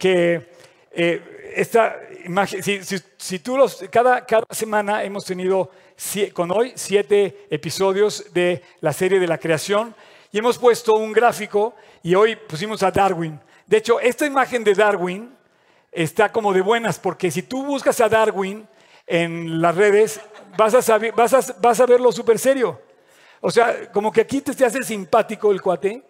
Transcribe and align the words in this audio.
que 0.00 0.48
eh, 0.90 1.52
esta 1.54 2.00
imagen, 2.24 2.62
si, 2.62 2.80
si- 3.18 3.38
tú 3.38 3.56
los, 3.56 3.84
cada, 3.90 4.24
cada 4.24 4.46
semana 4.50 5.04
hemos 5.04 5.24
tenido 5.24 5.70
con 6.32 6.50
hoy 6.50 6.72
siete 6.74 7.46
episodios 7.50 8.32
de 8.32 8.62
la 8.80 8.92
serie 8.94 9.20
de 9.20 9.26
la 9.28 9.36
creación 9.38 9.94
y 10.32 10.38
hemos 10.38 10.56
puesto 10.58 10.94
un 10.94 11.12
gráfico 11.12 11.74
y 12.02 12.14
hoy 12.14 12.34
pusimos 12.36 12.82
a 12.82 12.90
Darwin. 12.90 13.38
De 13.66 13.76
hecho, 13.76 14.00
esta 14.00 14.24
imagen 14.26 14.64
de 14.64 14.74
Darwin 14.74 15.36
está 15.92 16.32
como 16.32 16.52
de 16.54 16.62
buenas 16.62 16.98
porque 16.98 17.30
si 17.30 17.42
tú 17.42 17.64
buscas 17.66 18.00
a 18.00 18.08
Darwin 18.08 18.66
en 19.06 19.60
las 19.60 19.74
redes 19.76 20.20
vas 20.56 20.74
a, 20.88 20.98
vas 21.14 21.34
a, 21.34 21.54
vas 21.60 21.80
a 21.80 21.86
verlo 21.86 22.10
súper 22.10 22.38
serio. 22.38 22.80
O 23.42 23.50
sea, 23.50 23.90
como 23.92 24.10
que 24.10 24.22
aquí 24.22 24.40
te, 24.40 24.54
te 24.54 24.64
hace 24.64 24.82
simpático 24.82 25.50
el 25.52 25.60
cuate, 25.60 26.02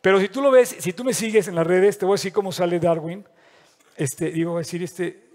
pero 0.00 0.18
si 0.18 0.28
tú 0.28 0.40
lo 0.40 0.50
ves, 0.50 0.76
si 0.78 0.92
tú 0.92 1.04
me 1.04 1.12
sigues 1.12 1.48
en 1.48 1.54
las 1.54 1.66
redes, 1.66 1.98
te 1.98 2.06
voy 2.06 2.14
a 2.14 2.16
decir 2.16 2.32
cómo 2.32 2.52
sale 2.52 2.80
Darwin. 2.80 3.24
Este, 3.96 4.30
digo, 4.30 4.52
voy 4.52 4.60
a 4.60 4.64
decir 4.64 4.82
este, 4.82 5.28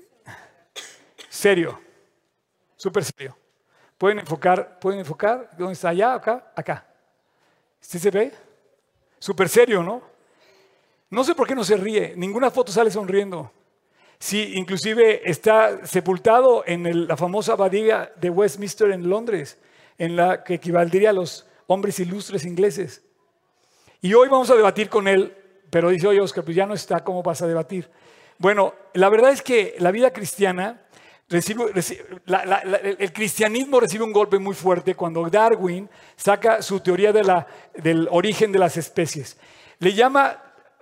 serio, 1.30 1.80
súper 2.76 3.04
serio. 3.04 3.38
Pueden 3.98 4.20
enfocar, 4.20 4.80
pueden 4.80 5.00
enfocar, 5.00 5.50
¿dónde 5.58 5.74
está? 5.74 5.90
¿Allá? 5.90 6.16
¿Acá? 6.16 6.52
Acá. 6.56 6.88
¿Sí 7.80 8.00
se 8.00 8.10
ve? 8.10 8.32
Súper 9.20 9.48
serio, 9.48 9.84
¿no? 9.84 10.02
No 11.12 11.24
sé 11.24 11.36
por 11.36 11.48
qué 11.48 11.56
no 11.56 11.64
se 11.64 11.78
ríe, 11.78 12.14
ninguna 12.18 12.50
foto 12.50 12.72
sale 12.72 12.90
sonriendo. 12.90 13.52
Sí, 14.18 14.54
inclusive 14.56 15.30
está 15.30 15.86
sepultado 15.86 16.64
en 16.66 17.08
la 17.08 17.16
famosa 17.16 17.54
abadía 17.54 18.12
de 18.16 18.30
Westminster 18.30 18.92
en 18.92 19.08
Londres, 19.08 19.60
en 19.98 20.16
la 20.16 20.44
que 20.44 20.56
equivaldría 20.56 21.12
a 21.12 21.14
los 21.14 21.46
hombres 21.68 22.00
ilustres 22.00 22.46
ingleses. 22.46 23.05
Y 24.06 24.14
hoy 24.14 24.30
vamos 24.30 24.52
a 24.52 24.56
debatir 24.56 24.88
con 24.88 25.08
él, 25.08 25.36
pero 25.72 25.90
dice, 25.90 26.06
oye 26.06 26.22
Oscar, 26.22 26.44
pues 26.44 26.56
ya 26.56 26.68
no 26.68 26.76
está, 26.76 27.04
¿cómo 27.04 27.24
vas 27.24 27.42
a 27.42 27.48
debatir? 27.48 27.90
Bueno, 28.38 28.76
la 28.94 29.10
verdad 29.10 29.32
es 29.32 29.42
que 29.42 29.74
la 29.80 29.90
vida 29.90 30.14
cristiana, 30.14 30.84
recibe- 31.28 31.72
el 33.00 33.14
cristianismo 33.14 33.80
recibe 33.80 34.04
un 34.04 34.14
golpe 34.14 34.38
muy 34.38 34.54
fuerte 34.54 34.94
cuando 34.94 35.28
Darwin 35.28 35.90
saca 36.16 36.62
su 36.62 36.82
teoría 36.82 37.12
del 37.12 38.08
origen 38.12 38.52
de 38.52 38.60
las 38.60 38.78
especies. 38.78 39.40
Le 39.80 39.94
llama 39.94 40.40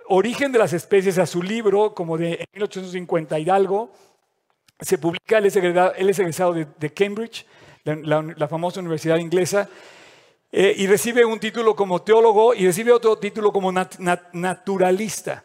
origen 0.08 0.52
de 0.52 0.58
las 0.58 0.74
especies 0.74 1.16
a 1.16 1.24
su 1.24 1.42
libro, 1.42 1.94
como 1.94 2.18
de 2.18 2.46
1850 2.52 3.38
y 3.38 3.48
algo, 3.48 3.90
se 4.80 4.98
publica, 4.98 5.38
él 5.38 5.46
es 5.46 5.56
egresado, 6.18 6.52
de, 6.52 6.92
Cambridge, 6.92 7.46
la 7.84 8.48
famosa 8.48 8.80
universidad 8.80 9.16
inglesa, 9.16 9.66
eh, 10.56 10.72
y 10.76 10.86
recibe 10.86 11.24
un 11.24 11.40
título 11.40 11.74
como 11.74 12.02
teólogo 12.02 12.54
y 12.54 12.64
recibe 12.64 12.92
otro 12.92 13.18
título 13.18 13.52
como 13.52 13.72
nat- 13.72 13.98
nat- 13.98 14.28
naturalista. 14.32 15.44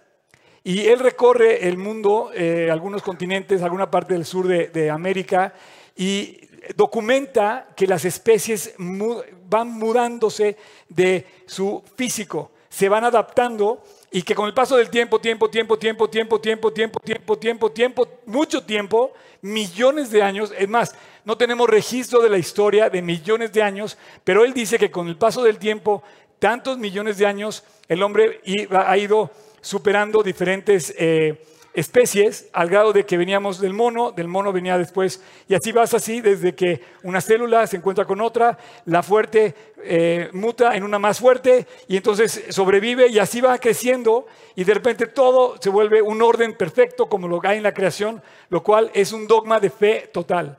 Y 0.63 0.85
él 0.85 0.99
recorre 0.99 1.67
el 1.67 1.77
mundo, 1.77 2.29
eh, 2.35 2.69
algunos 2.71 3.01
continentes, 3.01 3.63
alguna 3.63 3.89
parte 3.89 4.13
del 4.13 4.23
sur 4.23 4.47
de, 4.47 4.91
América, 4.91 5.55
y 5.95 6.37
documenta 6.75 7.69
que 7.75 7.87
las 7.87 8.05
especies 8.05 8.75
van 8.77 9.71
mudándose 9.71 10.57
de 10.89 11.25
su 11.47 11.81
físico, 11.95 12.51
se 12.69 12.87
van 12.87 13.03
adaptando 13.03 13.81
y 14.11 14.23
que 14.23 14.35
con 14.35 14.47
el 14.47 14.53
paso 14.53 14.75
del 14.75 14.89
tiempo, 14.89 15.19
tiempo, 15.19 15.49
tiempo, 15.49 15.77
tiempo, 15.77 16.07
tiempo, 16.07 16.39
tiempo, 16.39 16.71
tiempo, 16.71 16.99
tiempo, 16.99 17.37
tiempo, 17.37 17.71
tiempo, 17.71 18.07
mucho 18.25 18.63
tiempo, 18.63 19.13
millones 19.41 20.09
de 20.09 20.23
años, 20.23 20.51
es 20.57 20.67
más, 20.67 20.95
no 21.25 21.37
tenemos 21.37 21.69
registro 21.69 22.21
de 22.21 22.29
la 22.29 22.37
historia 22.37 22.89
de 22.89 23.01
millones 23.01 23.53
de 23.53 23.61
años, 23.61 23.97
pero 24.23 24.43
él 24.43 24.53
dice 24.53 24.79
que 24.79 24.89
con 24.89 25.07
el 25.07 25.15
paso 25.15 25.43
del 25.43 25.59
tiempo, 25.59 26.01
tantos 26.39 26.77
millones 26.77 27.17
de 27.17 27.27
años, 27.27 27.63
el 27.87 28.01
hombre 28.01 28.41
ha 28.71 28.97
ido 28.97 29.29
superando 29.61 30.23
diferentes 30.23 30.93
eh, 30.97 31.43
especies 31.79 32.49
al 32.53 32.69
grado 32.69 32.93
de 32.93 33.05
que 33.05 33.17
veníamos 33.17 33.59
del 33.59 33.73
mono, 33.73 34.11
del 34.11 34.27
mono 34.27 34.51
venía 34.51 34.77
después, 34.77 35.21
y 35.47 35.55
así 35.55 35.71
vas 35.71 35.93
así 35.93 36.21
desde 36.21 36.53
que 36.53 36.81
una 37.03 37.21
célula 37.21 37.65
se 37.67 37.77
encuentra 37.77 38.05
con 38.05 38.21
otra, 38.21 38.57
la 38.85 39.01
fuerte 39.01 39.55
eh, 39.83 40.29
muta 40.33 40.75
en 40.75 40.83
una 40.83 40.99
más 40.99 41.19
fuerte 41.19 41.65
y 41.87 41.97
entonces 41.97 42.43
sobrevive 42.49 43.07
y 43.07 43.19
así 43.19 43.39
va 43.39 43.57
creciendo 43.57 44.27
y 44.55 44.63
de 44.65 44.73
repente 44.73 45.07
todo 45.07 45.55
se 45.61 45.69
vuelve 45.69 46.01
un 46.01 46.21
orden 46.21 46.55
perfecto 46.55 47.07
como 47.07 47.27
lo 47.27 47.39
hay 47.43 47.57
en 47.57 47.63
la 47.63 47.73
creación, 47.73 48.21
lo 48.49 48.61
cual 48.61 48.91
es 48.93 49.13
un 49.13 49.25
dogma 49.25 49.59
de 49.59 49.69
fe 49.69 50.09
total. 50.11 50.57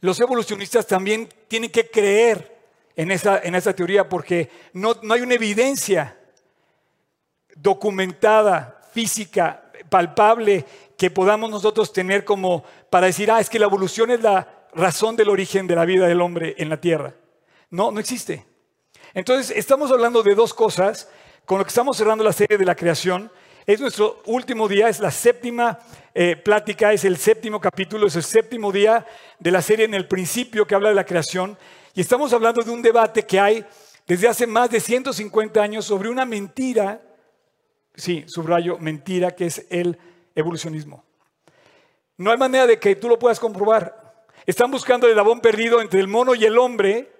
Los 0.00 0.18
evolucionistas 0.18 0.86
también 0.86 1.28
tienen 1.46 1.70
que 1.70 1.88
creer 1.88 2.58
en 2.96 3.12
esa, 3.12 3.38
en 3.38 3.54
esa 3.54 3.72
teoría 3.72 4.08
porque 4.08 4.50
no, 4.72 4.96
no 5.02 5.14
hay 5.14 5.20
una 5.20 5.34
evidencia 5.34 6.18
documentada, 7.54 8.80
física, 8.92 9.70
palpable, 9.92 10.64
que 10.96 11.10
podamos 11.10 11.50
nosotros 11.50 11.92
tener 11.92 12.24
como 12.24 12.64
para 12.88 13.08
decir, 13.08 13.30
ah, 13.30 13.40
es 13.40 13.50
que 13.50 13.58
la 13.58 13.66
evolución 13.66 14.10
es 14.10 14.22
la 14.22 14.66
razón 14.72 15.16
del 15.16 15.28
origen 15.28 15.66
de 15.66 15.76
la 15.76 15.84
vida 15.84 16.06
del 16.06 16.22
hombre 16.22 16.54
en 16.56 16.70
la 16.70 16.80
Tierra. 16.80 17.14
No, 17.68 17.92
no 17.92 18.00
existe. 18.00 18.46
Entonces, 19.12 19.54
estamos 19.54 19.90
hablando 19.90 20.22
de 20.22 20.34
dos 20.34 20.54
cosas 20.54 21.10
con 21.44 21.58
lo 21.58 21.64
que 21.64 21.68
estamos 21.68 21.98
cerrando 21.98 22.24
la 22.24 22.32
serie 22.32 22.56
de 22.56 22.64
la 22.64 22.74
creación. 22.74 23.30
Es 23.66 23.82
nuestro 23.82 24.22
último 24.24 24.66
día, 24.66 24.88
es 24.88 24.98
la 24.98 25.10
séptima 25.10 25.78
eh, 26.14 26.36
plática, 26.36 26.94
es 26.94 27.04
el 27.04 27.18
séptimo 27.18 27.60
capítulo, 27.60 28.06
es 28.06 28.16
el 28.16 28.22
séptimo 28.22 28.72
día 28.72 29.04
de 29.38 29.50
la 29.50 29.60
serie 29.60 29.84
en 29.84 29.92
el 29.92 30.08
principio 30.08 30.66
que 30.66 30.74
habla 30.74 30.88
de 30.88 30.94
la 30.94 31.04
creación. 31.04 31.58
Y 31.94 32.00
estamos 32.00 32.32
hablando 32.32 32.62
de 32.62 32.70
un 32.70 32.80
debate 32.80 33.24
que 33.24 33.38
hay 33.38 33.66
desde 34.06 34.28
hace 34.28 34.46
más 34.46 34.70
de 34.70 34.80
150 34.80 35.62
años 35.62 35.84
sobre 35.84 36.08
una 36.08 36.24
mentira 36.24 37.02
sí, 37.94 38.24
subrayo, 38.26 38.78
mentira, 38.78 39.32
que 39.32 39.46
es 39.46 39.66
el 39.70 39.98
evolucionismo. 40.34 41.04
No 42.16 42.30
hay 42.30 42.38
manera 42.38 42.66
de 42.66 42.78
que 42.78 42.96
tú 42.96 43.08
lo 43.08 43.18
puedas 43.18 43.40
comprobar. 43.40 44.26
Están 44.46 44.70
buscando 44.70 45.06
el 45.06 45.12
eslabón 45.12 45.40
perdido 45.40 45.80
entre 45.80 46.00
el 46.00 46.08
mono 46.08 46.34
y 46.34 46.44
el 46.44 46.58
hombre 46.58 47.10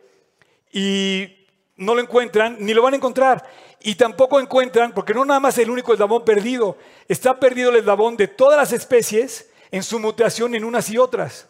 y 0.72 1.46
no 1.76 1.94
lo 1.94 2.00
encuentran, 2.00 2.56
ni 2.60 2.74
lo 2.74 2.82
van 2.82 2.94
a 2.94 2.96
encontrar. 2.96 3.44
Y 3.80 3.94
tampoco 3.96 4.40
encuentran, 4.40 4.92
porque 4.92 5.14
no 5.14 5.24
nada 5.24 5.40
más 5.40 5.58
el 5.58 5.70
único 5.70 5.92
eslabón 5.92 6.24
perdido, 6.24 6.76
está 7.08 7.38
perdido 7.38 7.70
el 7.70 7.76
eslabón 7.76 8.16
de 8.16 8.28
todas 8.28 8.56
las 8.56 8.72
especies 8.72 9.50
en 9.70 9.82
su 9.82 9.98
mutación 9.98 10.54
en 10.54 10.64
unas 10.64 10.90
y 10.90 10.98
otras. 10.98 11.48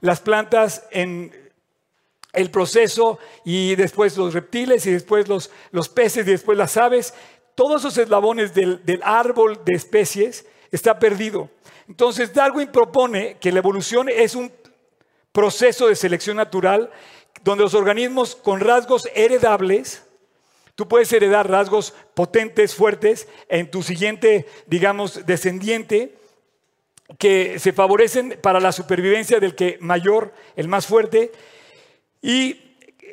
Las 0.00 0.20
plantas 0.20 0.86
en 0.90 1.52
el 2.32 2.50
proceso 2.50 3.18
y 3.44 3.74
después 3.74 4.16
los 4.16 4.32
reptiles 4.32 4.86
y 4.86 4.92
después 4.92 5.28
los, 5.28 5.50
los 5.72 5.88
peces 5.88 6.26
y 6.26 6.30
después 6.30 6.56
las 6.56 6.76
aves, 6.76 7.12
todos 7.60 7.82
esos 7.82 7.98
eslabones 7.98 8.54
del, 8.54 8.80
árbol 9.02 9.60
de 9.66 9.74
especies 9.74 10.46
está 10.72 10.98
perdido. 10.98 11.50
Entonces 11.88 12.32
Darwin 12.32 12.68
propone 12.68 13.36
que 13.38 13.52
la 13.52 13.58
evolución 13.58 14.08
es 14.08 14.34
un 14.34 14.50
proceso 15.30 15.86
de 15.86 15.94
selección 15.94 16.38
natural 16.38 16.90
donde 17.44 17.64
los 17.64 17.74
organismos 17.74 18.34
con 18.34 18.60
rasgos 18.60 19.06
heredables, 19.14 20.02
tú 20.74 20.88
puedes 20.88 21.12
heredar 21.12 21.50
rasgos 21.50 21.92
potentes, 22.14 22.74
fuertes 22.74 23.28
en 23.50 23.70
tu 23.70 23.82
siguiente, 23.82 24.46
digamos, 24.66 25.26
descendiente, 25.26 26.16
que 27.18 27.58
se 27.58 27.74
favorecen 27.74 28.38
para 28.40 28.58
la 28.58 28.72
supervivencia 28.72 29.38
del 29.38 29.54
que 29.54 29.76
mayor, 29.82 30.32
el 30.56 30.66
más 30.66 30.86
fuerte, 30.86 31.30
y 32.22 32.58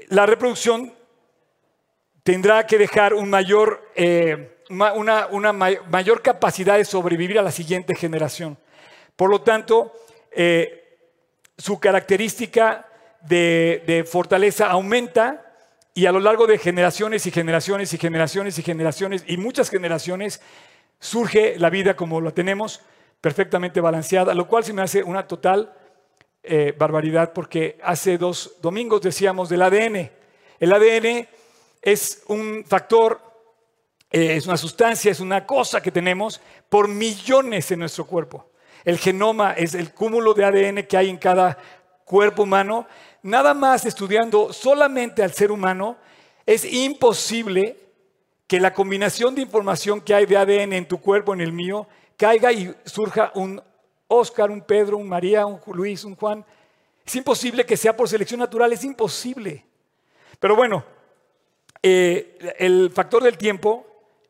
la 0.07 0.25
reproducción 0.25 0.93
tendrá 2.27 2.67
que 2.67 2.77
dejar 2.77 3.13
eh, 3.95 4.57
una, 4.69 4.91
una- 4.91 5.27
una 5.27 5.53
may- 5.53 5.77
mayor 5.89 6.21
capacidad 6.21 6.75
de 6.75 6.83
sobrevivir 6.83 7.39
a 7.39 7.41
la 7.41 7.51
siguiente 7.51 7.95
generación. 7.95 8.57
Por 9.15 9.29
lo 9.29 9.39
tanto, 9.43 9.93
eh, 10.31 10.97
su 11.57 11.79
característica 11.79 12.85
de, 13.21 13.81
de 13.87 14.03
fortaleza 14.03 14.67
aumenta 14.69 15.45
y 15.93 16.05
a 16.05 16.11
lo 16.11 16.19
largo 16.19 16.47
de 16.47 16.57
generaciones 16.57 17.25
y 17.27 17.31
generaciones 17.31 17.93
y 17.93 17.97
generaciones 17.97 18.59
y 18.59 18.61
generaciones 18.61 19.23
y 19.25 19.37
muchas 19.37 19.69
generaciones 19.69 20.41
surge 20.99 21.57
la 21.57 21.69
vida 21.69 21.95
como 21.95 22.19
la 22.19 22.31
tenemos, 22.31 22.81
perfectamente 23.21 23.79
balanceada, 23.79 24.33
lo 24.33 24.49
cual 24.49 24.65
se 24.65 24.73
me 24.73 24.81
hace 24.81 25.01
una 25.01 25.25
total 25.27 25.73
eh, 26.43 26.75
barbaridad 26.77 27.31
porque 27.31 27.79
hace 27.81 28.17
dos 28.17 28.57
domingos 28.61 29.01
decíamos 29.01 29.47
del 29.47 29.61
ADN. 29.61 30.11
El 30.59 30.73
ADN 30.73 31.27
es 31.81 32.23
un 32.27 32.63
factor, 32.65 33.21
eh, 34.11 34.35
es 34.35 34.45
una 34.47 34.57
sustancia, 34.57 35.11
es 35.11 35.19
una 35.19 35.45
cosa 35.45 35.81
que 35.81 35.91
tenemos 35.91 36.41
por 36.69 36.87
millones 36.87 37.71
en 37.71 37.79
nuestro 37.79 38.05
cuerpo. 38.05 38.49
El 38.83 38.97
genoma 38.97 39.53
es 39.53 39.73
el 39.73 39.93
cúmulo 39.93 40.33
de 40.33 40.45
ADN 40.45 40.83
que 40.83 40.97
hay 40.97 41.09
en 41.09 41.17
cada 41.17 41.57
cuerpo 42.05 42.43
humano. 42.43 42.87
Nada 43.23 43.53
más 43.53 43.85
estudiando 43.85 44.53
solamente 44.53 45.23
al 45.23 45.33
ser 45.33 45.51
humano, 45.51 45.97
es 46.45 46.63
imposible 46.63 47.77
que 48.47 48.59
la 48.61 48.73
combinación 48.73 49.35
de 49.35 49.41
información 49.41 49.99
que 49.99 50.13
hay 50.13 50.25
de 50.25 50.37
ADN 50.37 50.73
en 50.73 50.87
tu 50.87 50.99
cuerpo, 50.99 51.33
en 51.33 51.41
el 51.41 51.51
mío, 51.51 51.87
caiga 52.15 52.51
y 52.53 52.73
surja 52.85 53.31
un 53.35 53.61
Oscar, 54.07 54.49
un 54.49 54.61
Pedro, 54.61 54.97
un 54.97 55.09
María, 55.09 55.45
un 55.45 55.59
Luis, 55.73 56.05
un 56.05 56.15
Juan. 56.15 56.45
Es 57.05 57.15
imposible 57.15 57.65
que 57.65 57.75
sea 57.75 57.95
por 57.95 58.07
selección 58.07 58.39
natural, 58.39 58.71
es 58.71 58.83
imposible. 58.85 59.65
Pero 60.39 60.55
bueno, 60.55 60.83
eh, 61.89 62.55
el 62.59 62.91
factor 62.93 63.23
del 63.23 63.37
tiempo 63.37 63.85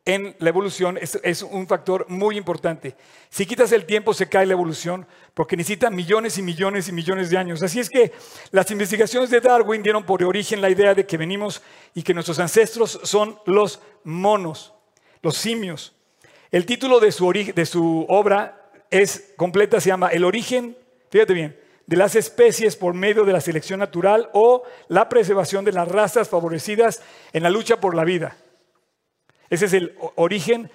en 0.05 0.35
la 0.37 0.49
evolución 0.49 0.99
es, 1.01 1.41
un 1.41 1.67
factor 1.67 2.05
muy 2.07 2.37
importante. 2.37 2.95
Si 3.29 3.47
quitas 3.47 3.71
el 3.71 3.85
tiempo 3.85 4.13
se 4.13 4.29
cae 4.29 4.45
la 4.45 4.53
evolución 4.53 5.07
porque 5.33 5.57
necesita 5.57 5.89
millones 5.89 6.37
y 6.37 6.43
millones 6.43 6.87
y 6.87 6.91
millones 6.91 7.31
de 7.31 7.37
años. 7.37 7.63
Así 7.63 7.79
es 7.79 7.89
que 7.89 8.11
las 8.51 8.69
investigaciones 8.69 9.31
de 9.31 9.41
Darwin 9.41 9.81
dieron 9.81 10.05
por 10.05 10.23
origen 10.23 10.61
la 10.61 10.69
idea 10.69 10.93
de 10.93 11.07
que 11.07 11.17
venimos 11.17 11.63
y 11.95 12.03
que 12.03 12.13
nuestros 12.13 12.37
ancestros 12.39 12.99
son 13.03 13.39
los 13.45 13.81
monos, 14.03 14.73
los 15.23 15.35
simios. 15.35 15.95
El 16.51 16.65
título 16.67 16.99
de 16.99 17.11
su, 17.11 17.31
de 17.31 17.65
su 17.65 18.05
obra 18.07 18.69
es 18.91 19.33
completa, 19.35 19.81
se 19.81 19.89
llama 19.89 20.09
El 20.09 20.23
origen, 20.23 20.77
fíjate 21.09 21.33
bien, 21.33 21.59
de 21.87 21.95
las 21.95 22.15
especies 22.15 22.75
por 22.75 22.93
medio 22.93 23.23
de 23.23 23.33
la 23.33 23.41
selección 23.41 23.79
natural 23.79 24.29
o 24.33 24.63
la 24.89 25.09
preservación 25.09 25.65
de 25.65 25.71
las 25.71 25.87
razas 25.87 26.29
favorecidas 26.29 27.01
en 27.33 27.43
la 27.43 27.49
lucha 27.49 27.79
por 27.79 27.95
la 27.95 28.03
vida. 28.03 28.37
Ese 29.49 29.65
es 29.65 29.73
el 29.73 29.97
origen, 30.15 30.69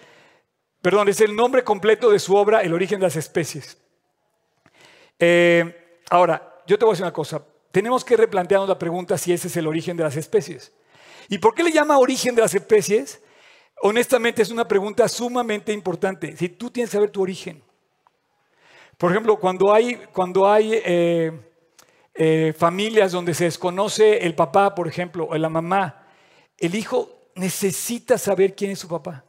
perdón, 0.80 1.10
es 1.10 1.20
el 1.20 1.36
nombre 1.36 1.62
completo 1.62 2.10
de 2.10 2.18
su 2.18 2.34
obra, 2.34 2.62
El 2.62 2.72
origen 2.72 2.98
de 2.98 3.06
las 3.06 3.16
especies. 3.16 3.76
Eh, 5.18 6.00
ahora, 6.08 6.62
yo 6.66 6.78
te 6.78 6.86
voy 6.86 6.92
a 6.92 6.94
decir 6.94 7.04
una 7.04 7.12
cosa. 7.12 7.44
Tenemos 7.70 8.04
que 8.04 8.16
replantearnos 8.16 8.68
la 8.68 8.78
pregunta 8.78 9.18
si 9.18 9.34
ese 9.34 9.48
es 9.48 9.56
el 9.58 9.66
origen 9.66 9.98
de 9.98 10.04
las 10.04 10.16
especies. 10.16 10.72
¿Y 11.28 11.38
por 11.38 11.54
qué 11.54 11.62
le 11.62 11.72
llama 11.72 11.98
origen 11.98 12.34
de 12.34 12.42
las 12.42 12.54
especies? 12.54 13.20
Honestamente 13.82 14.40
es 14.40 14.50
una 14.50 14.66
pregunta 14.66 15.06
sumamente 15.08 15.72
importante. 15.72 16.36
Si 16.38 16.48
tú 16.48 16.70
tienes 16.70 16.90
que 16.90 16.96
saber 16.96 17.10
tu 17.10 17.20
origen. 17.20 17.62
Por 19.02 19.10
ejemplo, 19.10 19.34
cuando 19.34 19.74
hay, 19.74 19.96
cuando 20.12 20.48
hay 20.48 20.74
eh, 20.74 21.32
eh, 22.14 22.54
familias 22.56 23.10
donde 23.10 23.34
se 23.34 23.46
desconoce 23.46 24.18
el 24.18 24.36
papá, 24.36 24.76
por 24.76 24.86
ejemplo, 24.86 25.26
o 25.28 25.36
la 25.36 25.48
mamá, 25.48 26.06
el 26.56 26.72
hijo 26.76 27.10
necesita 27.34 28.16
saber 28.16 28.54
quién 28.54 28.70
es 28.70 28.78
su 28.78 28.86
papá. 28.86 29.24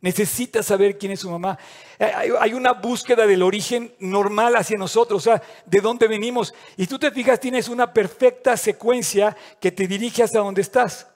Necesita 0.00 0.64
saber 0.64 0.98
quién 0.98 1.12
es 1.12 1.20
su 1.20 1.30
mamá. 1.30 1.56
Hay 2.40 2.52
una 2.54 2.72
búsqueda 2.72 3.24
del 3.24 3.44
origen 3.44 3.94
normal 4.00 4.56
hacia 4.56 4.76
nosotros, 4.76 5.24
o 5.24 5.30
sea, 5.30 5.42
de 5.64 5.80
dónde 5.80 6.08
venimos. 6.08 6.52
Y 6.76 6.88
tú 6.88 6.98
te 6.98 7.12
fijas, 7.12 7.38
tienes 7.38 7.68
una 7.68 7.92
perfecta 7.92 8.56
secuencia 8.56 9.36
que 9.60 9.70
te 9.70 9.86
dirige 9.86 10.24
hasta 10.24 10.40
donde 10.40 10.62
estás. 10.62 11.06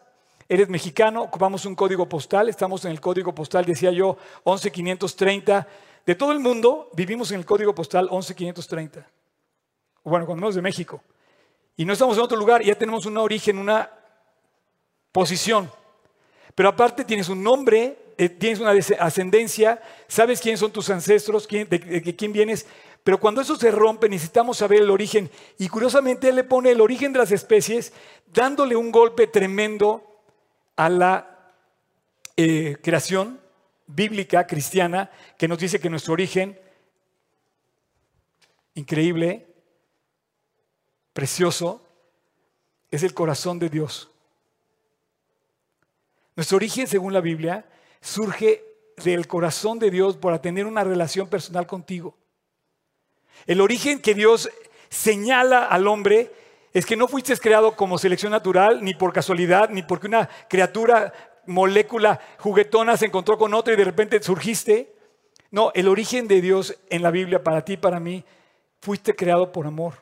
Eres 0.49 0.69
mexicano, 0.69 1.23
ocupamos 1.23 1.67
un 1.67 1.75
código 1.75 2.09
postal, 2.09 2.49
estamos 2.49 2.85
en 2.85 2.93
el 2.93 3.01
código 3.01 3.35
postal, 3.35 3.65
decía 3.65 3.91
yo, 3.91 4.19
11530. 4.45 5.67
De 6.05 6.15
todo 6.15 6.33
el 6.33 6.41
mundo 6.41 6.91
vivimos 6.95 7.31
en 7.31 7.39
el 7.39 7.47
código 7.47 7.75
postal 7.75 8.09
11530. 8.11 9.07
Bueno, 10.05 10.27
cuando 10.27 10.43
menos 10.43 10.55
de 10.55 10.63
México. 10.63 11.03
Y 11.77 11.85
no 11.85 11.93
estamos 11.93 12.17
en 12.17 12.25
otro 12.25 12.37
lugar, 12.37 12.63
ya 12.63 12.75
tenemos 12.75 13.07
un 13.07 13.17
origen, 13.17 13.59
una 13.59 13.91
posición. 15.13 15.71
Pero 16.55 16.69
aparte 16.69 17.05
tienes 17.05 17.29
un 17.29 17.43
nombre, 17.43 17.97
eh, 18.19 18.29
tienes 18.29 18.59
una 18.59 18.73
ascendencia, 18.99 19.81
sabes 20.09 20.41
quiénes 20.41 20.61
son 20.61 20.73
tus 20.73 20.91
ancestros, 20.91 21.47
de, 21.49 22.15
quién 22.17 22.33
vienes. 22.33 22.67
Pero 23.05 23.19
cuando 23.19 23.41
eso 23.41 23.57
se 23.57 23.71
rompe 23.71 24.09
necesitamos 24.09 24.59
saber 24.59 24.83
el 24.83 24.91
origen. 24.91 25.31
Y 25.59 25.69
curiosamente 25.69 26.29
él 26.29 26.37
le 26.37 26.45
pone 26.45 26.71
el 26.71 26.81
origen 26.81 27.13
de 27.13 27.21
las 27.21 27.33
especies 27.33 27.93
dándole 28.27 28.77
un 28.77 28.91
golpe 28.91 29.27
tremendo 29.29 30.03
a 30.77 30.89
la 30.89 31.53
eh, 32.37 32.77
creación 32.83 33.42
bíblica 33.95 34.47
cristiana 34.47 35.11
que 35.39 35.49
nos 35.49 35.59
dice 35.59 35.81
que 35.81 35.91
nuestro 35.91 36.13
origen, 36.13 36.59
increíble, 38.75 39.47
precioso, 41.13 41.87
es 42.91 43.03
el 43.03 43.15
corazón 43.15 43.59
de 43.59 43.69
Dios. 43.69 44.11
Nuestro 46.37 46.57
origen, 46.57 46.87
según 46.87 47.13
la 47.13 47.21
Biblia, 47.21 47.67
surge 48.01 48.65
del 48.97 49.27
corazón 49.27 49.79
de 49.79 49.91
Dios 49.91 50.17
para 50.17 50.41
tener 50.41 50.67
una 50.67 50.85
relación 50.85 51.29
personal 51.29 51.67
contigo. 51.67 52.17
El 53.47 53.61
origen 53.61 54.01
que 54.01 54.15
Dios 54.15 54.51
señala 54.89 55.67
al 55.67 55.87
hombre 55.87 56.33
es 56.73 56.87
que 56.87 56.97
no 56.97 57.09
fuiste 57.09 57.37
creado 57.37 57.77
como 57.77 57.99
selección 57.99 58.33
natural, 58.33 58.83
ni 58.83 58.95
por 58.95 59.13
casualidad, 59.13 59.69
ni 59.69 59.83
porque 59.83 60.07
una 60.07 60.29
criatura, 60.49 61.13
molécula 61.47 62.21
juguetona 62.39 62.97
se 62.97 63.07
encontró 63.07 63.39
con 63.39 63.55
otra 63.55 63.75
y 63.75 63.77
de 63.77 63.85
repente 63.85 64.23
surgiste. 64.23 64.95
No, 65.51 65.71
el 65.75 65.89
origen 65.89 66.29
de 66.29 66.41
Dios 66.41 66.79
en 66.89 67.03
la 67.03 67.11
Biblia 67.11 67.43
para 67.43 67.65
ti, 67.65 67.77
para 67.77 68.01
mí, 68.01 68.25
fuiste 68.81 69.15
creado 69.15 69.53
por 69.53 69.67
amor. 69.67 69.95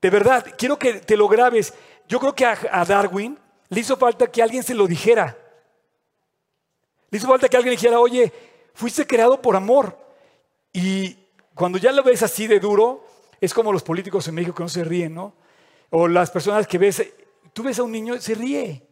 De 0.00 0.10
verdad, 0.10 0.46
quiero 0.56 0.78
que 0.78 0.94
te 0.94 1.16
lo 1.16 1.28
grabes. 1.28 1.74
Yo 2.08 2.18
creo 2.18 2.34
que 2.34 2.46
a 2.46 2.84
Darwin 2.86 3.38
le 3.68 3.80
hizo 3.80 3.96
falta 3.96 4.26
que 4.28 4.42
alguien 4.42 4.62
se 4.62 4.74
lo 4.74 4.86
dijera. 4.86 5.36
Le 7.10 7.18
hizo 7.18 7.26
falta 7.26 7.48
que 7.48 7.56
alguien 7.56 7.74
dijera, 7.74 8.00
oye, 8.00 8.32
fuiste 8.74 9.06
creado 9.06 9.40
por 9.40 9.56
amor. 9.56 9.98
Y 10.72 11.16
cuando 11.54 11.78
ya 11.78 11.92
lo 11.92 12.02
ves 12.02 12.22
así 12.22 12.46
de 12.46 12.60
duro, 12.60 13.04
es 13.40 13.54
como 13.54 13.72
los 13.72 13.82
políticos 13.82 14.28
en 14.28 14.34
México 14.34 14.54
que 14.54 14.62
no 14.62 14.68
se 14.68 14.84
ríen, 14.84 15.14
¿no? 15.14 15.34
O 15.90 16.06
las 16.06 16.30
personas 16.30 16.66
que 16.66 16.78
ves, 16.78 17.02
tú 17.52 17.62
ves 17.62 17.78
a 17.78 17.82
un 17.82 17.92
niño, 17.92 18.20
se 18.20 18.34
ríe. 18.34 18.87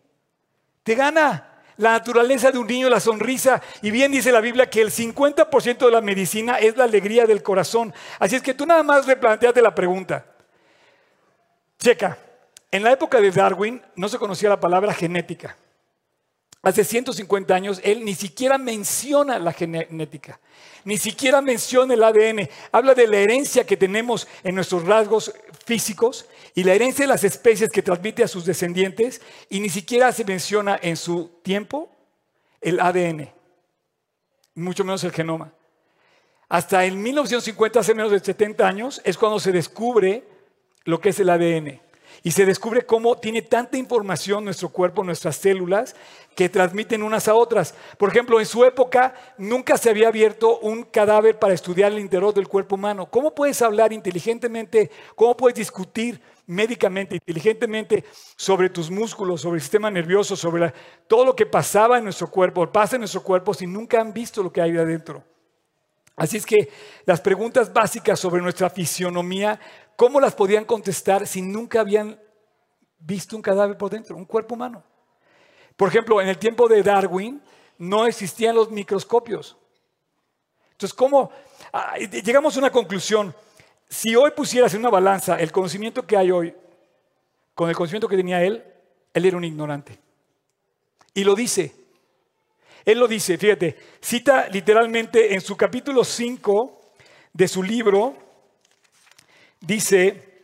Te 0.87 0.95
gana 0.95 1.65
la 1.79 1.95
naturaleza 1.95 2.53
de 2.53 2.59
un 2.59 2.67
niño, 2.69 2.89
la 2.89 3.01
sonrisa. 3.01 3.61
Y 3.83 3.91
bien 3.91 4.13
dice 4.13 4.31
la 4.31 4.41
Biblia 4.41 4.71
que 4.71 4.81
el 4.81 4.93
50% 4.93 5.85
de 5.85 5.91
la 5.91 6.01
medicina 6.01 6.61
es 6.61 6.77
la 6.77 6.85
alegría 6.85 7.27
del 7.27 7.43
corazón. 7.43 7.93
Así 8.21 8.37
es 8.37 8.43
que 8.43 8.55
tú 8.55 8.65
nada 8.65 8.85
más 8.85 9.05
replanteate 9.05 9.61
la 9.61 9.75
pregunta. 9.75 10.25
Checa, 11.81 12.17
en 12.71 12.85
la 12.85 12.93
época 12.93 13.21
de 13.21 13.33
Darwin 13.33 13.83
no 13.97 14.09
se 14.09 14.17
conocía 14.17 14.49
la 14.49 14.61
palabra 14.61 14.95
genética. 14.95 15.57
Hace 16.63 16.85
150 16.85 17.53
años 17.53 17.81
él 17.83 18.05
ni 18.05 18.15
siquiera 18.15 18.57
menciona 18.57 19.41
la 19.41 19.53
genética, 19.53 20.39
ni 20.85 20.99
siquiera 20.99 21.43
menciona 21.43 21.95
el 21.95 22.05
ADN. 22.05 22.49
Habla 22.71 22.95
de 22.95 23.09
la 23.09 23.17
herencia 23.17 23.67
que 23.67 23.77
tenemos 23.77 24.29
en 24.45 24.55
nuestros 24.55 24.85
rasgos 24.85 25.35
físicos 25.65 26.27
y 26.57 26.65
la 26.65 26.73
herencia 26.73 27.05
de 27.05 27.09
las 27.09 27.23
especies 27.23 27.71
que 27.71 27.83
transmite 27.83 28.25
a 28.25 28.29
sus 28.29 28.47
descendientes 28.47 29.21
y 29.51 29.61
ni 29.61 29.69
siquiera 29.69 30.11
se 30.11 30.25
menciona 30.25 30.81
en 30.83 30.97
su 30.97 31.29
tiempo 31.43 31.95
el 32.63 32.81
ADN, 32.81 33.31
mucho 34.55 34.83
menos 34.83 35.05
el 35.05 35.13
genoma. 35.13 35.53
Hasta 36.49 36.87
en 36.87 37.03
1950, 37.03 37.81
hace 37.81 37.95
menos 37.95 38.11
de 38.11 38.21
70 38.21 38.67
años, 38.67 39.03
es 39.05 39.19
cuando 39.19 39.39
se 39.39 39.53
descubre 39.53 40.25
lo 40.85 40.99
que 40.99 41.11
es 41.11 41.21
el 41.21 41.29
ADN. 41.29 41.79
Y 42.23 42.31
se 42.33 42.45
descubre 42.45 42.85
cómo 42.85 43.17
tiene 43.17 43.43
tanta 43.43 43.77
información 43.77 44.45
nuestro 44.45 44.69
cuerpo, 44.69 45.05
nuestras 45.05 45.37
células, 45.37 45.95
que 46.35 46.49
transmiten 46.49 47.03
unas 47.03 47.29
a 47.29 47.35
otras. 47.35 47.75
Por 47.99 48.11
ejemplo, 48.11 48.39
en 48.39 48.47
su 48.47 48.65
época 48.65 49.15
nunca 49.39 49.79
se 49.79 49.91
había 49.91 50.09
abierto 50.09 50.59
un 50.59 50.83
cadáver 50.83 51.39
para 51.39 51.55
estudiar 51.55 51.93
el 51.93 51.99
interior 51.99 52.35
del 52.35 52.49
cuerpo 52.49 52.75
humano. 52.75 53.07
¿Cómo 53.11 53.35
puedes 53.35 53.63
hablar 53.63 53.93
inteligentemente? 53.93 54.91
¿Cómo 55.15 55.37
puedes 55.37 55.57
discutir 55.57 56.21
médicamente, 56.47 57.17
inteligentemente 57.17 58.05
sobre 58.37 58.71
tus 58.71 58.91
músculos, 58.91 59.41
sobre 59.41 59.57
el 59.57 59.63
sistema 59.63 59.91
nervioso, 59.91 60.37
sobre 60.37 60.73
todo 61.09 61.25
lo 61.25 61.35
que 61.35 61.47
pasaba 61.47 61.99
en 61.99 62.05
nuestro 62.05 62.31
cuerpo, 62.31 62.71
pasa 62.71 62.97
en 62.97 63.01
nuestro 63.01 63.23
cuerpo 63.23 63.55
si 63.55 63.67
nunca 63.67 64.01
han 64.01 64.13
visto 64.13 64.43
lo 64.43 64.53
que 64.53 64.61
hay 64.61 64.77
adentro? 64.77 65.25
Así 66.17 66.39
es 66.39 66.47
que 66.47 66.71
las 67.05 67.21
preguntas 67.21 67.71
básicas 67.71 68.19
sobre 68.19 68.41
nuestra 68.41 68.71
fisionomía 68.71 69.61
¿Cómo 69.97 70.21
las 70.21 70.35
podían 70.35 70.65
contestar 70.65 71.27
si 71.27 71.43
nunca 71.43 71.81
habían 71.81 72.21
visto 72.99 73.35
un 73.35 73.43
cadáver 73.43 73.77
por 73.77 73.91
dentro, 73.91 74.17
un 74.17 74.27
cuerpo 74.27 74.55
humano? 74.55 74.85
Por 75.77 75.89
ejemplo, 75.89 76.21
en 76.21 76.29
el 76.29 76.39
tiempo 76.39 76.69
de 76.69 76.83
Darwin 76.83 77.43
no 77.79 78.07
existían 78.07 78.55
los 78.55 78.71
microscopios. 78.71 79.57
Entonces, 80.73 80.95
¿cómo? 80.95 81.31
Ah, 81.73 81.97
llegamos 81.99 82.55
a 82.57 82.59
una 82.59 82.71
conclusión. 82.71 83.35
Si 83.89 84.15
hoy 84.15 84.33
pusieras 84.33 84.75
en 84.75 84.81
una 84.81 84.91
balanza 84.91 85.37
el 85.37 85.53
conocimiento 85.53 86.07
que 86.07 86.17
hay 86.17 86.31
hoy 86.31 86.55
con 87.55 87.71
el 87.71 87.77
conocimiento 87.77 88.09
que 88.09 88.17
tenía 88.17 88.43
él, 88.43 88.63
él 89.15 89.25
era 89.25 89.37
un 89.37 89.45
ignorante. 89.45 89.99
Y 91.15 91.25
lo 91.25 91.35
dice. 91.35 91.75
Él 92.85 92.99
lo 92.99 93.09
dice, 93.09 93.37
fíjate, 93.39 93.77
cita 94.01 94.49
literalmente 94.49 95.35
en 95.35 95.41
su 95.41 95.57
capítulo 95.57 96.05
5 96.05 96.81
de 97.33 97.49
su 97.49 97.63
libro, 97.63 98.15
dice, 99.67 100.43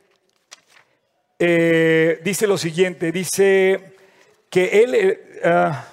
eh, 1.39 2.21
dice 2.25 2.47
lo 2.47 2.59
siguiente, 2.59 3.13
dice 3.13 3.97
que 4.51 4.83
él... 4.83 4.95
Eh, 4.95 5.41
ah, 5.45 5.89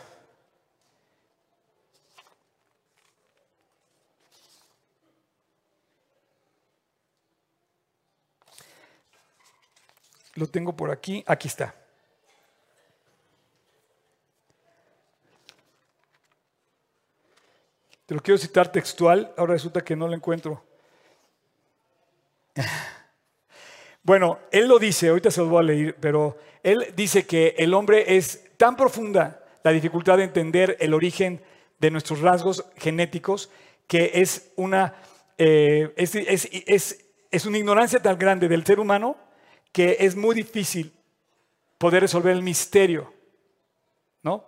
lo 10.35 10.47
tengo 10.47 10.75
por 10.75 10.89
aquí, 10.89 11.23
aquí 11.27 11.47
está. 11.47 11.75
Te 18.05 18.15
lo 18.15 18.21
quiero 18.21 18.39
citar 18.39 18.71
textual, 18.71 19.31
ahora 19.37 19.53
resulta 19.53 19.83
que 19.83 19.95
no 19.95 20.07
lo 20.07 20.15
encuentro. 20.15 20.63
Bueno, 24.03 24.39
él 24.51 24.67
lo 24.67 24.79
dice, 24.79 25.09
ahorita 25.09 25.31
se 25.31 25.41
lo 25.41 25.47
voy 25.47 25.59
a 25.59 25.63
leer, 25.63 25.95
pero 25.99 26.37
él 26.63 26.93
dice 26.95 27.25
que 27.25 27.55
el 27.57 27.73
hombre 27.73 28.15
es 28.17 28.49
tan 28.57 28.75
profunda 28.75 29.43
la 29.63 29.71
dificultad 29.71 30.17
de 30.17 30.23
entender 30.23 30.77
el 30.79 30.93
origen 30.93 31.41
de 31.79 31.91
nuestros 31.91 32.21
rasgos 32.21 32.65
genéticos, 32.77 33.49
que 33.87 34.11
es 34.15 34.51
una, 34.55 34.95
eh, 35.37 35.93
es, 35.95 36.97
es 37.31 37.45
una 37.45 37.57
ignorancia 37.57 38.01
tan 38.01 38.17
grande 38.17 38.47
del 38.47 38.65
ser 38.65 38.79
humano 38.79 39.17
que 39.71 39.97
es 39.99 40.15
muy 40.15 40.35
difícil 40.35 40.93
poder 41.77 42.01
resolver 42.01 42.33
el 42.33 42.43
misterio. 42.43 43.13
¿No? 44.21 44.45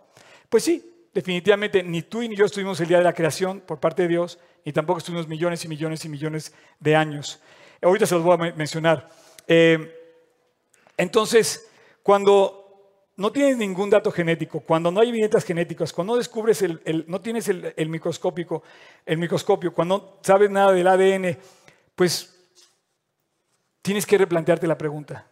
Pues 0.49 0.63
sí, 0.63 1.09
definitivamente 1.13 1.83
ni 1.83 2.01
tú 2.01 2.21
ni 2.21 2.35
yo 2.35 2.45
estuvimos 2.45 2.79
el 2.81 2.87
día 2.87 2.97
de 2.97 3.03
la 3.03 3.13
creación 3.13 3.61
por 3.61 3.79
parte 3.79 4.03
de 4.03 4.09
Dios, 4.09 4.39
ni 4.65 4.73
tampoco 4.73 4.99
estuvimos 4.99 5.27
millones 5.27 5.63
y 5.65 5.67
millones 5.67 6.05
y 6.05 6.09
millones 6.09 6.53
de 6.79 6.95
años. 6.95 7.41
Ahorita 7.81 8.05
se 8.05 8.15
los 8.15 8.23
voy 8.23 8.33
a 8.33 8.53
mencionar. 8.53 9.09
Eh, 9.53 9.93
entonces, 10.95 11.69
cuando 12.03 13.09
no 13.17 13.33
tienes 13.33 13.57
ningún 13.57 13.89
dato 13.89 14.09
genético, 14.09 14.61
cuando 14.61 14.91
no 14.91 15.01
hay 15.01 15.09
evidencias 15.09 15.43
genéticas, 15.43 15.91
cuando 15.91 16.13
no 16.13 16.17
descubres 16.17 16.61
el, 16.61 17.03
no 17.05 17.19
tienes 17.19 17.49
el, 17.49 17.89
microscópico, 17.89 18.63
el 19.05 19.17
microscopio, 19.17 19.73
cuando 19.73 19.97
no 19.97 20.19
sabes 20.21 20.49
nada 20.49 20.71
del 20.71 20.87
ADN, 20.87 21.37
pues 21.95 22.33
tienes 23.81 24.05
que 24.05 24.17
replantearte 24.17 24.65
la 24.67 24.77
pregunta. 24.77 25.27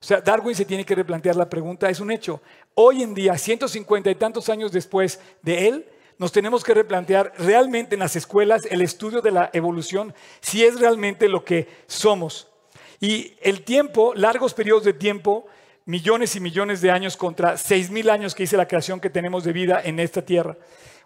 O 0.00 0.04
sea, 0.04 0.20
Darwin 0.20 0.54
se 0.54 0.64
tiene 0.64 0.84
que 0.84 0.94
replantear 0.94 1.34
la 1.34 1.50
pregunta, 1.50 1.90
es 1.90 1.98
un 1.98 2.12
hecho. 2.12 2.40
Hoy 2.74 3.02
en 3.02 3.14
día, 3.14 3.36
150 3.36 4.08
y 4.12 4.14
tantos 4.14 4.48
años 4.48 4.70
después 4.70 5.18
de 5.42 5.66
él, 5.66 5.88
nos 6.18 6.30
tenemos 6.30 6.62
que 6.62 6.72
replantear 6.72 7.32
realmente 7.36 7.96
en 7.96 8.00
las 8.00 8.14
escuelas 8.14 8.64
el 8.70 8.80
estudio 8.80 9.22
de 9.22 9.32
la 9.32 9.50
evolución, 9.52 10.14
si 10.40 10.64
es 10.64 10.78
realmente 10.78 11.28
lo 11.28 11.44
que 11.44 11.66
somos. 11.88 12.52
Y 13.00 13.36
el 13.42 13.62
tiempo, 13.62 14.14
largos 14.14 14.54
periodos 14.54 14.84
de 14.84 14.92
tiempo, 14.92 15.46
millones 15.84 16.34
y 16.36 16.40
millones 16.40 16.80
de 16.80 16.90
años 16.90 17.16
contra 17.16 17.56
seis 17.56 17.90
mil 17.90 18.10
años 18.10 18.34
que 18.34 18.42
dice 18.42 18.56
la 18.56 18.68
creación 18.68 19.00
que 19.00 19.10
tenemos 19.10 19.44
de 19.44 19.52
vida 19.52 19.80
en 19.84 20.00
esta 20.00 20.22
tierra. 20.22 20.56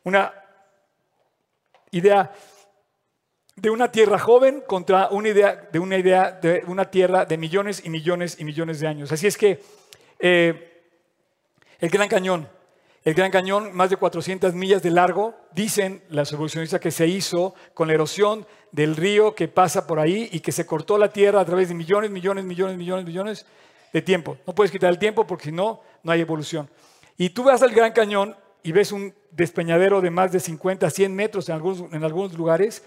Una 0.05 0.33
idea 1.91 2.33
de 3.57 3.71
una 3.71 3.93
tierra 3.93 4.19
joven 4.19 4.63
contra 4.67 5.09
una 5.11 5.29
idea 5.29 5.69
de 5.71 5.79
una 5.79 5.99
idea 5.99 6.33
de 6.33 6.63
una 6.67 6.91
tierra 6.91 7.27
de 7.27 7.37
millones 7.37 7.83
y 7.85 7.91
millones 7.91 8.37
y 8.39 8.45
millones 8.45 8.81
de 8.81 8.87
años. 8.87 9.13
Así 9.13 9.27
es 9.27 9.37
que 9.37 9.61
eh, 10.19 10.83
el 11.79 11.91
Gran 11.91 12.09
Cañón, 12.09 12.49
el 13.03 13.15
Gran 13.15 13.31
Cañón, 13.31 13.75
más 13.75 13.89
de 13.89 13.97
400 13.97 14.55
millas 14.55 14.83
de 14.83 14.91
largo, 14.91 15.35
dicen 15.53 16.03
las 16.11 16.33
evolucionistas 16.33 16.81
que 16.81 16.91
se 16.91 17.07
hizo 17.07 17.55
con 17.73 17.89
la 17.89 17.95
erosión 17.95 18.47
del 18.73 18.95
río 18.95 19.35
que 19.35 19.49
pasa 19.49 19.87
por 19.87 19.99
ahí 19.99 20.29
y 20.33 20.41
que 20.41 20.53
se 20.53 20.67
cortó 20.67 20.99
la 20.99 21.11
tierra 21.11 21.41
a 21.41 21.45
través 21.45 21.69
de 21.69 21.75
millones, 21.75 22.11
millones, 22.11 22.45
millones, 22.45 22.77
millones, 22.77 23.07
millones 23.07 23.47
de 23.93 24.03
tiempo. 24.03 24.37
No 24.47 24.55
puedes 24.55 24.71
quitar 24.71 24.91
el 24.91 24.99
tiempo 24.99 25.27
porque 25.27 25.47
si 25.47 25.53
no, 25.53 25.81
no 26.03 26.13
hay 26.13 26.21
evolución. 26.21 26.69
Y 27.17 27.31
tú 27.31 27.45
vas 27.45 27.63
al 27.63 27.73
Gran 27.73 27.93
Cañón 27.93 28.37
y 28.63 28.73
ves 28.73 28.93
un 28.93 29.15
despeñadero 29.31 30.03
de 30.03 30.11
más 30.11 30.33
de 30.33 30.41
50, 30.41 30.91
100 30.91 31.15
metros 31.15 31.49
en 31.49 31.55
algunos, 31.55 31.93
en 31.93 32.05
algunos 32.05 32.35
lugares 32.35 32.83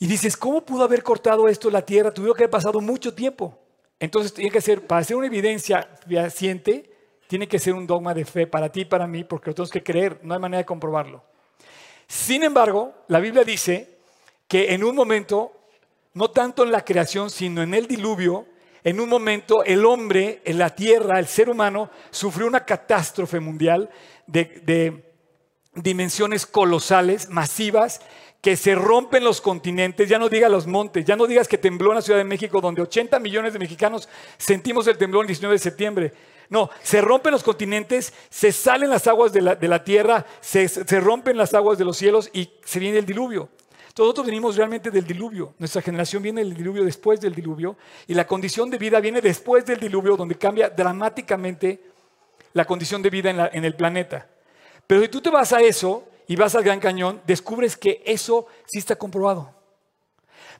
y 0.00 0.06
dices, 0.06 0.36
¿cómo 0.36 0.64
pudo 0.64 0.84
haber 0.84 1.02
cortado 1.02 1.48
esto 1.48 1.70
la 1.70 1.84
tierra? 1.84 2.12
Tuvo 2.12 2.34
que 2.34 2.44
haber 2.44 2.50
pasado 2.50 2.80
mucho 2.80 3.14
tiempo. 3.14 3.58
Entonces, 3.98 4.32
tiene 4.32 4.50
que 4.50 4.60
ser, 4.60 4.86
para 4.86 5.02
ser 5.02 5.16
una 5.16 5.26
evidencia 5.26 5.88
fehaciente, 6.06 6.97
tiene 7.28 7.46
que 7.46 7.58
ser 7.58 7.74
un 7.74 7.86
dogma 7.86 8.14
de 8.14 8.24
fe 8.24 8.46
para 8.46 8.72
ti 8.72 8.80
y 8.80 8.84
para 8.86 9.06
mí, 9.06 9.22
porque 9.22 9.50
lo 9.50 9.54
tenemos 9.54 9.70
que 9.70 9.82
creer, 9.82 10.18
no 10.22 10.34
hay 10.34 10.40
manera 10.40 10.58
de 10.58 10.66
comprobarlo. 10.66 11.22
Sin 12.08 12.42
embargo, 12.42 12.94
la 13.08 13.20
Biblia 13.20 13.44
dice 13.44 13.98
que 14.48 14.72
en 14.72 14.82
un 14.82 14.96
momento, 14.96 15.52
no 16.14 16.30
tanto 16.30 16.64
en 16.64 16.72
la 16.72 16.84
creación, 16.84 17.28
sino 17.28 17.62
en 17.62 17.74
el 17.74 17.86
diluvio, 17.86 18.46
en 18.82 18.98
un 18.98 19.10
momento 19.10 19.62
el 19.62 19.84
hombre, 19.84 20.40
en 20.44 20.56
la 20.56 20.74
tierra, 20.74 21.18
el 21.18 21.26
ser 21.26 21.50
humano, 21.50 21.90
sufrió 22.10 22.46
una 22.46 22.64
catástrofe 22.64 23.40
mundial 23.40 23.90
de, 24.26 24.62
de 24.64 25.12
dimensiones 25.74 26.46
colosales, 26.46 27.28
masivas, 27.28 28.00
que 28.40 28.56
se 28.56 28.74
rompen 28.74 29.22
los 29.22 29.42
continentes, 29.42 30.08
ya 30.08 30.18
no 30.18 30.30
digas 30.30 30.50
los 30.50 30.66
montes, 30.66 31.04
ya 31.04 31.16
no 31.16 31.26
digas 31.26 31.46
que 31.46 31.58
tembló 31.58 31.90
en 31.90 31.96
la 31.96 32.02
Ciudad 32.02 32.18
de 32.18 32.24
México, 32.24 32.62
donde 32.62 32.80
80 32.80 33.18
millones 33.18 33.52
de 33.52 33.58
mexicanos 33.58 34.08
sentimos 34.38 34.86
el 34.86 34.96
temblor 34.96 35.24
el 35.24 35.28
19 35.28 35.54
de 35.54 35.58
septiembre. 35.58 36.14
No, 36.50 36.70
se 36.82 37.00
rompen 37.00 37.32
los 37.32 37.42
continentes, 37.42 38.12
se 38.30 38.52
salen 38.52 38.90
las 38.90 39.06
aguas 39.06 39.32
de 39.32 39.42
la, 39.42 39.84
tierra, 39.84 40.24
se, 40.40 40.68
se, 40.68 41.00
rompen 41.00 41.36
las 41.36 41.52
aguas 41.54 41.76
de 41.76 41.84
los 41.84 41.96
cielos 41.96 42.30
y 42.32 42.50
se 42.64 42.78
viene 42.78 42.98
el 42.98 43.06
diluvio. 43.06 43.48
Nosotros 43.96 44.26
venimos 44.26 44.56
realmente 44.56 44.90
del 44.90 45.04
diluvio. 45.04 45.54
Nuestra 45.58 45.82
generación 45.82 46.22
viene 46.22 46.42
del 46.42 46.54
diluvio 46.54 46.84
después 46.84 47.20
del 47.20 47.34
diluvio 47.34 47.76
y 48.06 48.14
la 48.14 48.26
condición 48.26 48.70
de 48.70 48.78
vida 48.78 49.00
viene 49.00 49.20
después 49.20 49.66
del 49.66 49.80
diluvio, 49.80 50.16
donde 50.16 50.36
cambia 50.36 50.70
dramáticamente 50.70 51.82
la 52.52 52.64
condición 52.64 53.02
de 53.02 53.10
vida 53.10 53.30
en, 53.30 53.40
en 53.52 53.64
el 53.64 53.74
planeta. 53.74 54.26
Pero 54.86 55.02
si 55.02 55.08
tú 55.08 55.20
te 55.20 55.30
vas 55.30 55.52
a 55.52 55.60
eso, 55.60 56.04
y 56.28 56.36
vas 56.36 56.54
al 56.54 56.62
Gran 56.62 56.78
Cañón, 56.78 57.20
descubres 57.26 57.76
que 57.76 58.02
eso 58.04 58.46
sí 58.66 58.78
está 58.78 58.94
comprobado. 58.94 59.57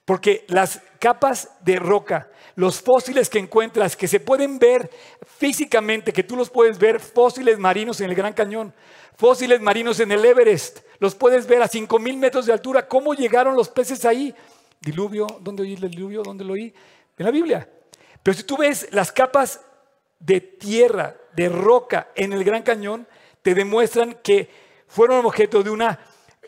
Porque 0.09 0.47
las 0.49 0.81
capas 0.99 1.51
de 1.61 1.77
roca, 1.77 2.31
los 2.55 2.81
fósiles 2.81 3.29
que 3.29 3.39
encuentras, 3.39 3.95
que 3.95 4.09
se 4.09 4.21
pueden 4.21 4.59
ver 4.59 4.91
físicamente, 5.37 6.15
que 6.15 6.23
tú 6.23 6.35
los 6.35 6.49
puedes 6.49 6.79
ver, 6.79 6.99
fósiles 6.99 7.59
marinos 7.59 8.01
en 8.01 8.09
el 8.09 8.17
Gran 8.17 8.33
Cañón, 8.33 8.73
fósiles 9.19 9.61
marinos 9.61 10.01
en 10.01 10.11
el 10.11 10.25
Everest, 10.25 10.79
los 10.99 11.15
puedes 11.15 11.47
ver 11.47 11.61
a 11.61 11.69
5.000 11.69 12.17
metros 12.17 12.47
de 12.47 12.55
altura. 12.55 12.89
¿Cómo 12.89 13.13
llegaron 13.13 13.55
los 13.55 13.69
peces 13.69 14.07
ahí? 14.07 14.35
Diluvio, 14.81 15.27
¿dónde 15.41 15.65
oí 15.65 15.75
el 15.75 15.91
diluvio? 15.91 16.23
¿Dónde 16.23 16.43
lo 16.43 16.55
oí? 16.55 16.73
En 17.19 17.27
la 17.27 17.31
Biblia. 17.31 17.69
Pero 18.23 18.35
si 18.35 18.45
tú 18.45 18.57
ves 18.57 18.89
las 18.93 19.13
capas 19.13 19.61
de 20.19 20.41
tierra, 20.41 21.17
de 21.37 21.51
roca 21.51 22.09
en 22.15 22.33
el 22.33 22.45
Gran 22.45 22.63
Cañón, 22.63 23.07
te 23.43 23.55
demuestran 23.55 24.15
que 24.23 24.49
fueron 24.87 25.27
objeto 25.27 25.63
de 25.63 25.69
una 25.69 26.01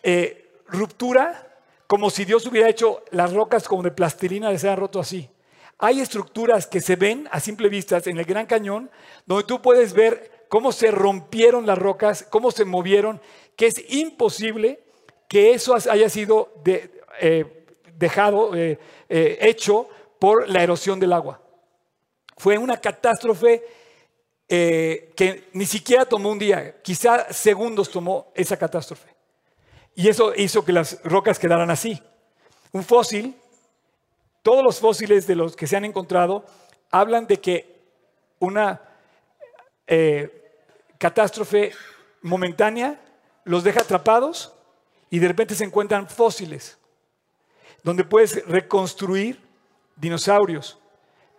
eh, 0.02 0.50
ruptura, 0.66 1.49
como 1.90 2.08
si 2.08 2.24
Dios 2.24 2.46
hubiera 2.46 2.68
hecho 2.68 3.02
las 3.10 3.32
rocas 3.32 3.66
como 3.66 3.82
de 3.82 3.90
plastilina, 3.90 4.52
les 4.52 4.62
haya 4.62 4.76
roto 4.76 5.00
así. 5.00 5.28
Hay 5.76 6.00
estructuras 6.00 6.68
que 6.68 6.80
se 6.80 6.94
ven 6.94 7.28
a 7.32 7.40
simple 7.40 7.68
vista 7.68 8.00
en 8.04 8.16
el 8.16 8.24
Gran 8.24 8.46
Cañón, 8.46 8.88
donde 9.26 9.42
tú 9.42 9.60
puedes 9.60 9.92
ver 9.92 10.46
cómo 10.48 10.70
se 10.70 10.92
rompieron 10.92 11.66
las 11.66 11.76
rocas, 11.76 12.24
cómo 12.30 12.52
se 12.52 12.64
movieron, 12.64 13.20
que 13.56 13.66
es 13.66 13.84
imposible 13.92 14.84
que 15.26 15.52
eso 15.52 15.74
haya 15.74 16.08
sido 16.08 16.54
eh, 17.20 17.66
dejado, 17.96 18.54
eh, 18.54 18.78
hecho 19.08 19.88
por 20.20 20.48
la 20.48 20.62
erosión 20.62 21.00
del 21.00 21.12
agua. 21.12 21.42
Fue 22.36 22.56
una 22.56 22.80
catástrofe 22.80 23.64
eh, 24.48 25.10
que 25.16 25.48
ni 25.54 25.66
siquiera 25.66 26.04
tomó 26.04 26.30
un 26.30 26.38
día, 26.38 26.82
quizá 26.82 27.32
segundos 27.32 27.90
tomó 27.90 28.30
esa 28.36 28.56
catástrofe. 28.56 29.09
Y 29.94 30.08
eso 30.08 30.32
hizo 30.34 30.64
que 30.64 30.72
las 30.72 31.02
rocas 31.04 31.38
quedaran 31.38 31.70
así. 31.70 32.02
Un 32.72 32.84
fósil, 32.84 33.36
todos 34.42 34.64
los 34.64 34.78
fósiles 34.78 35.26
de 35.26 35.34
los 35.34 35.56
que 35.56 35.66
se 35.66 35.76
han 35.76 35.84
encontrado 35.84 36.44
hablan 36.90 37.26
de 37.26 37.40
que 37.40 37.80
una 38.38 38.80
eh, 39.86 40.52
catástrofe 40.98 41.72
momentánea 42.22 43.00
los 43.44 43.64
deja 43.64 43.80
atrapados 43.80 44.54
y 45.10 45.18
de 45.18 45.28
repente 45.28 45.54
se 45.54 45.64
encuentran 45.64 46.08
fósiles, 46.08 46.78
donde 47.82 48.04
puedes 48.04 48.46
reconstruir 48.46 49.40
dinosaurios 49.96 50.78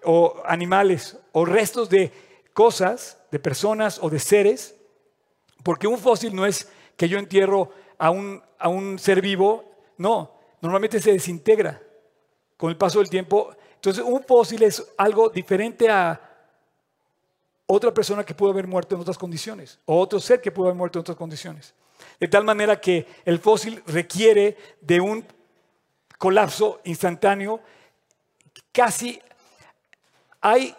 o 0.04 0.42
animales 0.46 1.18
o 1.32 1.46
restos 1.46 1.90
de 1.90 2.12
cosas, 2.54 3.18
de 3.32 3.40
personas 3.40 4.00
o 4.02 4.10
de 4.10 4.20
seres, 4.20 4.76
porque 5.64 5.88
un 5.88 5.98
fósil 5.98 6.36
no 6.36 6.46
es 6.46 6.68
que 7.02 7.10
yo 7.10 7.18
entierro 7.18 7.72
a 7.98 8.12
un, 8.12 8.44
a 8.60 8.70
un 8.70 9.00
ser 9.00 9.22
vivo, 9.24 9.66
no, 9.98 10.36
normalmente 10.62 11.00
se 11.00 11.12
desintegra 11.12 11.82
con 12.56 12.70
el 12.70 12.78
paso 12.78 13.00
del 13.00 13.10
tiempo. 13.10 13.56
Entonces 13.74 14.04
un 14.06 14.24
fósil 14.24 14.62
es 14.62 14.86
algo 15.00 15.30
diferente 15.30 15.90
a 15.90 16.22
otra 17.66 17.92
persona 17.92 18.24
que 18.24 18.36
pudo 18.36 18.52
haber 18.52 18.68
muerto 18.68 18.94
en 18.94 19.02
otras 19.02 19.18
condiciones, 19.18 19.80
o 19.86 20.00
otro 20.00 20.20
ser 20.20 20.42
que 20.42 20.52
pudo 20.52 20.68
haber 20.68 20.78
muerto 20.78 21.00
en 21.00 21.02
otras 21.02 21.18
condiciones. 21.18 21.74
De 22.20 22.28
tal 22.28 22.44
manera 22.44 22.80
que 22.80 23.08
el 23.26 23.40
fósil 23.40 23.82
requiere 23.88 24.56
de 24.80 25.02
un 25.02 25.26
colapso 26.20 26.82
instantáneo. 26.84 27.62
Casi 28.72 29.20
hay, 30.40 30.76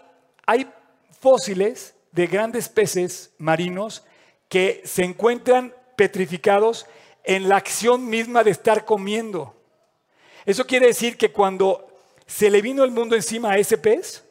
hay 0.47 0.73
fósiles 1.19 1.97
de 2.13 2.29
grandes 2.29 2.69
peces 2.69 3.35
marinos 3.39 4.05
que 4.49 4.83
se 4.85 5.03
encuentran 5.03 5.75
petrificados 6.03 6.85
en 7.23 7.49
la 7.49 7.59
acción 7.59 8.09
misma 8.09 8.43
de 8.43 8.51
estar 8.51 8.85
comiendo. 8.85 9.55
Eso 10.45 10.67
quiere 10.67 10.89
decir 10.89 11.17
que 11.17 11.31
cuando 11.31 11.87
se 12.27 12.51
le 12.51 12.61
vino 12.61 12.83
el 12.83 12.91
mundo 12.91 13.15
encima 13.15 13.53
a 13.53 13.57
ese 13.57 13.79
pez, 13.79 14.25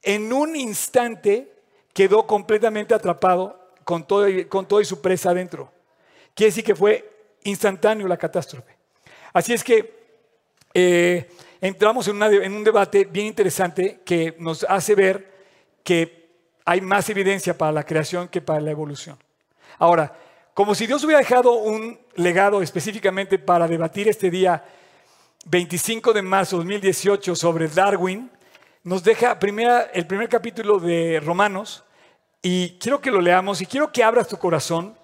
en 0.00 0.32
un 0.32 0.56
instante 0.56 1.52
quedó 1.92 2.26
completamente 2.26 2.94
atrapado 2.94 3.60
con 3.84 4.06
todo, 4.06 4.26
con 4.48 4.66
todo 4.66 4.80
y 4.80 4.86
su 4.86 5.02
presa 5.02 5.32
adentro. 5.32 5.70
Quiere 6.34 6.48
decir 6.48 6.64
que 6.64 6.74
fue 6.74 7.06
instantáneo 7.44 8.08
la 8.08 8.16
catástrofe. 8.16 8.74
Así 9.34 9.52
es 9.52 9.62
que 9.62 9.94
eh, 10.72 11.30
entramos 11.60 12.08
en, 12.08 12.22
en 12.22 12.52
un 12.54 12.64
debate 12.64 13.04
bien 13.04 13.26
interesante 13.26 14.00
que 14.02 14.34
nos 14.38 14.64
hace 14.64 14.94
ver 14.94 15.30
que 15.84 16.30
hay 16.64 16.80
más 16.80 17.10
evidencia 17.10 17.58
para 17.58 17.70
la 17.72 17.84
creación 17.84 18.28
que 18.28 18.40
para 18.40 18.62
la 18.62 18.70
evolución. 18.70 19.18
Ahora, 19.78 20.16
como 20.54 20.74
si 20.74 20.86
Dios 20.86 21.02
hubiera 21.04 21.20
dejado 21.20 21.52
un 21.54 21.98
legado 22.16 22.60
específicamente 22.60 23.38
para 23.38 23.66
debatir 23.66 24.08
este 24.08 24.30
día 24.30 24.62
25 25.46 26.12
de 26.12 26.22
marzo 26.22 26.56
de 26.56 26.64
2018 26.64 27.34
sobre 27.34 27.68
Darwin, 27.68 28.30
nos 28.84 29.02
deja 29.02 29.38
el 29.94 30.06
primer 30.06 30.28
capítulo 30.28 30.78
de 30.78 31.20
Romanos 31.24 31.84
y 32.42 32.76
quiero 32.78 33.00
que 33.00 33.10
lo 33.10 33.20
leamos 33.20 33.62
y 33.62 33.66
quiero 33.66 33.90
que 33.90 34.04
abras 34.04 34.28
tu 34.28 34.36
corazón. 34.36 34.94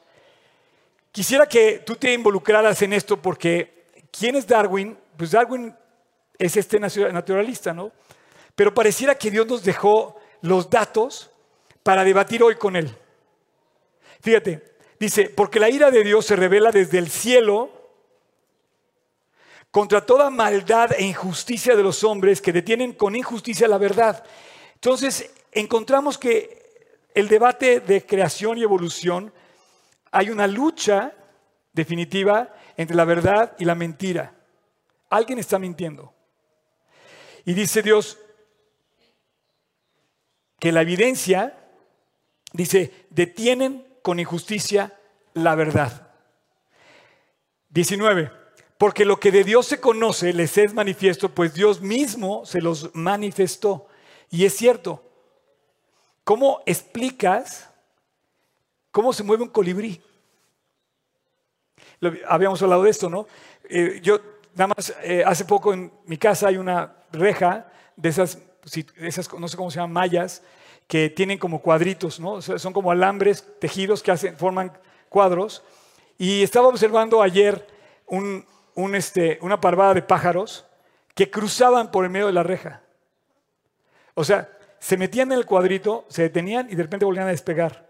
Quisiera 1.12 1.47
que 1.47 1.78
tú 1.78 1.97
te 1.97 2.12
involucraras 2.12 2.83
en 2.83 2.93
esto 2.93 3.17
porque 3.17 3.87
¿quién 4.11 4.37
es 4.37 4.47
Darwin? 4.47 4.99
Pues 5.17 5.31
Darwin 5.31 5.75
es 6.38 6.57
este 6.59 6.78
naturalista, 6.78 7.73
¿no? 7.73 7.90
Pero 8.55 8.75
pareciera 8.75 9.17
que 9.17 9.31
Dios 9.31 9.47
nos 9.47 9.64
dejó 9.64 10.17
los 10.43 10.69
datos 10.69 11.31
para 11.83 12.05
debatir 12.05 12.43
hoy 12.43 12.57
con 12.57 12.76
él. 12.76 12.95
Fíjate, 14.21 14.76
dice, 14.99 15.28
porque 15.31 15.61
la 15.61 15.71
ira 15.71 15.90
de 15.90 16.05
Dios 16.05 16.26
se 16.26 16.37
revela 16.37 16.71
desde 16.71 16.99
el 16.99 17.11
cielo 17.11 17.71
contra 19.71 20.05
toda 20.05 20.31
maldad 20.31 20.93
e 20.93 21.05
injusticia 21.05 21.76
de 21.76 21.83
los 21.83 22.02
hombres 22.05 22.40
que 22.40 22.52
detienen 22.52 22.93
con 22.93 23.14
injusticia 23.14 23.69
la 23.69 23.78
verdad. 23.78 24.25
Entonces, 24.75 25.31
encontramos 25.52 26.19
que 26.19 26.59
el 27.14 27.28
debate 27.28 27.81
de 27.81 28.07
creación 28.07 28.59
y 28.59 28.62
evolución, 28.62 29.33
hay 30.11 30.31
una 30.31 30.47
lucha 30.47 31.12
definitiva 31.73 32.55
entre 32.76 32.97
la 32.97 33.05
verdad 33.05 33.57
y 33.59 33.64
la 33.64 33.75
mentira. 33.75 34.35
Alguien 35.11 35.38
está 35.38 35.59
mintiendo. 35.59 36.12
Y 37.45 37.55
dice 37.55 37.83
Dios 37.83 38.19
que 40.59 40.73
la 40.73 40.83
evidencia, 40.83 41.57
dice, 42.52 43.07
detienen 43.11 43.88
con 44.09 44.19
injusticia 44.19 44.99
la 45.35 45.55
verdad. 45.55 46.09
19. 47.69 48.33
Porque 48.79 49.05
lo 49.05 49.21
que 49.21 49.31
de 49.31 49.45
Dios 49.45 49.67
se 49.67 49.83
conoce 49.83 50.33
les 50.33 50.57
es 50.57 50.73
manifiesto, 50.73 51.29
pues 51.29 51.53
Dios 51.53 51.83
mismo 51.83 52.47
se 52.47 52.62
los 52.62 52.88
manifestó. 52.95 53.87
Y 54.31 54.47
es 54.47 54.57
cierto. 54.57 55.05
¿Cómo 56.25 56.62
explicas 56.65 57.69
cómo 58.91 59.12
se 59.12 59.25
mueve 59.25 59.43
un 59.43 59.50
colibrí? 59.50 60.00
habíamos 62.27 62.62
hablado 62.62 62.85
de 62.85 62.91
esto, 62.91 63.11
¿no? 63.11 63.27
Eh, 63.69 64.00
yo, 64.03 64.21
nada 64.55 64.73
más, 64.75 64.95
eh, 65.03 65.23
hace 65.27 65.45
poco 65.45 65.75
en 65.75 65.93
mi 66.07 66.17
casa 66.17 66.49
hay 66.49 66.57
una 66.57 66.97
reja 67.12 67.71
de 67.95 68.09
esas, 68.09 68.38
esas, 68.97 69.31
no 69.35 69.49
sé 69.49 69.57
cómo 69.59 69.71
se 69.71 69.77
llaman, 69.77 69.93
mallas, 69.93 70.43
que 70.88 71.11
tienen 71.11 71.38
como 71.38 71.61
cuadritos, 71.61 72.18
¿no? 72.18 72.40
son 72.40 72.73
como 72.73 72.90
alambres 72.90 73.47
tejidos 73.61 74.02
que 74.02 74.11
hacen, 74.11 74.37
forman 74.37 74.73
cuadros. 75.11 75.62
Y 76.16 76.42
estaba 76.42 76.66
observando 76.66 77.23
ayer 77.23 77.64
un, 78.07 78.45
este, 78.95 79.38
una 79.42 79.61
parvada 79.61 79.95
de 79.95 80.02
pájaros 80.02 80.64
que 81.14 81.30
cruzaban 81.30 81.90
por 81.90 82.04
el 82.04 82.11
medio 82.11 82.26
de 82.26 82.33
la 82.33 82.42
reja. 82.42 82.83
O 84.14 84.25
sea, 84.25 84.49
se 84.78 84.97
metían 84.97 85.30
en 85.30 85.38
el 85.38 85.47
cuadrito, 85.47 86.07
se 86.09 86.23
detenían 86.23 86.68
y 86.71 86.75
de 86.75 86.83
repente 86.83 87.04
volvían 87.04 87.26
a 87.26 87.30
despegar. 87.30 87.87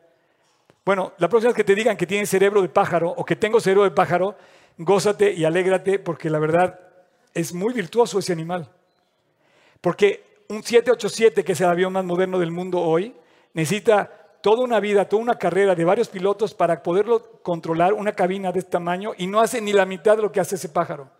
Bueno, 0.84 1.12
la 1.18 1.28
próxima 1.28 1.50
vez 1.50 1.56
que 1.56 1.64
te 1.64 1.74
digan 1.74 1.96
que 1.96 2.06
tienes 2.06 2.28
cerebro 2.28 2.62
de 2.62 2.68
pájaro 2.68 3.10
o 3.10 3.24
que 3.24 3.36
tengo 3.36 3.60
cerebro 3.60 3.84
de 3.84 3.92
pájaro, 3.92 4.36
gózate 4.76 5.32
y 5.32 5.44
alégrate 5.44 5.98
porque 6.00 6.30
la 6.30 6.38
verdad 6.40 6.80
es 7.32 7.54
muy 7.54 7.72
virtuoso 7.72 8.18
ese 8.18 8.32
animal. 8.32 8.68
Porque 9.80 10.27
un 10.48 10.62
787, 10.62 11.44
que 11.44 11.52
es 11.52 11.60
el 11.60 11.68
avión 11.68 11.92
más 11.92 12.04
moderno 12.04 12.38
del 12.38 12.50
mundo 12.50 12.80
hoy, 12.80 13.14
necesita 13.52 14.10
toda 14.40 14.64
una 14.64 14.80
vida, 14.80 15.08
toda 15.08 15.22
una 15.22 15.38
carrera 15.38 15.74
de 15.74 15.84
varios 15.84 16.08
pilotos 16.08 16.54
para 16.54 16.82
poderlo 16.82 17.42
controlar, 17.42 17.92
una 17.92 18.12
cabina 18.12 18.50
de 18.50 18.60
este 18.60 18.70
tamaño, 18.70 19.12
y 19.18 19.26
no 19.26 19.40
hace 19.40 19.60
ni 19.60 19.72
la 19.72 19.84
mitad 19.84 20.16
de 20.16 20.22
lo 20.22 20.32
que 20.32 20.40
hace 20.40 20.54
ese 20.54 20.70
pájaro. 20.70 21.10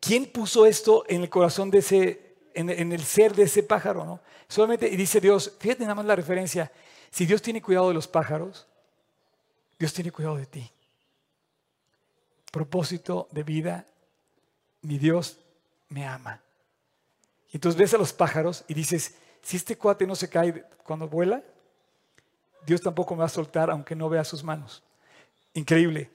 ¿Quién 0.00 0.26
puso 0.26 0.66
esto 0.66 1.04
en 1.08 1.22
el 1.22 1.28
corazón 1.28 1.70
de 1.70 1.78
ese, 1.78 2.36
en, 2.54 2.92
el 2.92 3.02
ser 3.02 3.34
de 3.34 3.44
ese 3.44 3.64
pájaro? 3.64 4.04
¿no? 4.04 4.20
Solamente, 4.46 4.88
y 4.88 4.96
dice 4.96 5.20
Dios, 5.20 5.56
fíjate 5.58 5.82
nada 5.82 5.96
más 5.96 6.06
la 6.06 6.14
referencia, 6.14 6.70
si 7.10 7.26
Dios 7.26 7.42
tiene 7.42 7.60
cuidado 7.60 7.88
de 7.88 7.94
los 7.94 8.06
pájaros, 8.06 8.68
Dios 9.78 9.92
tiene 9.92 10.12
cuidado 10.12 10.36
de 10.36 10.46
ti. 10.46 10.70
Propósito 12.52 13.28
de 13.32 13.42
vida, 13.42 13.86
mi 14.82 14.98
Dios 14.98 15.38
me 15.88 16.06
ama. 16.06 16.40
Y 17.50 17.56
entonces 17.56 17.78
ves 17.78 17.94
a 17.94 17.98
los 17.98 18.12
pájaros 18.12 18.64
y 18.68 18.74
dices, 18.74 19.14
si 19.42 19.56
este 19.56 19.76
cuate 19.76 20.06
no 20.06 20.14
se 20.14 20.28
cae 20.28 20.64
cuando 20.82 21.08
vuela, 21.08 21.42
Dios 22.66 22.82
tampoco 22.82 23.14
me 23.14 23.20
va 23.20 23.26
a 23.26 23.30
soltar 23.30 23.70
aunque 23.70 23.94
no 23.94 24.08
vea 24.08 24.24
sus 24.24 24.44
manos. 24.44 24.82
Increíble. 25.54 26.10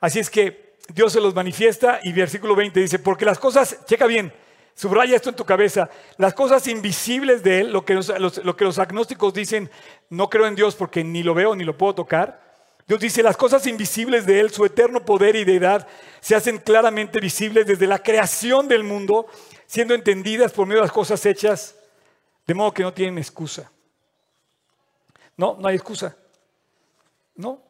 Así 0.00 0.18
es 0.18 0.30
que 0.30 0.76
Dios 0.94 1.12
se 1.12 1.20
los 1.20 1.34
manifiesta 1.34 2.00
y 2.02 2.12
versículo 2.12 2.56
20 2.56 2.80
dice, 2.80 2.98
porque 2.98 3.24
las 3.24 3.38
cosas, 3.38 3.78
checa 3.84 4.06
bien, 4.06 4.32
subraya 4.74 5.14
esto 5.14 5.28
en 5.28 5.36
tu 5.36 5.44
cabeza, 5.44 5.90
las 6.16 6.32
cosas 6.32 6.66
invisibles 6.66 7.42
de 7.42 7.60
Él, 7.60 7.72
lo 7.72 7.84
que 7.84 7.94
lo 7.94 8.56
que 8.56 8.64
los 8.64 8.78
agnósticos 8.78 9.34
dicen, 9.34 9.70
no 10.08 10.30
creo 10.30 10.46
en 10.46 10.54
Dios 10.54 10.74
porque 10.74 11.04
ni 11.04 11.22
lo 11.22 11.34
veo 11.34 11.54
ni 11.54 11.64
lo 11.64 11.76
puedo 11.76 11.94
tocar. 11.94 12.50
Dios 12.88 12.98
dice, 12.98 13.22
las 13.22 13.36
cosas 13.36 13.66
invisibles 13.68 14.26
de 14.26 14.40
Él, 14.40 14.50
su 14.50 14.64
eterno 14.64 15.04
poder 15.04 15.36
y 15.36 15.44
deidad, 15.44 15.86
se 16.20 16.34
hacen 16.34 16.58
claramente 16.58 17.20
visibles 17.20 17.66
desde 17.66 17.86
la 17.86 18.02
creación 18.02 18.66
del 18.66 18.82
mundo 18.82 19.26
siendo 19.70 19.94
entendidas 19.94 20.50
por 20.50 20.66
medio 20.66 20.80
de 20.80 20.86
las 20.86 20.92
cosas 20.92 21.24
hechas, 21.24 21.76
de 22.44 22.54
modo 22.54 22.74
que 22.74 22.82
no 22.82 22.92
tienen 22.92 23.18
excusa. 23.18 23.70
No, 25.36 25.56
no 25.60 25.68
hay 25.68 25.76
excusa. 25.76 26.16
No. 27.36 27.62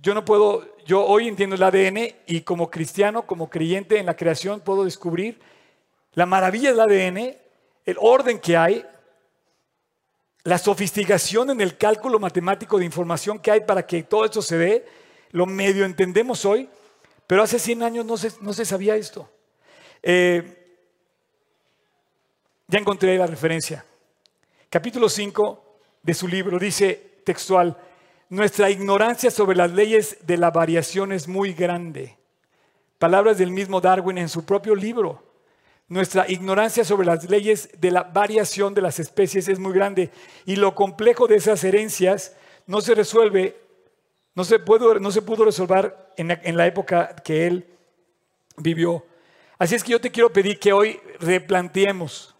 Yo 0.00 0.14
no 0.14 0.24
puedo, 0.24 0.74
yo 0.86 1.04
hoy 1.04 1.28
entiendo 1.28 1.54
el 1.54 1.62
ADN 1.62 2.14
y 2.26 2.40
como 2.40 2.70
cristiano, 2.70 3.26
como 3.26 3.50
creyente 3.50 3.98
en 3.98 4.06
la 4.06 4.16
creación, 4.16 4.60
puedo 4.60 4.84
descubrir 4.84 5.38
la 6.14 6.24
maravilla 6.24 6.70
del 6.70 6.80
ADN, 6.80 7.36
el 7.84 7.96
orden 8.00 8.38
que 8.38 8.56
hay, 8.56 8.86
la 10.44 10.56
sofisticación 10.56 11.50
en 11.50 11.60
el 11.60 11.76
cálculo 11.76 12.18
matemático 12.18 12.78
de 12.78 12.86
información 12.86 13.38
que 13.38 13.50
hay 13.50 13.60
para 13.60 13.86
que 13.86 14.02
todo 14.02 14.24
esto 14.24 14.40
se 14.40 14.56
dé, 14.56 14.86
lo 15.30 15.44
medio 15.44 15.84
entendemos 15.84 16.46
hoy, 16.46 16.70
pero 17.26 17.42
hace 17.42 17.58
100 17.58 17.82
años 17.82 18.06
no 18.06 18.16
se, 18.16 18.32
no 18.40 18.54
se 18.54 18.64
sabía 18.64 18.96
esto. 18.96 19.28
Eh, 20.02 20.63
ya 22.68 22.78
encontré 22.78 23.16
la 23.18 23.26
referencia. 23.26 23.84
Capítulo 24.70 25.08
5 25.08 25.78
de 26.02 26.14
su 26.14 26.28
libro 26.28 26.58
dice 26.58 27.20
textual, 27.24 27.76
nuestra 28.28 28.70
ignorancia 28.70 29.30
sobre 29.30 29.56
las 29.56 29.70
leyes 29.70 30.18
de 30.22 30.36
la 30.36 30.50
variación 30.50 31.12
es 31.12 31.28
muy 31.28 31.52
grande. 31.52 32.16
Palabras 32.98 33.38
del 33.38 33.50
mismo 33.50 33.80
Darwin 33.80 34.18
en 34.18 34.28
su 34.28 34.44
propio 34.44 34.74
libro. 34.74 35.22
Nuestra 35.88 36.28
ignorancia 36.30 36.84
sobre 36.84 37.06
las 37.06 37.28
leyes 37.28 37.68
de 37.78 37.90
la 37.90 38.02
variación 38.02 38.72
de 38.72 38.80
las 38.80 38.98
especies 38.98 39.48
es 39.48 39.58
muy 39.58 39.74
grande 39.74 40.10
y 40.46 40.56
lo 40.56 40.74
complejo 40.74 41.26
de 41.26 41.36
esas 41.36 41.62
herencias 41.62 42.34
no 42.66 42.80
se 42.80 42.94
resuelve, 42.94 43.60
no 44.34 44.44
se, 44.44 44.58
pudo, 44.58 44.94
resolver 45.44 45.94
en 46.16 46.30
en 46.30 46.56
la 46.56 46.66
época 46.66 47.14
que 47.16 47.46
él 47.46 47.66
vivió. 48.56 49.04
Así 49.58 49.74
es 49.74 49.84
que 49.84 49.92
yo 49.92 50.00
te 50.00 50.10
quiero 50.10 50.32
pedir 50.32 50.58
que 50.58 50.72
hoy 50.72 50.98
replanteemos 51.20 52.33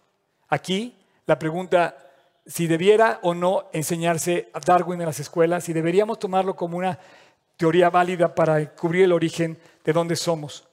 Aquí 0.49 0.95
la 1.25 1.39
pregunta 1.39 1.97
si 2.45 2.67
debiera 2.67 3.19
o 3.23 3.33
no 3.33 3.65
enseñarse 3.73 4.49
a 4.53 4.59
Darwin 4.59 5.01
en 5.01 5.07
las 5.07 5.19
escuelas, 5.19 5.63
si 5.63 5.73
deberíamos 5.73 6.19
tomarlo 6.19 6.55
como 6.55 6.77
una 6.77 6.99
teoría 7.57 7.89
válida 7.89 8.35
para 8.35 8.73
cubrir 8.75 9.03
el 9.03 9.11
origen 9.11 9.57
de 9.83 9.93
dónde 9.93 10.15
somos. 10.15 10.67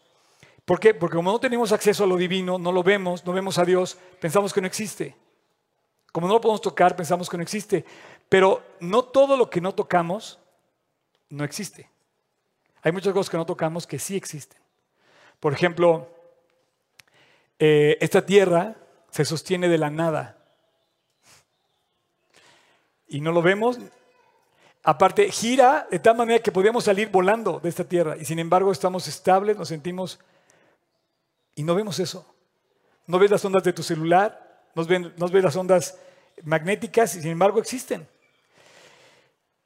¿Por 0.65 0.79
qué? 0.79 0.95
Porque 0.95 1.17
como 1.17 1.33
no 1.33 1.41
tenemos 1.41 1.73
acceso 1.73 2.05
a 2.05 2.07
lo 2.07 2.17
divino, 2.17 2.59
no 2.59 2.73
lo 2.73 2.83
vemos, 2.83 3.25
no 3.25 3.33
vemos 3.33 3.59
a 3.59 3.65
Dios, 3.65 3.97
pensamos 4.21 4.53
que 4.53 4.61
no 4.61 4.67
existe. 4.67 5.17
Como 6.13 6.29
no 6.29 6.35
lo 6.35 6.41
podemos 6.41 6.61
tocar, 6.61 6.95
pensamos 6.95 7.29
que 7.29 7.37
no 7.37 7.43
existe. 7.43 7.85
Pero 8.29 8.63
no 8.81 9.05
todo 9.05 9.37
lo 9.37 9.49
que 9.49 9.61
no 9.61 9.75
tocamos 9.75 10.39
no 11.31 11.45
existe. 11.45 11.89
Hay 12.83 12.93
muchas 12.93 13.13
cosas 13.13 13.31
que 13.31 13.37
no 13.37 13.47
tocamos 13.47 13.87
que 13.87 13.99
sí 13.99 14.17
existen. 14.17 14.61
Por 15.41 15.53
ejemplo, 15.53 16.09
eh, 17.59 17.97
esta 18.01 18.25
tierra 18.25 18.77
se 19.13 19.27
sostiene 19.27 19.69
de 19.69 19.79
la 19.79 19.91
nada. 19.91 20.39
Y 23.07 23.21
no 23.21 23.31
lo 23.31 23.43
vemos. 23.43 23.79
Aparte, 24.83 25.31
gira 25.31 25.87
de 25.91 25.99
tal 25.99 26.17
manera 26.17 26.43
que 26.43 26.51
podríamos 26.51 26.85
salir 26.85 27.11
volando 27.11 27.61
de 27.61 27.69
esta 27.69 27.85
tierra. 27.85 28.17
Y 28.19 28.25
sin 28.25 28.39
embargo 28.39 28.73
estamos 28.73 29.07
estables, 29.07 29.57
nos 29.57 29.69
sentimos... 29.69 30.19
Y 31.55 31.63
no 31.63 31.75
vemos 31.75 31.99
eso. 31.99 32.27
No 33.07 33.19
ves 33.19 33.31
las 33.31 33.45
ondas 33.45 33.63
de 33.63 33.75
tu 33.75 33.83
celular, 33.83 34.65
no 34.75 34.87
ves, 34.87 35.45
las 35.45 35.57
ondas 35.57 35.99
magnéticas 36.45 37.15
y 37.15 37.21
sin 37.21 37.33
embargo 37.33 37.61
existen. 37.61 38.09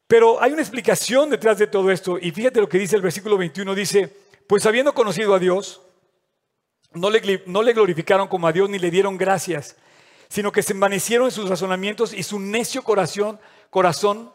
Pero 0.08 0.42
hay 0.42 0.52
una 0.52 0.62
explicación 0.62 1.30
detrás 1.30 1.58
de 1.58 1.68
todo 1.68 1.92
esto. 1.92 2.18
Y 2.20 2.32
fíjate 2.32 2.60
lo 2.60 2.68
que 2.68 2.78
dice 2.78 2.96
el 2.96 3.02
versículo 3.02 3.38
21. 3.38 3.76
Dice, 3.76 4.12
pues 4.48 4.66
habiendo 4.66 4.92
conocido 4.92 5.34
a 5.34 5.38
Dios, 5.38 5.85
no 6.96 7.10
le, 7.62 7.72
glorificaron 7.72 8.28
como 8.28 8.46
a 8.46 8.52
Dios 8.52 8.68
ni 8.70 8.78
le 8.78 8.90
dieron 8.90 9.16
gracias, 9.16 9.76
sino 10.28 10.50
que 10.50 10.62
se 10.62 10.72
envanecieron 10.72 11.26
en 11.26 11.30
sus 11.30 11.48
razonamientos 11.48 12.12
y 12.12 12.22
su 12.22 12.40
necio 12.40 12.82
corazón, 12.82 13.38
corazón, 13.70 14.32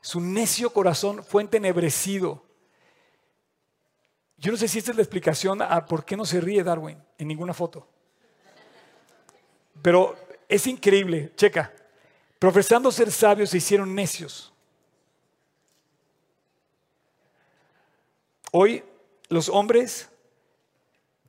su 0.00 0.20
necio 0.20 0.72
corazón 0.72 1.24
fue 1.24 1.42
entenebrecido. 1.42 2.42
Yo 4.38 4.52
no 4.52 4.56
sé 4.56 4.68
si 4.68 4.78
esta 4.78 4.92
es 4.92 4.96
la 4.96 5.02
explicación 5.02 5.60
a 5.60 5.84
por 5.84 6.04
qué 6.04 6.16
no 6.16 6.24
se 6.24 6.40
ríe 6.40 6.64
Darwin 6.64 6.96
en 7.18 7.28
ninguna 7.28 7.52
foto. 7.52 7.86
Pero 9.82 10.16
es 10.48 10.66
increíble, 10.66 11.32
checa. 11.36 11.72
Profesando 12.38 12.90
ser 12.90 13.12
sabios 13.12 13.50
se 13.50 13.58
hicieron 13.58 13.94
necios. 13.94 14.52
Hoy 18.52 18.82
los 19.28 19.48
hombres 19.48 20.08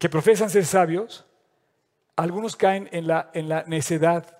que 0.02 0.10
profesan 0.10 0.50
ser 0.50 0.66
sabios, 0.66 1.28
algunos 2.16 2.56
caen 2.56 2.90
en 2.92 3.06
la, 3.06 3.30
en 3.36 3.48
la 3.48 3.64
necedad. 3.68 4.36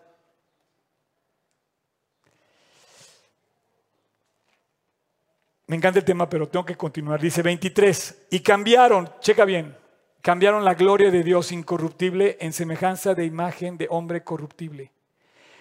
Me 5.67 5.76
encanta 5.76 6.00
el 6.00 6.06
tema, 6.06 6.28
pero 6.28 6.50
tengo 6.50 6.65
que 6.65 6.76
continuar. 6.76 7.21
Dice 7.21 7.43
23, 7.43 8.30
y 8.32 8.39
cambiaron, 8.39 9.08
checa 9.19 9.45
bien, 9.45 9.78
cambiaron 10.21 10.65
la 10.65 10.74
gloria 10.74 11.12
de 11.12 11.21
Dios 11.21 11.52
incorruptible 11.52 12.38
en 12.41 12.54
semejanza 12.54 13.13
de 13.13 13.26
imagen 13.26 13.78
de 13.78 13.86
hombre 13.91 14.24
corruptible. 14.24 14.91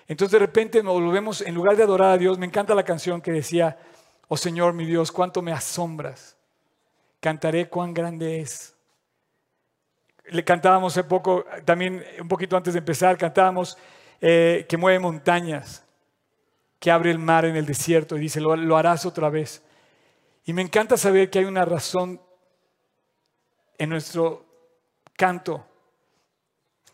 Entonces 0.09 0.33
de 0.33 0.39
repente 0.39 0.83
nos 0.83 0.95
volvemos, 0.95 1.43
en 1.43 1.55
lugar 1.55 1.77
de 1.77 1.83
adorar 1.83 2.13
a 2.13 2.17
Dios, 2.17 2.39
me 2.39 2.47
encanta 2.47 2.75
la 2.75 2.85
canción 2.85 3.21
que 3.21 3.33
decía, 3.33 3.77
oh 4.29 4.39
Señor 4.39 4.73
mi 4.73 4.87
Dios, 4.87 5.13
cuánto 5.13 5.43
me 5.43 5.53
asombras, 5.53 6.39
cantaré 7.21 7.69
cuán 7.69 7.93
grande 7.93 8.41
es. 8.41 8.80
Le 10.31 10.45
cantábamos 10.45 10.97
hace 10.97 11.05
poco, 11.05 11.45
también 11.65 12.05
un 12.21 12.29
poquito 12.29 12.57
antes 12.57 12.75
de 12.75 12.79
empezar, 12.79 13.19
cantábamos 13.19 13.77
eh, 14.21 14.67
que 14.69 14.77
mueve 14.77 14.99
montañas, 14.99 15.85
que 16.79 16.91
abre 16.91 17.11
el 17.11 17.19
mar 17.19 17.45
en 17.45 17.57
el 17.57 17.67
desierto 17.67 18.17
y 18.17 18.21
dice, 18.21 18.41
lo 18.41 18.77
harás 18.77 19.05
otra 19.07 19.29
vez. 19.29 19.63
Y 20.45 20.53
me 20.53 20.63
encanta 20.63 20.97
saber 20.97 21.31
que 21.31 21.41
hay 21.41 21.45
una 21.45 21.65
razón 21.65 22.21
en 23.79 23.89
nuestro 23.89 24.45
canto 25.17 25.67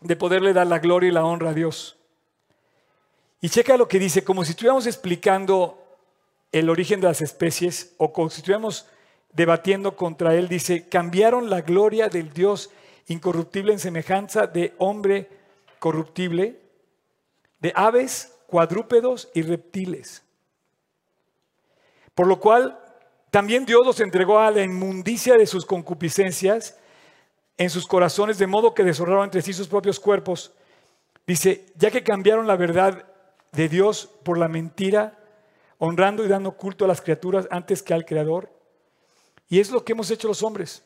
de 0.01 0.15
poderle 0.15 0.53
dar 0.53 0.67
la 0.67 0.79
gloria 0.79 1.09
y 1.09 1.13
la 1.13 1.25
honra 1.25 1.49
a 1.49 1.53
Dios. 1.53 1.97
Y 3.41 3.49
checa 3.49 3.77
lo 3.77 3.87
que 3.87 3.99
dice, 3.99 4.23
como 4.23 4.43
si 4.43 4.51
estuviéramos 4.51 4.87
explicando 4.87 5.83
el 6.51 6.69
origen 6.69 7.01
de 7.01 7.07
las 7.07 7.21
especies 7.21 7.93
o 7.97 8.13
como 8.13 8.29
si 8.29 8.41
estuviéramos 8.41 8.87
debatiendo 9.33 9.95
contra 9.95 10.33
él, 10.33 10.47
dice, 10.47 10.87
cambiaron 10.87 11.49
la 11.49 11.61
gloria 11.61 12.09
del 12.09 12.33
Dios 12.33 12.71
incorruptible 13.07 13.73
en 13.73 13.79
semejanza 13.79 14.47
de 14.47 14.73
hombre 14.77 15.29
corruptible, 15.79 16.59
de 17.59 17.73
aves, 17.75 18.33
cuadrúpedos 18.47 19.29
y 19.33 19.41
reptiles. 19.41 20.23
Por 22.13 22.27
lo 22.27 22.39
cual 22.39 22.79
también 23.31 23.65
Dios 23.65 23.85
los 23.85 23.99
entregó 23.99 24.39
a 24.39 24.51
la 24.51 24.63
inmundicia 24.63 25.35
de 25.35 25.45
sus 25.45 25.65
concupiscencias 25.65 26.77
en 27.57 27.69
sus 27.69 27.87
corazones, 27.87 28.37
de 28.37 28.47
modo 28.47 28.73
que 28.73 28.83
deshonraron 28.83 29.25
entre 29.25 29.41
sí 29.41 29.53
sus 29.53 29.67
propios 29.67 29.99
cuerpos. 29.99 30.53
Dice, 31.25 31.65
ya 31.75 31.91
que 31.91 32.03
cambiaron 32.03 32.47
la 32.47 32.55
verdad 32.55 33.05
de 33.51 33.67
Dios 33.67 34.09
por 34.23 34.37
la 34.37 34.47
mentira, 34.47 35.17
honrando 35.77 36.23
y 36.23 36.27
dando 36.27 36.51
culto 36.53 36.85
a 36.85 36.87
las 36.87 37.01
criaturas 37.01 37.47
antes 37.51 37.83
que 37.83 37.93
al 37.93 38.05
Creador. 38.05 38.51
Y 39.49 39.59
es 39.59 39.71
lo 39.71 39.83
que 39.83 39.93
hemos 39.93 40.11
hecho 40.11 40.27
los 40.27 40.43
hombres. 40.43 40.83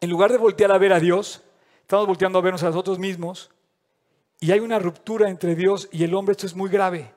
En 0.00 0.10
lugar 0.10 0.30
de 0.30 0.38
voltear 0.38 0.72
a 0.72 0.78
ver 0.78 0.92
a 0.92 1.00
Dios, 1.00 1.42
estamos 1.80 2.06
volteando 2.06 2.38
a 2.38 2.42
vernos 2.42 2.62
a 2.62 2.66
nosotros 2.66 2.98
mismos. 2.98 3.50
Y 4.40 4.52
hay 4.52 4.60
una 4.60 4.78
ruptura 4.78 5.30
entre 5.30 5.54
Dios 5.54 5.88
y 5.92 6.04
el 6.04 6.14
hombre. 6.14 6.32
Esto 6.32 6.46
es 6.46 6.54
muy 6.54 6.70
grave. 6.70 7.14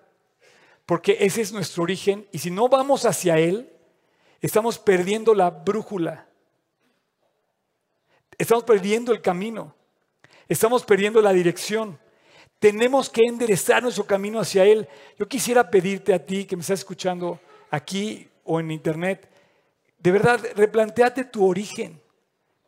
Porque 0.85 1.17
ese 1.19 1.41
es 1.41 1.51
nuestro 1.51 1.83
origen. 1.83 2.27
Y 2.31 2.39
si 2.39 2.51
no 2.51 2.69
vamos 2.69 3.05
hacia 3.05 3.37
Él, 3.37 3.69
estamos 4.41 4.79
perdiendo 4.79 5.33
la 5.33 5.49
brújula. 5.49 6.27
Estamos 8.37 8.63
perdiendo 8.63 9.11
el 9.11 9.21
camino. 9.21 9.75
Estamos 10.47 10.83
perdiendo 10.85 11.21
la 11.21 11.33
dirección. 11.33 11.99
Tenemos 12.59 13.09
que 13.09 13.21
enderezar 13.25 13.83
nuestro 13.83 14.05
camino 14.05 14.39
hacia 14.39 14.65
Él. 14.65 14.87
Yo 15.17 15.27
quisiera 15.27 15.69
pedirte 15.69 16.13
a 16.13 16.25
ti 16.25 16.45
que 16.45 16.55
me 16.55 16.61
estás 16.61 16.79
escuchando 16.79 17.39
aquí 17.69 18.29
o 18.43 18.59
en 18.59 18.71
internet, 18.71 19.29
de 19.99 20.11
verdad, 20.11 20.39
replanteate 20.55 21.25
tu 21.25 21.45
origen, 21.45 22.01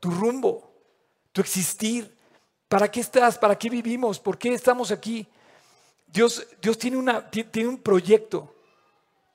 tu 0.02 0.10
rumbo, 0.10 0.74
tu 1.32 1.40
existir. 1.40 2.14
¿Para 2.68 2.92
qué 2.92 3.00
estás? 3.00 3.38
¿Para 3.38 3.58
qué 3.58 3.70
vivimos? 3.70 4.20
¿Por 4.20 4.38
qué 4.38 4.54
estamos 4.54 4.92
aquí? 4.92 5.26
Dios, 6.08 6.46
Dios 6.62 6.78
tiene, 6.78 6.98
una, 6.98 7.30
tiene 7.30 7.70
un 7.70 7.78
proyecto 7.78 8.54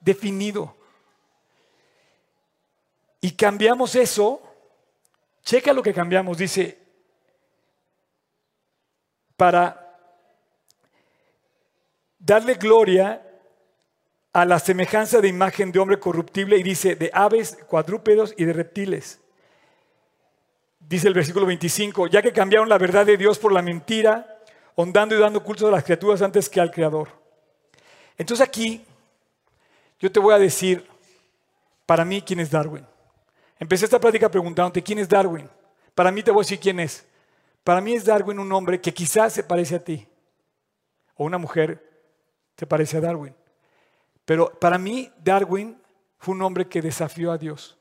definido. 0.01 0.77
Y 3.23 3.31
cambiamos 3.31 3.95
eso. 3.95 4.43
Checa 5.43 5.73
lo 5.73 5.83
que 5.83 5.95
cambiamos. 5.95 6.37
Dice, 6.37 6.79
para 9.37 9.83
darle 12.19 12.55
gloria 12.55 13.23
a 14.33 14.45
la 14.45 14.59
semejanza 14.59 15.21
de 15.21 15.29
imagen 15.29 15.71
de 15.71 15.79
hombre 15.79 16.01
corruptible 16.01 16.59
y 16.59 16.63
dice 16.63 16.97
de 16.97 17.11
aves, 17.15 17.57
cuadrúpedos 17.69 18.35
y 18.37 18.45
de 18.45 18.53
reptiles. 18.53 19.21
Dice 20.89 21.09
el 21.09 21.15
versículo 21.15 21.47
25, 21.47 22.07
ya 22.07 22.23
que 22.23 22.33
cambiaron 22.33 22.69
la 22.69 22.79
verdad 22.79 23.05
de 23.05 23.17
Dios 23.17 23.39
por 23.39 23.53
la 23.53 23.61
mentira, 23.61 24.41
hondando 24.77 25.17
y 25.17 25.19
dando 25.19 25.43
culto 25.43 25.67
a 25.67 25.71
las 25.71 25.83
criaturas 25.83 26.23
antes 26.23 26.49
que 26.49 26.61
al 26.61 26.71
Creador. 26.71 27.09
Entonces 28.17 28.47
aquí 28.47 28.85
yo 29.99 30.13
te 30.13 30.21
voy 30.21 30.33
a 30.33 30.39
decir, 30.39 30.87
para 31.87 32.05
mí, 32.05 32.23
¿quién 32.23 32.39
es 32.39 32.51
Darwin? 32.51 32.87
Empecé 33.59 33.87
esta 33.87 33.99
plática 33.99 34.31
preguntándote, 34.31 34.83
¿quién 34.83 35.01
es 35.01 35.09
Darwin? 35.09 35.49
Para 35.93 36.13
mí 36.13 36.23
te 36.23 36.31
voy 36.31 36.43
a 36.43 36.45
decir 36.45 36.61
quién 36.61 36.79
es. 36.79 37.05
Para 37.65 37.81
mí 37.81 37.95
es 37.95 38.05
Darwin 38.05 38.39
un 38.39 38.53
hombre 38.53 38.81
que 38.81 38.95
quizás 38.95 39.33
se 39.33 39.43
parece 39.43 39.75
a 39.75 39.83
ti, 39.83 40.07
o 41.17 41.25
una 41.25 41.39
mujer 41.39 41.83
se 42.57 42.65
parece 42.65 42.99
a 42.99 43.01
Darwin. 43.01 43.35
Pero 44.25 44.53
para 44.61 44.79
mí 44.79 45.11
Darwin 45.19 45.77
fue 46.19 46.37
un 46.37 46.43
hombre 46.43 46.69
que 46.69 46.81
desafió 46.81 47.33
a 47.33 47.39
Dios. 47.39 47.77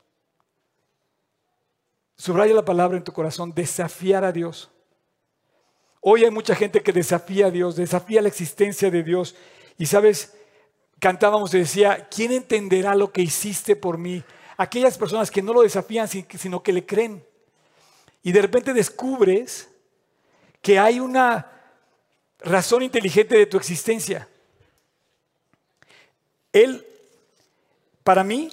Subraya 2.18 2.54
la 2.54 2.66
palabra 2.66 2.98
en 2.98 3.04
tu 3.04 3.12
corazón, 3.12 3.54
desafiar 3.54 4.24
a 4.24 4.32
Dios. 4.32 4.70
Hoy 6.00 6.24
hay 6.24 6.32
mucha 6.32 6.56
gente 6.56 6.82
que 6.82 6.94
desafía 6.94 7.48
a 7.48 7.52
Dios, 7.52 7.76
desafía 7.76 8.22
la 8.22 8.28
existencia 8.28 8.90
de 8.90 9.04
Dios. 9.04 9.36
Y 9.78 9.88
sabes, 9.88 10.34
cantábamos 11.00 11.54
y 11.54 11.60
decía, 11.60 12.08
¿quién 12.10 12.32
entenderá 12.32 12.96
lo 12.96 13.12
que 13.12 13.22
hiciste 13.22 13.76
por 13.76 13.98
mí? 13.98 14.24
Aquellas 14.58 14.98
personas 14.98 15.30
que 15.30 15.42
no 15.42 15.54
lo 15.54 15.62
desafían, 15.62 16.08
sino 16.08 16.64
que 16.64 16.74
le 16.74 16.86
creen. 16.86 17.26
Y 18.24 18.32
de 18.32 18.42
repente 18.42 18.74
descubres 18.74 19.70
que 20.62 20.80
hay 20.80 21.00
una 21.00 21.52
razón 22.40 22.84
inteligente 22.84 23.38
de 23.38 23.46
tu 23.46 23.58
existencia. 23.58 24.28
Él, 26.54 26.86
para 28.04 28.24
mí, 28.24 28.50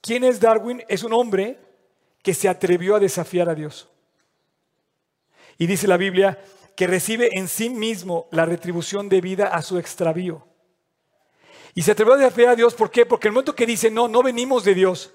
¿quién 0.00 0.24
es 0.24 0.38
Darwin? 0.38 0.82
Es 0.88 1.02
un 1.02 1.12
hombre 1.12 1.58
que 2.22 2.34
se 2.34 2.48
atrevió 2.48 2.96
a 2.96 3.00
desafiar 3.00 3.48
a 3.48 3.54
Dios. 3.54 3.88
Y 5.58 5.66
dice 5.66 5.86
la 5.86 5.96
Biblia 5.96 6.38
que 6.76 6.86
recibe 6.86 7.28
en 7.32 7.48
sí 7.48 7.68
mismo 7.68 8.28
la 8.30 8.46
retribución 8.46 9.08
de 9.08 9.20
vida 9.20 9.48
a 9.48 9.62
su 9.62 9.78
extravío. 9.78 10.46
Y 11.74 11.82
se 11.82 11.92
atrevió 11.92 12.14
a 12.14 12.18
desafiar 12.18 12.48
a 12.50 12.56
Dios, 12.56 12.74
¿por 12.74 12.90
qué? 12.90 13.06
Porque 13.06 13.28
el 13.28 13.32
momento 13.32 13.54
que 13.54 13.66
dice, 13.66 13.90
no, 13.90 14.08
no 14.08 14.22
venimos 14.22 14.64
de 14.64 14.74
Dios, 14.74 15.12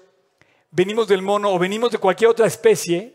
venimos 0.70 1.08
del 1.08 1.22
mono 1.22 1.52
o 1.52 1.58
venimos 1.58 1.90
de 1.90 1.98
cualquier 1.98 2.30
otra 2.30 2.46
especie, 2.46 3.14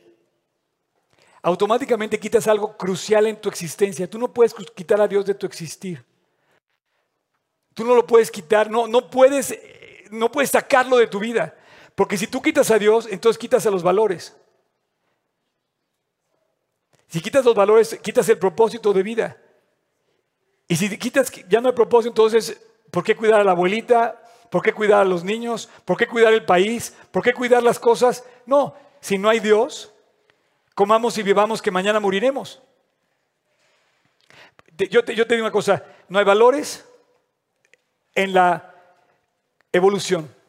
automáticamente 1.41 2.19
quitas 2.19 2.47
algo 2.47 2.77
crucial 2.77 3.27
en 3.27 3.39
tu 3.39 3.49
existencia. 3.49 4.10
Tú 4.10 4.19
no 4.19 4.32
puedes 4.32 4.54
quitar 4.54 5.01
a 5.01 5.08
Dios 5.08 5.25
de 5.25 5.34
tu 5.34 5.45
existir. 5.45 6.04
Tú 7.73 7.86
no 7.86 7.95
lo 7.95 8.06
puedes 8.06 8.30
quitar, 8.30 8.69
no, 8.69 8.88
no, 8.88 9.10
puedes, 9.10 9.58
no 10.12 10.32
puedes 10.32 10.51
sacarlo 10.51 10.97
de 10.97 11.08
tu 11.08 11.19
vida. 11.19 11.56
Porque 12.01 12.17
si 12.17 12.25
tú 12.25 12.41
quitas 12.41 12.71
a 12.71 12.79
Dios, 12.79 13.07
entonces 13.11 13.37
quitas 13.37 13.63
a 13.67 13.69
los 13.69 13.83
valores. 13.83 14.35
Si 17.07 17.21
quitas 17.21 17.45
los 17.45 17.53
valores, 17.53 17.99
quitas 18.01 18.27
el 18.29 18.39
propósito 18.39 18.91
de 18.91 19.03
vida. 19.03 19.37
Y 20.67 20.77
si 20.77 20.97
quitas, 20.97 21.31
ya 21.47 21.61
no 21.61 21.69
hay 21.69 21.75
propósito, 21.75 22.09
entonces, 22.09 22.59
¿por 22.89 23.03
qué 23.03 23.15
cuidar 23.15 23.41
a 23.41 23.43
la 23.43 23.51
abuelita? 23.51 24.19
¿Por 24.49 24.63
qué 24.63 24.73
cuidar 24.73 25.01
a 25.01 25.05
los 25.05 25.23
niños? 25.23 25.69
¿Por 25.85 25.95
qué 25.95 26.07
cuidar 26.07 26.33
el 26.33 26.43
país? 26.43 26.97
¿Por 27.11 27.21
qué 27.21 27.35
cuidar 27.35 27.61
las 27.61 27.77
cosas? 27.77 28.25
No, 28.47 28.73
si 28.99 29.19
no 29.19 29.29
hay 29.29 29.39
Dios, 29.39 29.93
comamos 30.73 31.19
y 31.19 31.21
vivamos 31.21 31.61
que 31.61 31.69
mañana 31.69 31.99
moriremos. 31.99 32.63
Yo 34.89 35.05
te, 35.05 35.13
yo 35.13 35.27
te 35.27 35.35
digo 35.35 35.45
una 35.45 35.53
cosa, 35.53 35.85
no 36.09 36.17
hay 36.17 36.25
valores, 36.25 36.83
en 38.15 38.33
la 38.33 38.73
evolución. 39.71 40.40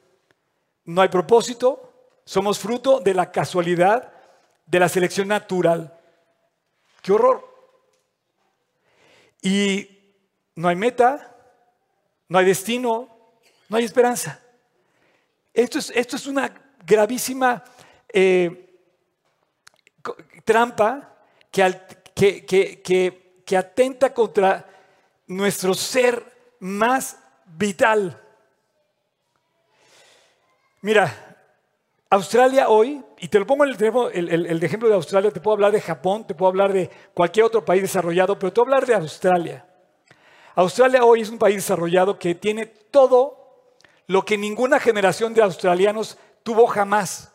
No 0.84 1.02
hay 1.02 1.08
propósito, 1.08 1.92
somos 2.24 2.58
fruto 2.58 3.00
de 3.00 3.14
la 3.14 3.30
casualidad, 3.30 4.12
de 4.66 4.80
la 4.80 4.88
selección 4.88 5.28
natural. 5.28 5.98
¡Qué 7.02 7.12
horror! 7.12 7.48
Y 9.42 9.88
no 10.54 10.68
hay 10.68 10.76
meta, 10.76 11.36
no 12.28 12.38
hay 12.38 12.46
destino, 12.46 13.08
no 13.68 13.76
hay 13.76 13.84
esperanza. 13.84 14.40
Esto 15.52 15.78
es, 15.78 15.90
esto 15.90 16.16
es 16.16 16.26
una 16.26 16.52
gravísima 16.84 17.62
eh, 18.08 18.78
trampa 20.44 21.16
que, 21.50 22.44
que 23.44 23.56
atenta 23.56 24.14
contra 24.14 24.66
nuestro 25.26 25.74
ser 25.74 26.56
más 26.60 27.18
vital. 27.44 28.21
Mira, 30.82 31.36
Australia 32.10 32.68
hoy, 32.68 33.02
y 33.18 33.28
te 33.28 33.38
lo 33.38 33.46
pongo 33.46 33.64
en 33.64 33.70
el, 33.70 34.46
el, 34.46 34.62
ejemplo 34.64 34.88
de 34.88 34.96
Australia, 34.96 35.30
te 35.30 35.40
puedo 35.40 35.54
hablar 35.54 35.70
de 35.70 35.80
Japón, 35.80 36.26
te 36.26 36.34
puedo 36.34 36.50
hablar 36.50 36.72
de 36.72 36.90
cualquier 37.14 37.46
otro 37.46 37.64
país 37.64 37.82
desarrollado, 37.82 38.36
pero 38.36 38.52
te 38.52 38.60
voy 38.60 38.66
a 38.66 38.74
hablar 38.74 38.86
de 38.86 38.96
Australia. 38.96 39.64
Australia 40.56 41.04
hoy 41.04 41.20
es 41.20 41.30
un 41.30 41.38
país 41.38 41.54
desarrollado 41.54 42.18
que 42.18 42.34
tiene 42.34 42.66
todo 42.66 43.78
lo 44.08 44.24
que 44.24 44.36
ninguna 44.36 44.80
generación 44.80 45.32
de 45.34 45.42
australianos 45.42 46.18
tuvo 46.42 46.66
jamás. 46.66 47.32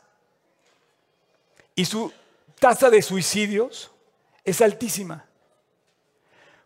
Y 1.73 1.85
su 1.85 2.11
tasa 2.59 2.89
de 2.89 3.01
suicidios 3.01 3.91
es 4.43 4.61
altísima. 4.61 5.25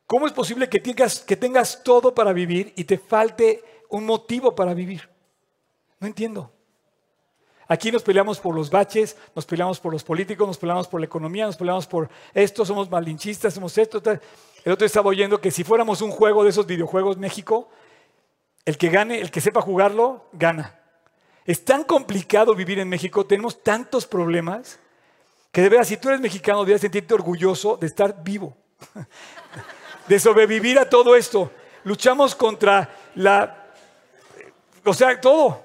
¿Cómo 0.07 0.25
es 0.25 0.33
posible 0.33 0.67
que 0.67 0.79
tengas, 0.79 1.19
que 1.19 1.37
tengas 1.37 1.83
todo 1.83 2.15
para 2.15 2.33
vivir 2.33 2.73
y 2.75 2.85
te 2.85 2.97
falte 2.97 3.63
un 3.89 4.03
motivo 4.03 4.55
para 4.55 4.73
vivir? 4.73 5.07
No 5.99 6.07
entiendo. 6.07 6.51
Aquí 7.71 7.89
nos 7.89 8.03
peleamos 8.03 8.37
por 8.37 8.53
los 8.53 8.69
baches, 8.69 9.15
nos 9.33 9.45
peleamos 9.45 9.79
por 9.79 9.93
los 9.93 10.03
políticos, 10.03 10.45
nos 10.45 10.57
peleamos 10.57 10.89
por 10.89 10.99
la 10.99 11.05
economía, 11.05 11.45
nos 11.45 11.55
peleamos 11.55 11.87
por 11.87 12.09
esto, 12.33 12.65
somos 12.65 12.91
malinchistas, 12.91 13.53
somos 13.53 13.77
esto. 13.77 14.01
El 14.65 14.73
otro 14.73 14.85
estaba 14.85 15.07
oyendo 15.07 15.39
que 15.39 15.51
si 15.51 15.63
fuéramos 15.63 16.01
un 16.01 16.11
juego 16.11 16.43
de 16.43 16.49
esos 16.49 16.65
videojuegos 16.65 17.15
México, 17.15 17.69
el 18.65 18.77
que 18.77 18.89
gane, 18.89 19.21
el 19.21 19.31
que 19.31 19.39
sepa 19.39 19.61
jugarlo, 19.61 20.25
gana. 20.33 20.81
Es 21.45 21.63
tan 21.63 21.85
complicado 21.85 22.53
vivir 22.55 22.77
en 22.77 22.89
México, 22.89 23.25
tenemos 23.25 23.63
tantos 23.63 24.05
problemas, 24.05 24.77
que 25.53 25.61
de 25.61 25.69
verdad, 25.69 25.85
si 25.85 25.95
tú 25.95 26.09
eres 26.09 26.19
mexicano, 26.19 26.65
debes 26.65 26.81
sentirte 26.81 27.13
orgulloso 27.13 27.77
de 27.77 27.87
estar 27.87 28.21
vivo 28.21 28.53
de 30.09 30.19
sobrevivir 30.19 30.77
a 30.77 30.89
todo 30.89 31.15
esto. 31.15 31.49
Luchamos 31.85 32.35
contra 32.35 32.93
la... 33.15 33.71
O 34.83 34.93
sea, 34.93 35.21
todo. 35.21 35.63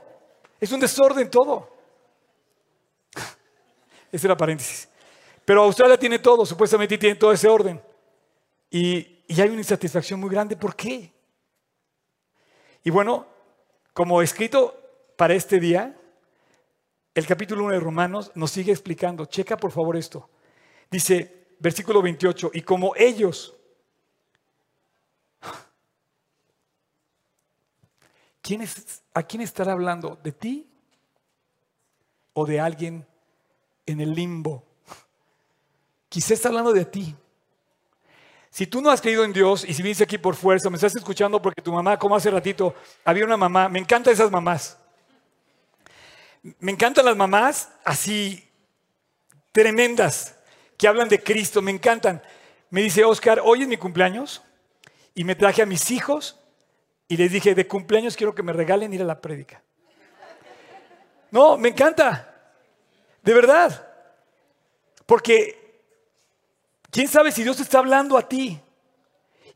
Es 0.60 0.70
un 0.70 0.78
desorden 0.78 1.28
todo. 1.28 1.74
Ese 4.16 4.26
era 4.26 4.36
paréntesis. 4.36 4.88
Pero 5.44 5.62
Australia 5.62 5.98
tiene 5.98 6.18
todo, 6.18 6.46
supuestamente 6.46 6.96
tiene 6.96 7.16
todo 7.16 7.32
ese 7.32 7.48
orden. 7.48 7.80
Y, 8.70 9.22
y 9.28 9.40
hay 9.40 9.48
una 9.48 9.58
insatisfacción 9.58 10.18
muy 10.18 10.30
grande. 10.30 10.56
¿Por 10.56 10.74
qué? 10.74 11.12
Y 12.82 12.90
bueno, 12.90 13.26
como 13.92 14.22
escrito 14.22 14.74
para 15.16 15.34
este 15.34 15.60
día, 15.60 15.94
el 17.14 17.26
capítulo 17.26 17.64
1 17.64 17.74
de 17.74 17.80
Romanos 17.80 18.32
nos 18.34 18.50
sigue 18.50 18.72
explicando. 18.72 19.26
Checa 19.26 19.56
por 19.56 19.70
favor 19.70 19.96
esto. 19.96 20.30
Dice, 20.90 21.48
versículo 21.58 22.00
28, 22.00 22.52
y 22.54 22.62
como 22.62 22.94
ellos 22.96 23.56
¿A 29.14 29.22
quién 29.24 29.42
estará 29.42 29.72
hablando? 29.72 30.18
¿De 30.22 30.30
ti 30.30 30.70
o 32.32 32.46
de 32.46 32.60
alguien 32.60 33.04
en 33.86 34.00
el 34.00 34.14
limbo? 34.14 34.64
Quizá 36.08 36.34
está 36.34 36.48
hablando 36.48 36.72
de 36.72 36.84
ti. 36.84 37.14
Si 38.50 38.66
tú 38.66 38.80
no 38.80 38.90
has 38.90 39.00
creído 39.00 39.24
en 39.24 39.32
Dios 39.32 39.64
y 39.64 39.74
si 39.74 39.82
vienes 39.82 40.00
aquí 40.00 40.18
por 40.18 40.34
fuerza, 40.34 40.70
me 40.70 40.76
estás 40.76 40.96
escuchando 40.96 41.42
porque 41.42 41.60
tu 41.60 41.72
mamá, 41.72 41.98
como 41.98 42.16
hace 42.16 42.30
ratito, 42.30 42.74
había 43.04 43.24
una 43.24 43.36
mamá, 43.36 43.68
me 43.68 43.78
encantan 43.78 44.14
esas 44.14 44.30
mamás. 44.30 44.78
Me 46.58 46.72
encantan 46.72 47.04
las 47.04 47.16
mamás 47.16 47.68
así 47.84 48.48
tremendas 49.52 50.36
que 50.76 50.88
hablan 50.88 51.08
de 51.08 51.22
Cristo, 51.22 51.60
me 51.60 51.70
encantan. 51.70 52.22
Me 52.70 52.82
dice 52.82 53.04
Oscar, 53.04 53.40
hoy 53.44 53.62
es 53.62 53.68
mi 53.68 53.76
cumpleaños 53.76 54.42
y 55.14 55.24
me 55.24 55.34
traje 55.34 55.62
a 55.62 55.66
mis 55.66 55.90
hijos 55.90 56.38
y 57.08 57.16
les 57.16 57.32
dije, 57.32 57.54
de 57.54 57.66
cumpleaños 57.66 58.16
quiero 58.16 58.34
que 58.34 58.42
me 58.42 58.52
regalen 58.52 58.92
ir 58.92 59.02
a 59.02 59.06
la 59.06 59.20
prédica. 59.20 59.62
No, 61.30 61.56
me 61.56 61.68
encanta. 61.68 62.35
De 63.26 63.34
verdad. 63.34 63.84
Porque, 65.04 65.82
¿quién 66.92 67.08
sabe 67.08 67.32
si 67.32 67.42
Dios 67.42 67.56
te 67.56 67.64
está 67.64 67.80
hablando 67.80 68.16
a 68.16 68.28
ti? 68.28 68.60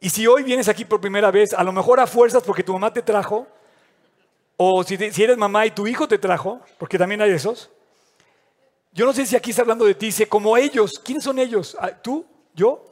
Y 0.00 0.10
si 0.10 0.26
hoy 0.26 0.42
vienes 0.42 0.68
aquí 0.68 0.84
por 0.84 1.00
primera 1.00 1.30
vez, 1.30 1.54
a 1.54 1.62
lo 1.62 1.70
mejor 1.70 2.00
a 2.00 2.08
fuerzas 2.08 2.42
porque 2.42 2.64
tu 2.64 2.72
mamá 2.72 2.92
te 2.92 3.00
trajo, 3.00 3.46
o 4.56 4.82
si, 4.82 4.94
eres 4.94 5.38
mamá 5.38 5.66
y 5.66 5.70
tu 5.70 5.86
hijo 5.86 6.08
te 6.08 6.18
trajo, 6.18 6.60
porque 6.78 6.98
también 6.98 7.22
hay 7.22 7.30
esos. 7.30 7.70
Yo 8.92 9.06
no 9.06 9.12
sé 9.12 9.24
si 9.24 9.36
aquí 9.36 9.50
está 9.50 9.62
hablando 9.62 9.84
de 9.84 9.94
ti, 9.94 10.06
dice, 10.06 10.28
como 10.28 10.56
ellos, 10.56 10.98
¿quiénes 11.04 11.22
son 11.22 11.38
ellos? 11.38 11.76
Ah, 11.78 11.90
¿Tú? 11.92 12.26
¿Yo? 12.54 12.84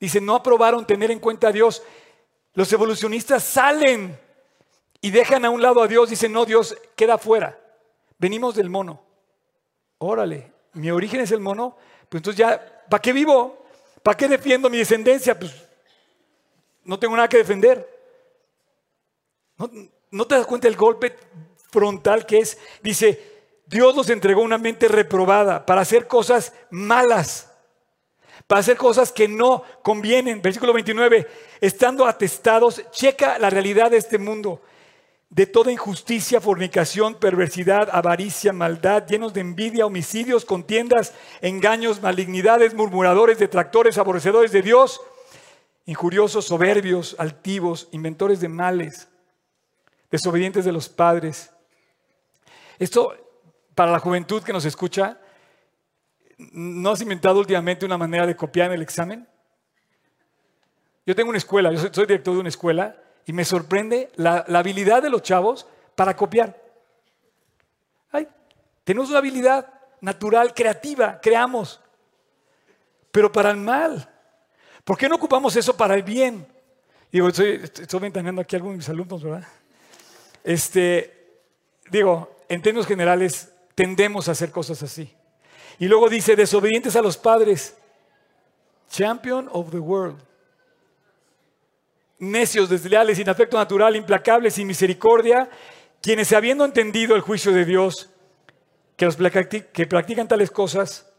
Dice, 0.00 0.18
no 0.18 0.34
aprobaron 0.34 0.86
tener 0.86 1.10
en 1.10 1.18
cuenta 1.18 1.48
a 1.48 1.52
Dios. 1.52 1.82
Los 2.54 2.72
evolucionistas 2.72 3.44
salen 3.44 4.18
y 5.02 5.10
dejan 5.10 5.44
a 5.44 5.50
un 5.50 5.60
lado 5.60 5.82
a 5.82 5.86
Dios, 5.86 6.08
dicen, 6.08 6.32
no, 6.32 6.46
Dios 6.46 6.74
queda 6.96 7.18
fuera. 7.18 7.60
Venimos 8.18 8.54
del 8.54 8.70
mono. 8.70 9.09
Órale, 10.02 10.50
mi 10.72 10.90
origen 10.90 11.20
es 11.20 11.30
el 11.30 11.40
mono, 11.40 11.76
pues 12.08 12.20
entonces 12.20 12.38
ya, 12.38 12.84
¿para 12.88 13.02
qué 13.02 13.12
vivo? 13.12 13.66
¿Para 14.02 14.16
qué 14.16 14.28
defiendo 14.28 14.70
mi 14.70 14.78
descendencia? 14.78 15.38
Pues 15.38 15.52
no 16.84 16.98
tengo 16.98 17.14
nada 17.14 17.28
que 17.28 17.36
defender. 17.36 17.86
¿No, 20.10 20.26
te 20.26 20.34
das 20.36 20.46
cuenta 20.46 20.68
del 20.68 20.76
golpe 20.76 21.14
frontal 21.70 22.24
que 22.24 22.38
es? 22.38 22.56
Dice, 22.82 23.42
Dios 23.66 23.94
nos 23.94 24.08
entregó 24.08 24.40
una 24.40 24.56
mente 24.56 24.88
reprobada 24.88 25.66
para 25.66 25.82
hacer 25.82 26.06
cosas 26.06 26.54
malas 26.70 27.46
para 28.46 28.60
hacer 28.60 28.76
cosas 28.76 29.12
que 29.12 29.28
no 29.28 29.62
convienen. 29.80 30.42
Versículo 30.42 30.72
29, 30.72 31.28
estando 31.60 32.04
atestados, 32.04 32.82
checa 32.90 33.38
la 33.38 33.48
realidad 33.48 33.92
de 33.92 33.98
este 33.98 34.18
mundo, 34.18 34.60
de 35.30 35.46
toda 35.46 35.72
injusticia, 35.72 36.40
fornicación, 36.40 37.14
perversidad, 37.14 37.88
avaricia, 37.92 38.52
maldad, 38.52 39.06
llenos 39.06 39.32
de 39.32 39.40
envidia, 39.40 39.86
homicidios, 39.86 40.44
contiendas, 40.44 41.14
engaños, 41.40 42.02
malignidades, 42.02 42.74
murmuradores, 42.74 43.38
detractores, 43.38 43.96
aborrecedores 43.96 44.52
de 44.52 44.62
Dios, 44.62 45.00
injuriosos, 45.86 46.46
soberbios, 46.46 47.16
altivos, 47.18 47.88
inventores 47.92 48.40
de 48.40 48.48
males, 48.48 49.08
desobedientes 50.10 50.64
de 50.64 50.72
los 50.72 50.88
padres. 50.88 51.52
Esto, 52.78 53.14
para 53.74 53.92
la 53.92 54.00
juventud 54.00 54.42
que 54.42 54.52
nos 54.52 54.64
escucha, 54.64 55.20
¿No 56.52 56.90
has 56.90 57.02
inventado 57.02 57.38
últimamente 57.38 57.84
una 57.84 57.98
manera 57.98 58.26
de 58.26 58.34
copiar 58.34 58.68
en 58.68 58.76
el 58.76 58.82
examen? 58.82 59.28
Yo 61.04 61.14
tengo 61.14 61.28
una 61.28 61.38
escuela, 61.38 61.70
yo 61.70 61.78
soy, 61.92 62.06
director 62.06 62.34
de 62.34 62.40
una 62.40 62.48
escuela 62.48 62.96
y 63.30 63.32
me 63.32 63.44
sorprende 63.44 64.10
la, 64.16 64.38
habilidad 64.38 65.04
de 65.04 65.08
los 65.08 65.22
chavos 65.22 65.64
para 65.94 66.16
copiar. 66.16 66.60
Tenemos 68.82 69.08
una 69.08 69.18
habilidad 69.18 69.72
natural, 70.00 70.52
creativa, 70.52 71.20
creamos, 71.22 71.80
pero 73.12 73.30
para 73.30 73.52
el 73.52 73.56
mal. 73.56 74.12
¿Por 74.82 74.98
qué 74.98 75.08
no 75.08 75.14
ocupamos 75.14 75.54
eso 75.54 75.76
para 75.76 75.94
el 75.94 76.02
bien? 76.02 76.44
Digo, 77.12 77.28
estoy, 77.28 77.60
estoy 77.62 78.00
ventaneando 78.00 78.42
aquí 78.42 78.56
a 78.56 78.58
algunos 78.58 78.74
de 78.74 78.78
mis 78.78 78.88
alumnos, 78.88 79.22
¿verdad? 79.22 79.46
Este, 80.42 81.44
digo, 81.88 82.36
en 82.48 82.60
términos 82.62 82.88
generales, 82.88 83.52
tendemos 83.76 84.28
a 84.28 84.32
hacer 84.32 84.50
cosas 84.50 84.82
así. 84.82 85.14
Y 85.78 85.86
luego 85.86 86.08
dice, 86.08 86.34
desobedientes 86.34 86.96
a 86.96 87.00
los 87.00 87.16
padres, 87.16 87.76
champion 88.88 89.48
of 89.52 89.70
the 89.70 89.78
world. 89.78 90.20
Necios, 92.20 92.68
desleales, 92.68 93.16
sin 93.16 93.28
afecto 93.28 93.56
natural, 93.56 93.96
implacables, 93.96 94.54
sin 94.54 94.66
misericordia, 94.66 95.50
quienes 96.00 96.32
habiendo 96.32 96.64
entendido 96.64 97.16
el 97.16 97.22
juicio 97.22 97.50
de 97.50 97.64
Dios, 97.64 98.10
que, 98.96 99.86
practican 99.86 100.28
tales 100.28 100.50
cosas, 100.50 101.10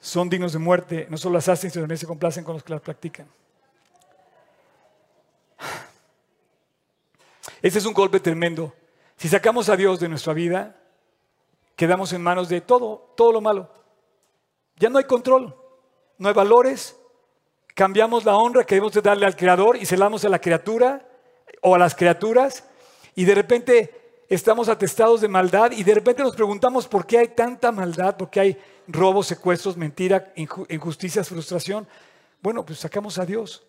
son 0.00 0.28
dignos 0.28 0.52
de 0.52 0.58
muerte, 0.58 1.06
no 1.08 1.16
solo 1.16 1.34
las 1.34 1.48
hacen, 1.48 1.70
sino 1.70 1.84
también 1.84 1.98
se 1.98 2.06
complacen 2.06 2.42
con 2.42 2.54
los 2.54 2.64
que 2.64 2.72
las 2.72 2.82
practican. 2.82 3.28
Este 7.62 7.78
es 7.78 7.86
un 7.86 7.94
golpe 7.94 8.18
tremendo. 8.18 8.74
Si 9.16 9.28
sacamos 9.28 9.68
a 9.68 9.76
Dios 9.76 10.00
de 10.00 10.08
nuestra 10.08 10.34
vida, 10.34 10.76
quedamos 11.76 12.12
en 12.12 12.22
manos 12.22 12.48
de 12.48 12.60
todo, 12.60 13.12
todo 13.16 13.32
lo 13.32 13.40
malo. 13.40 13.70
Ya 14.76 14.90
no 14.90 14.98
hay 14.98 15.04
control, 15.04 15.56
no 16.18 16.28
hay 16.28 16.34
valores, 16.34 16.96
cambiamos 17.76 18.24
la 18.24 18.36
honra 18.36 18.64
que 18.64 18.74
debemos 18.74 18.94
de 18.94 19.02
darle 19.02 19.26
al 19.26 19.36
Creador 19.36 19.76
y 19.76 19.84
se 19.84 19.96
a 19.96 20.28
la 20.30 20.40
criatura 20.40 21.06
o 21.60 21.74
a 21.74 21.78
las 21.78 21.94
criaturas 21.94 22.64
y 23.14 23.26
de 23.26 23.34
repente 23.34 24.24
estamos 24.30 24.70
atestados 24.70 25.20
de 25.20 25.28
maldad 25.28 25.72
y 25.72 25.84
de 25.84 25.94
repente 25.94 26.22
nos 26.22 26.34
preguntamos 26.34 26.88
por 26.88 27.06
qué 27.06 27.18
hay 27.18 27.28
tanta 27.28 27.70
maldad, 27.72 28.16
por 28.16 28.30
qué 28.30 28.40
hay 28.40 28.58
robos, 28.88 29.26
secuestros, 29.26 29.76
mentira, 29.76 30.32
injusticias, 30.36 31.28
frustración. 31.28 31.86
Bueno, 32.40 32.64
pues 32.64 32.78
sacamos 32.78 33.18
a 33.18 33.26
Dios. 33.26 33.66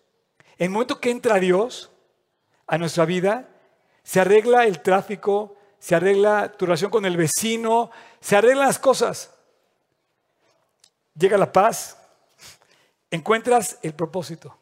En 0.56 0.64
el 0.64 0.70
momento 0.70 1.00
que 1.00 1.10
entra 1.10 1.38
Dios 1.38 1.90
a 2.66 2.78
nuestra 2.78 3.04
vida, 3.04 3.46
se 4.02 4.20
arregla 4.20 4.64
el 4.64 4.80
tráfico, 4.80 5.54
se 5.78 5.94
arregla 5.94 6.50
tu 6.50 6.64
relación 6.64 6.90
con 6.90 7.04
el 7.04 7.18
vecino, 7.18 7.90
se 8.20 8.36
arreglan 8.36 8.68
las 8.68 8.78
cosas. 8.78 9.34
Llega 11.14 11.36
la 11.36 11.52
paz, 11.52 11.97
encuentras 13.10 13.78
el 13.82 13.94
propósito. 13.94 14.56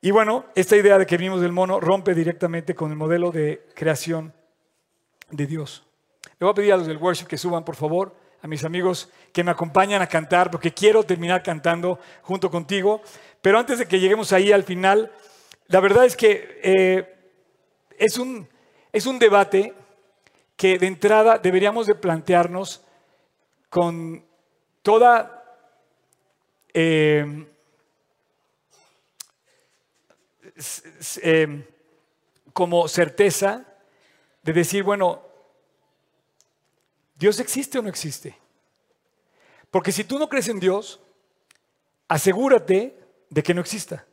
Y 0.00 0.10
bueno, 0.10 0.44
esta 0.54 0.76
idea 0.76 0.98
de 0.98 1.06
que 1.06 1.16
vimos 1.16 1.40
del 1.40 1.52
mono 1.52 1.80
rompe 1.80 2.14
directamente 2.14 2.74
con 2.74 2.90
el 2.90 2.96
modelo 2.96 3.30
de 3.30 3.66
creación 3.74 4.34
de 5.30 5.46
Dios. 5.46 5.86
Le 6.38 6.44
voy 6.44 6.50
a 6.50 6.54
pedir 6.54 6.72
a 6.74 6.76
los 6.76 6.86
del 6.86 6.98
worship 6.98 7.26
que 7.26 7.38
suban, 7.38 7.64
por 7.64 7.76
favor, 7.76 8.14
a 8.42 8.46
mis 8.46 8.64
amigos 8.64 9.08
que 9.32 9.42
me 9.42 9.50
acompañan 9.50 10.02
a 10.02 10.06
cantar, 10.06 10.50
porque 10.50 10.74
quiero 10.74 11.04
terminar 11.04 11.42
cantando 11.42 11.98
junto 12.20 12.50
contigo. 12.50 13.00
Pero 13.40 13.58
antes 13.58 13.78
de 13.78 13.86
que 13.86 13.98
lleguemos 13.98 14.32
ahí 14.34 14.52
al 14.52 14.64
final, 14.64 15.10
la 15.68 15.80
verdad 15.80 16.04
es 16.04 16.16
que 16.16 16.60
eh, 16.62 17.16
es, 17.98 18.18
un, 18.18 18.46
es 18.92 19.06
un 19.06 19.18
debate 19.18 19.72
que 20.56 20.78
de 20.78 20.86
entrada 20.86 21.38
deberíamos 21.38 21.86
de 21.86 21.94
plantearnos 21.94 22.84
con 23.70 24.24
toda 24.82 25.43
eh, 26.74 27.46
eh, 31.22 31.68
como 32.52 32.88
certeza 32.88 33.64
de 34.42 34.52
decir, 34.52 34.82
bueno, 34.82 35.22
¿Dios 37.16 37.38
existe 37.40 37.78
o 37.78 37.82
no 37.82 37.88
existe? 37.88 38.36
Porque 39.70 39.92
si 39.92 40.04
tú 40.04 40.18
no 40.18 40.28
crees 40.28 40.48
en 40.48 40.60
Dios, 40.60 41.00
asegúrate 42.08 42.98
de 43.30 43.42
que 43.42 43.54
no 43.54 43.60
exista. 43.60 44.04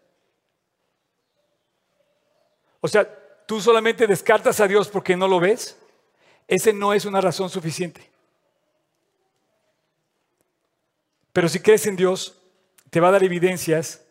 O 2.80 2.88
sea, 2.88 3.08
tú 3.46 3.62
solamente 3.62 4.08
descartas 4.08 4.60
a 4.60 4.68
Dios 4.68 4.88
porque 4.88 5.16
no 5.16 5.28
lo 5.28 5.40
ves. 5.40 5.78
Ese 6.48 6.74
no 6.74 6.94
es 6.94 7.06
una 7.06 7.22
razón 7.22 7.50
suficiente. 7.50 8.10
Pero 11.32 11.48
si 11.48 11.60
crees 11.60 11.86
en 11.86 11.96
Dios, 11.96 12.41
te 12.92 13.00
va 13.00 13.08
a 13.08 13.12
dar 13.12 13.24
evidencias 13.24 14.04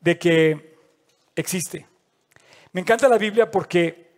de 0.00 0.18
que 0.18 0.76
existe. 1.34 1.86
Me 2.72 2.80
encanta 2.80 3.08
la 3.08 3.18
Biblia 3.18 3.50
porque 3.50 4.12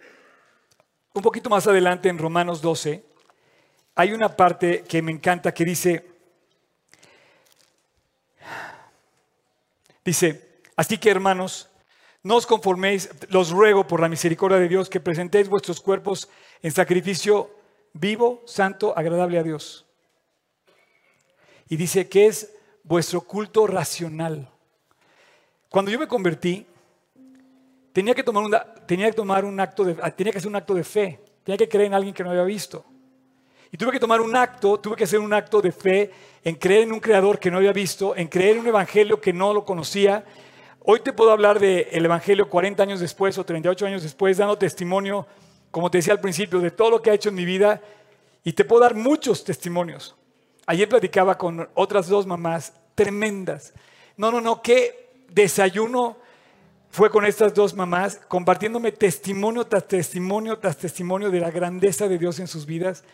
un 1.13 1.23
poquito 1.23 1.51
más 1.51 1.67
adelante 1.67 2.09
en 2.09 2.19
Romanos 2.19 2.63
12 2.63 3.05
hay 3.95 4.13
una 4.13 4.35
parte 4.35 4.83
que 4.83 5.03
me 5.03 5.13
encanta 5.13 5.53
que 5.53 5.65
dice, 5.65 6.07
dice, 10.03 10.61
así 10.75 10.97
que 10.97 11.11
hermanos, 11.11 11.69
no 12.23 12.37
os 12.37 12.47
conforméis, 12.47 13.11
los 13.29 13.51
ruego 13.51 13.87
por 13.87 14.01
la 14.01 14.09
misericordia 14.09 14.59
de 14.59 14.69
Dios 14.69 14.89
que 14.89 15.01
presentéis 15.01 15.51
vuestros 15.51 15.83
cuerpos 15.83 16.31
en 16.63 16.73
sacrificio 16.73 17.55
vivo, 17.93 18.43
santo, 18.47 18.97
agradable 18.97 19.39
a 19.39 19.43
Dios. 19.43 19.85
Y 21.69 21.77
dice 21.77 22.09
que 22.09 22.27
es 22.27 22.56
vuestro 22.87 23.21
culto 23.21 23.67
racional. 23.67 24.49
Cuando 25.69 25.91
yo 25.91 25.99
me 25.99 26.07
convertí, 26.07 26.65
tenía 27.93 28.15
que 28.15 28.23
tomar, 28.23 28.87
tenía 28.87 29.07
que 29.07 29.13
tomar 29.13 29.45
un 29.45 29.59
acto 29.59 29.85
de, 29.85 29.95
tenía 30.13 30.33
que 30.33 30.39
hacer 30.39 30.49
un 30.49 30.57
acto 30.57 30.73
de 30.73 30.85
fe, 30.85 31.21
tenía 31.43 31.59
que 31.59 31.69
creer 31.69 31.87
en 31.87 31.95
alguien 31.95 32.15
que 32.15 32.23
no 32.23 32.31
había 32.31 32.45
visto. 32.45 32.85
Y 33.73 33.77
tuve 33.77 33.91
que 33.91 33.99
tomar 33.99 34.21
un 34.21 34.35
acto, 34.37 34.79
tuve 34.79 34.95
que 34.95 35.05
hacer 35.05 35.19
un 35.19 35.35
acto 35.35 35.61
de 35.61 35.73
fe 35.73 36.11
en 36.45 36.55
creer 36.55 36.85
en 36.85 36.93
un 36.93 37.01
creador 37.01 37.41
que 37.41 37.51
no 37.51 37.59
había 37.59 37.73
visto, 37.73 38.15
en 38.15 38.29
creer 38.29 38.57
en 38.57 38.61
un 38.61 38.69
evangelio 38.69 39.21
que 39.21 39.33
no 39.33 39.53
lo 39.53 39.65
conocía. 39.65 40.25
Hoy 40.81 41.01
te 41.01 41.13
puedo 41.13 41.33
hablar 41.33 41.59
del 41.59 42.05
evangelio 42.05 42.49
40 42.49 42.85
años 42.85 43.01
después 43.01 43.37
o 43.37 43.45
38 43.45 43.87
años 43.87 44.05
después, 44.05 44.37
dando 44.37 44.57
testimonio, 44.57 45.27
como 45.73 45.91
te 45.91 45.99
decía 45.99 46.13
al 46.13 46.21
principio, 46.21 46.61
de 46.61 46.71
todo 46.71 46.91
lo 46.91 47.03
que 47.03 47.11
ha 47.11 47.15
hecho 47.15 47.31
en 47.31 47.35
mi 47.35 47.45
vida. 47.45 47.83
Y 48.45 48.53
te 48.53 48.65
puedo 48.65 48.83
dar 48.83 48.95
muchos 48.95 49.43
testimonios. 49.43 50.15
Ayer 50.67 50.89
platicaba 50.89 51.39
con 51.39 51.69
otras 51.75 52.09
dos 52.09 52.27
mamás 52.27 52.73
tremendas. 52.95 53.73
No, 54.17 54.33
no, 54.33 54.41
no, 54.41 54.63
qué 54.63 55.11
desayuno 55.31 56.17
fue 56.91 57.11
con 57.11 57.27
estas 57.27 57.53
dos 57.55 57.75
mamás, 57.75 58.21
compartiéndome 58.29 58.91
testimonio 58.91 59.67
tras 59.67 59.87
testimonio 59.87 60.59
tras 60.59 60.79
testimonio 60.79 61.31
de 61.31 61.41
la 61.41 61.51
grandeza 61.51 62.09
de 62.09 62.19
Dios 62.19 62.41
en 62.41 62.49
sus 62.49 62.67
vidas. 62.67 63.05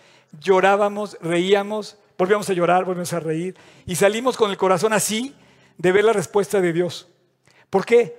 Llorábamos, 0.40 1.18
reíamos, 1.20 1.98
volvíamos 2.16 2.48
a 2.48 2.52
llorar, 2.52 2.84
volvíamos 2.84 3.12
a 3.12 3.20
reír 3.20 3.56
y 3.84 3.96
salimos 3.96 4.36
con 4.36 4.50
el 4.50 4.56
corazón 4.56 4.92
así 4.92 5.34
de 5.78 5.92
ver 5.92 6.04
la 6.04 6.12
respuesta 6.12 6.60
de 6.60 6.72
Dios. 6.72 7.08
¿Por 7.68 7.84
qué? 7.84 8.16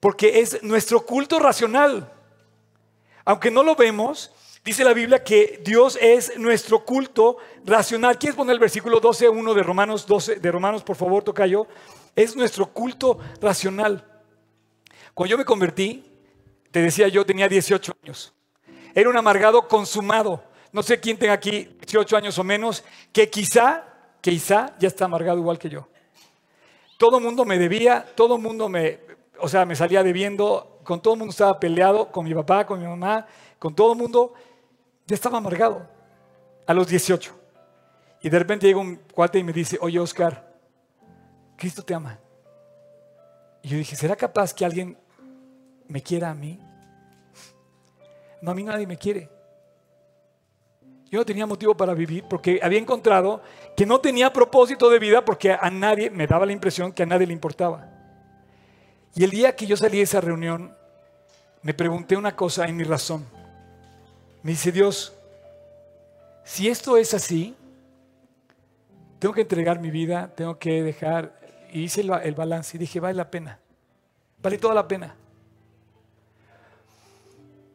Porque 0.00 0.40
es 0.40 0.62
nuestro 0.62 1.04
culto 1.04 1.38
racional. 1.38 2.12
Aunque 3.24 3.50
no 3.50 3.62
lo 3.62 3.74
vemos, 3.74 4.32
Dice 4.64 4.82
la 4.82 4.94
Biblia 4.94 5.22
que 5.22 5.60
Dios 5.62 5.98
es 6.00 6.38
nuestro 6.38 6.86
culto 6.86 7.36
racional. 7.66 8.18
¿Quieres 8.18 8.34
poner 8.34 8.54
el 8.54 8.58
versículo 8.58 8.98
12.1 8.98 9.52
de 9.52 9.62
Romanos 9.62 10.06
12, 10.06 10.36
de 10.36 10.50
Romanos, 10.50 10.82
por 10.82 10.96
favor, 10.96 11.22
toca 11.22 11.46
yo? 11.46 11.66
Es 12.16 12.34
nuestro 12.34 12.64
culto 12.72 13.18
racional. 13.42 14.02
Cuando 15.12 15.32
yo 15.32 15.36
me 15.36 15.44
convertí, 15.44 16.02
te 16.70 16.80
decía 16.80 17.08
yo, 17.08 17.26
tenía 17.26 17.46
18 17.46 17.92
años. 18.02 18.32
Era 18.94 19.10
un 19.10 19.16
amargado 19.18 19.68
consumado. 19.68 20.42
No 20.72 20.82
sé 20.82 20.98
quién 20.98 21.18
tenga 21.18 21.34
aquí 21.34 21.76
18 21.80 22.16
años 22.16 22.38
o 22.38 22.42
menos, 22.42 22.84
que 23.12 23.28
quizá, 23.28 23.84
quizá 24.22 24.74
ya 24.78 24.88
está 24.88 25.04
amargado 25.04 25.38
igual 25.40 25.58
que 25.58 25.68
yo. 25.68 25.88
Todo 26.96 27.18
el 27.18 27.22
mundo 27.22 27.44
me 27.44 27.58
debía, 27.58 28.06
todo 28.16 28.36
el 28.36 28.40
mundo 28.40 28.70
me, 28.70 29.00
o 29.40 29.48
sea, 29.48 29.66
me 29.66 29.76
salía 29.76 30.02
debiendo, 30.02 30.80
con 30.84 31.02
todo 31.02 31.14
el 31.14 31.18
mundo 31.18 31.32
estaba 31.32 31.60
peleado, 31.60 32.10
con 32.10 32.24
mi 32.24 32.32
papá, 32.32 32.64
con 32.64 32.80
mi 32.80 32.86
mamá, 32.86 33.26
con 33.58 33.74
todo 33.74 33.94
mundo 33.94 34.32
ya 35.06 35.14
estaba 35.14 35.38
amargado 35.38 35.86
a 36.66 36.74
los 36.74 36.86
18. 36.88 37.40
Y 38.22 38.28
de 38.28 38.38
repente 38.38 38.66
llega 38.66 38.80
un 38.80 38.96
cuate 38.96 39.38
y 39.38 39.44
me 39.44 39.52
dice, 39.52 39.78
oye 39.80 39.98
Oscar, 39.98 40.54
Cristo 41.56 41.82
te 41.82 41.94
ama. 41.94 42.18
Y 43.62 43.68
yo 43.68 43.76
dije, 43.76 43.96
¿será 43.96 44.16
capaz 44.16 44.54
que 44.54 44.64
alguien 44.64 44.96
me 45.88 46.02
quiera 46.02 46.30
a 46.30 46.34
mí? 46.34 46.58
No, 48.40 48.50
a 48.50 48.54
mí 48.54 48.62
nadie 48.62 48.86
me 48.86 48.96
quiere. 48.96 49.30
Yo 51.10 51.18
no 51.18 51.24
tenía 51.24 51.46
motivo 51.46 51.76
para 51.76 51.94
vivir 51.94 52.24
porque 52.28 52.60
había 52.62 52.78
encontrado 52.78 53.40
que 53.76 53.86
no 53.86 54.00
tenía 54.00 54.32
propósito 54.32 54.90
de 54.90 54.98
vida 54.98 55.24
porque 55.24 55.52
a 55.52 55.70
nadie, 55.70 56.10
me 56.10 56.26
daba 56.26 56.44
la 56.44 56.52
impresión 56.52 56.92
que 56.92 57.04
a 57.04 57.06
nadie 57.06 57.26
le 57.26 57.32
importaba. 57.32 57.88
Y 59.14 59.22
el 59.22 59.30
día 59.30 59.54
que 59.54 59.66
yo 59.66 59.76
salí 59.76 59.98
de 59.98 60.02
esa 60.02 60.20
reunión, 60.20 60.76
me 61.62 61.72
pregunté 61.72 62.16
una 62.16 62.34
cosa 62.34 62.66
en 62.66 62.76
mi 62.76 62.84
razón. 62.84 63.24
Me 64.44 64.50
dice 64.50 64.70
Dios, 64.70 65.14
si 66.44 66.68
esto 66.68 66.98
es 66.98 67.14
así, 67.14 67.54
tengo 69.18 69.34
que 69.34 69.40
entregar 69.40 69.80
mi 69.80 69.90
vida, 69.90 70.34
tengo 70.36 70.58
que 70.58 70.82
dejar, 70.82 71.40
y 71.72 71.84
hice 71.84 72.02
el, 72.02 72.34
balance 72.34 72.76
y 72.76 72.80
dije, 72.80 73.00
vale 73.00 73.14
la 73.14 73.30
pena, 73.30 73.58
vale 74.42 74.58
toda 74.58 74.74
la 74.74 74.86
pena. 74.86 75.16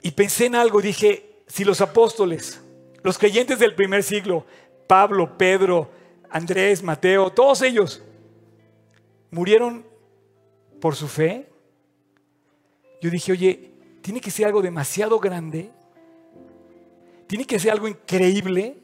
Y 0.04 0.12
pensé 0.12 0.46
en 0.46 0.54
algo, 0.54 0.80
dije, 0.80 1.42
si 1.48 1.66
los 1.66 1.82
apóstoles, 1.82 2.62
los 3.02 3.18
creyentes 3.18 3.58
del 3.58 3.74
primer 3.74 4.04
siglo, 4.04 4.46
Pablo, 4.86 5.40
Pedro, 5.40 5.90
Andrés, 6.30 6.84
Mateo, 6.84 7.32
todos 7.32 7.64
ellos, 7.64 8.04
murieron 9.32 9.84
por 10.80 10.96
su 10.96 11.08
fe, 11.08 11.50
yo 13.02 13.10
dije, 13.10 13.32
oye, 13.32 13.72
tiene 14.04 14.22
que 14.22 14.30
ser 14.30 14.46
algo 14.46 14.62
demasiado 14.62 15.20
grande 15.20 15.72
tiene 17.30 17.46
que 17.46 17.60
ser 17.60 17.70
algo 17.70 17.88
increíble 17.88 18.76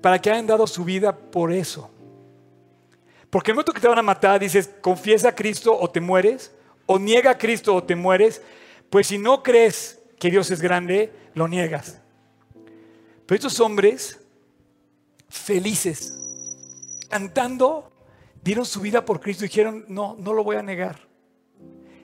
para 0.00 0.18
que 0.18 0.30
hayan 0.30 0.46
dado 0.46 0.66
su 0.66 0.82
vida 0.82 1.14
por 1.14 1.52
eso. 1.52 1.90
Porque 3.28 3.50
el 3.50 3.54
momento 3.54 3.74
que 3.74 3.82
te 3.82 3.86
van 3.86 3.98
a 3.98 4.02
matar, 4.02 4.40
dices, 4.40 4.70
confiesa 4.80 5.28
a 5.28 5.34
Cristo 5.34 5.78
o 5.78 5.90
te 5.90 6.00
mueres, 6.00 6.54
o 6.86 6.98
niega 6.98 7.32
a 7.32 7.36
Cristo 7.36 7.74
o 7.74 7.84
te 7.84 7.94
mueres, 7.96 8.40
pues 8.88 9.08
si 9.08 9.18
no 9.18 9.42
crees 9.42 10.00
que 10.18 10.30
Dios 10.30 10.50
es 10.50 10.62
grande, 10.62 11.12
lo 11.34 11.46
niegas. 11.46 12.00
Pero 13.26 13.36
estos 13.36 13.60
hombres, 13.60 14.18
felices, 15.28 16.16
cantando, 17.10 17.92
dieron 18.42 18.64
su 18.64 18.80
vida 18.80 19.04
por 19.04 19.20
Cristo 19.20 19.44
y 19.44 19.48
dijeron, 19.48 19.84
no, 19.88 20.16
no 20.18 20.32
lo 20.32 20.44
voy 20.44 20.56
a 20.56 20.62
negar. 20.62 20.98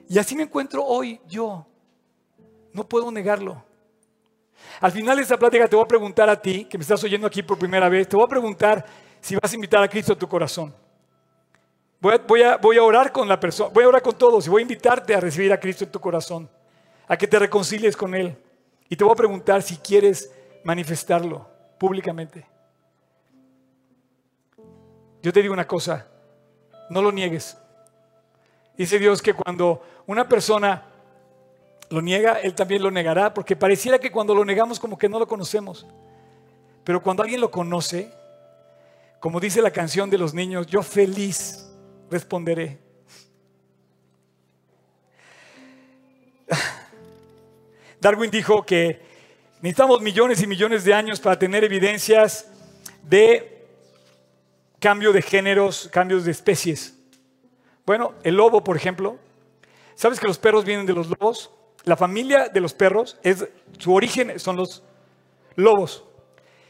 Y 0.07 0.19
así 0.19 0.35
me 0.35 0.43
encuentro 0.43 0.85
hoy 0.85 1.19
yo. 1.27 1.65
No 2.73 2.87
puedo 2.87 3.11
negarlo. 3.11 3.70
Al 4.79 4.91
final 4.91 5.17
de 5.17 5.23
esta 5.23 5.37
plática 5.37 5.67
te 5.67 5.75
voy 5.75 5.85
a 5.85 5.87
preguntar 5.87 6.29
a 6.29 6.39
ti, 6.39 6.65
que 6.65 6.77
me 6.77 6.81
estás 6.81 7.03
oyendo 7.03 7.27
aquí 7.27 7.43
por 7.43 7.57
primera 7.57 7.87
vez, 7.89 8.07
te 8.07 8.15
voy 8.15 8.25
a 8.25 8.29
preguntar 8.29 8.85
si 9.19 9.35
vas 9.35 9.51
a 9.51 9.55
invitar 9.55 9.83
a 9.83 9.87
Cristo 9.87 10.13
a 10.13 10.17
tu 10.17 10.27
corazón. 10.27 10.73
Voy 11.99 12.41
a, 12.41 12.57
voy 12.57 12.77
a, 12.77 12.83
orar 12.83 13.11
con 13.11 13.27
la 13.27 13.39
persona, 13.39 13.69
voy 13.71 13.83
a 13.83 13.87
orar 13.87 14.01
con 14.01 14.17
todos 14.17 14.47
y 14.47 14.49
voy 14.49 14.61
a 14.61 14.63
invitarte 14.63 15.13
a 15.13 15.19
recibir 15.19 15.53
a 15.53 15.59
Cristo 15.59 15.83
en 15.83 15.91
tu 15.91 15.99
corazón, 15.99 16.49
a 17.07 17.15
que 17.15 17.27
te 17.27 17.37
reconcilies 17.37 17.95
con 17.95 18.15
Él. 18.15 18.35
Y 18.89 18.95
te 18.95 19.03
voy 19.03 19.13
a 19.13 19.15
preguntar 19.15 19.61
si 19.61 19.77
quieres 19.77 20.33
manifestarlo 20.63 21.47
públicamente. 21.77 22.47
Yo 25.21 25.31
te 25.31 25.43
digo 25.43 25.53
una 25.53 25.67
cosa, 25.67 26.07
no 26.89 27.03
lo 27.03 27.11
niegues. 27.11 27.55
Dice 28.75 28.97
Dios 28.97 29.21
que 29.21 29.35
cuando 29.35 29.83
una 30.07 30.27
persona 30.27 30.90
lo 31.91 32.01
niega, 32.01 32.39
Él 32.39 32.55
también 32.55 32.81
lo 32.81 32.89
negará, 32.89 33.33
porque 33.33 33.55
pareciera 33.55 33.99
que 33.99 34.11
cuando 34.11 34.33
lo 34.33 34.45
negamos 34.45 34.79
como 34.79 34.97
que 34.97 35.09
no 35.09 35.19
lo 35.19 35.27
conocemos. 35.27 35.85
Pero 36.85 37.03
cuando 37.03 37.21
alguien 37.21 37.41
lo 37.41 37.51
conoce, 37.51 38.09
como 39.19 39.41
dice 39.41 39.61
la 39.61 39.71
canción 39.71 40.09
de 40.09 40.17
los 40.17 40.33
niños, 40.33 40.67
yo 40.67 40.81
feliz 40.81 41.69
responderé. 42.09 42.79
Darwin 47.99 48.31
dijo 48.31 48.65
que 48.65 49.01
necesitamos 49.61 50.01
millones 50.01 50.41
y 50.41 50.47
millones 50.47 50.85
de 50.85 50.93
años 50.93 51.19
para 51.19 51.37
tener 51.37 51.65
evidencias 51.65 52.47
de 53.03 53.67
cambio 54.79 55.11
de 55.11 55.21
géneros, 55.21 55.89
cambios 55.91 56.23
de 56.23 56.31
especies. 56.31 56.97
Bueno, 57.85 58.13
el 58.23 58.35
lobo, 58.35 58.63
por 58.63 58.77
ejemplo, 58.77 59.19
¿sabes 59.93 60.21
que 60.21 60.27
los 60.27 60.37
perros 60.37 60.63
vienen 60.63 60.85
de 60.85 60.93
los 60.93 61.07
lobos? 61.07 61.51
La 61.83 61.97
familia 61.97 62.49
de 62.49 62.59
los 62.59 62.73
perros, 62.73 63.17
es, 63.23 63.47
su 63.77 63.93
origen 63.93 64.39
son 64.39 64.55
los 64.55 64.83
lobos. 65.55 66.03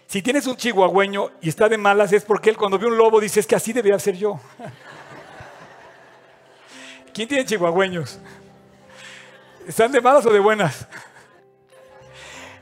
Si 0.08 0.22
tienes 0.22 0.48
un 0.48 0.56
chihuahueño 0.56 1.32
y 1.42 1.50
está 1.50 1.70
de 1.70 1.78
malas, 1.78 2.12
es 2.14 2.24
porque 2.24 2.50
él 2.50 2.58
cuando 2.58 2.78
ve 2.78 2.86
un 2.86 2.98
lobo 2.98 3.20
dice, 3.20 3.40
es 3.40 3.48
que 3.48 3.56
así 3.56 3.74
debería 3.74 4.00
ser 4.00 4.16
yo. 4.16 4.40
¿Quién 7.14 7.28
tiene 7.28 7.46
chihuahueños? 7.46 8.20
¿Están 9.68 9.92
de 9.92 10.02
malas 10.02 10.26
o 10.26 10.32
de 10.32 10.40
buenas? 10.40 10.88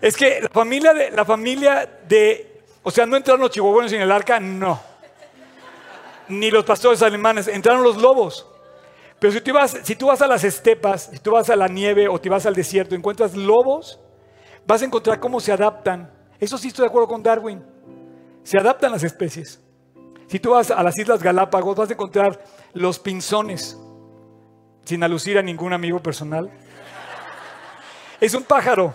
Es 0.01 0.15
que 0.15 0.41
la 0.41 0.49
familia 0.49 0.93
de, 0.93 1.11
la 1.11 1.25
familia 1.25 1.89
de, 2.07 2.61
o 2.83 2.91
sea, 2.91 3.05
no 3.05 3.17
entraron 3.17 3.41
los 3.41 3.51
chihuahueños 3.51 3.91
en 3.93 4.01
el 4.01 4.11
arca, 4.11 4.39
no. 4.39 4.81
Ni 6.29 6.51
los 6.51 6.63
pastores 6.63 7.01
alemanes, 7.01 7.47
entraron 7.47 7.83
los 7.83 7.97
lobos. 7.97 8.48
Pero 9.19 9.33
si 9.33 9.41
tú, 9.41 9.53
vas, 9.53 9.77
si 9.83 9.95
tú 9.95 10.07
vas 10.07 10.21
a 10.21 10.27
las 10.27 10.43
estepas, 10.43 11.09
si 11.11 11.19
tú 11.19 11.31
vas 11.31 11.49
a 11.49 11.55
la 11.55 11.67
nieve 11.67 12.07
o 12.07 12.19
te 12.19 12.29
vas 12.29 12.45
al 12.45 12.53
desierto, 12.53 12.95
encuentras 12.95 13.35
lobos, 13.35 13.99
vas 14.65 14.81
a 14.81 14.85
encontrar 14.85 15.19
cómo 15.19 15.39
se 15.39 15.51
adaptan. 15.51 16.09
Eso 16.39 16.57
sí 16.57 16.69
estoy 16.69 16.83
de 16.83 16.87
acuerdo 16.87 17.07
con 17.09 17.21
Darwin. 17.21 17.61
Se 18.43 18.57
adaptan 18.57 18.91
las 18.91 19.03
especies. 19.03 19.61
Si 20.27 20.39
tú 20.39 20.51
vas 20.51 20.71
a 20.71 20.81
las 20.83 20.97
Islas 20.97 21.21
Galápagos, 21.21 21.75
vas 21.75 21.89
a 21.89 21.93
encontrar 21.93 22.39
los 22.73 22.99
pinzones, 22.99 23.77
sin 24.85 25.03
alucir 25.03 25.37
a 25.37 25.41
ningún 25.41 25.73
amigo 25.73 25.99
personal. 25.99 26.49
Es 28.21 28.33
un 28.33 28.43
pájaro. 28.43 28.93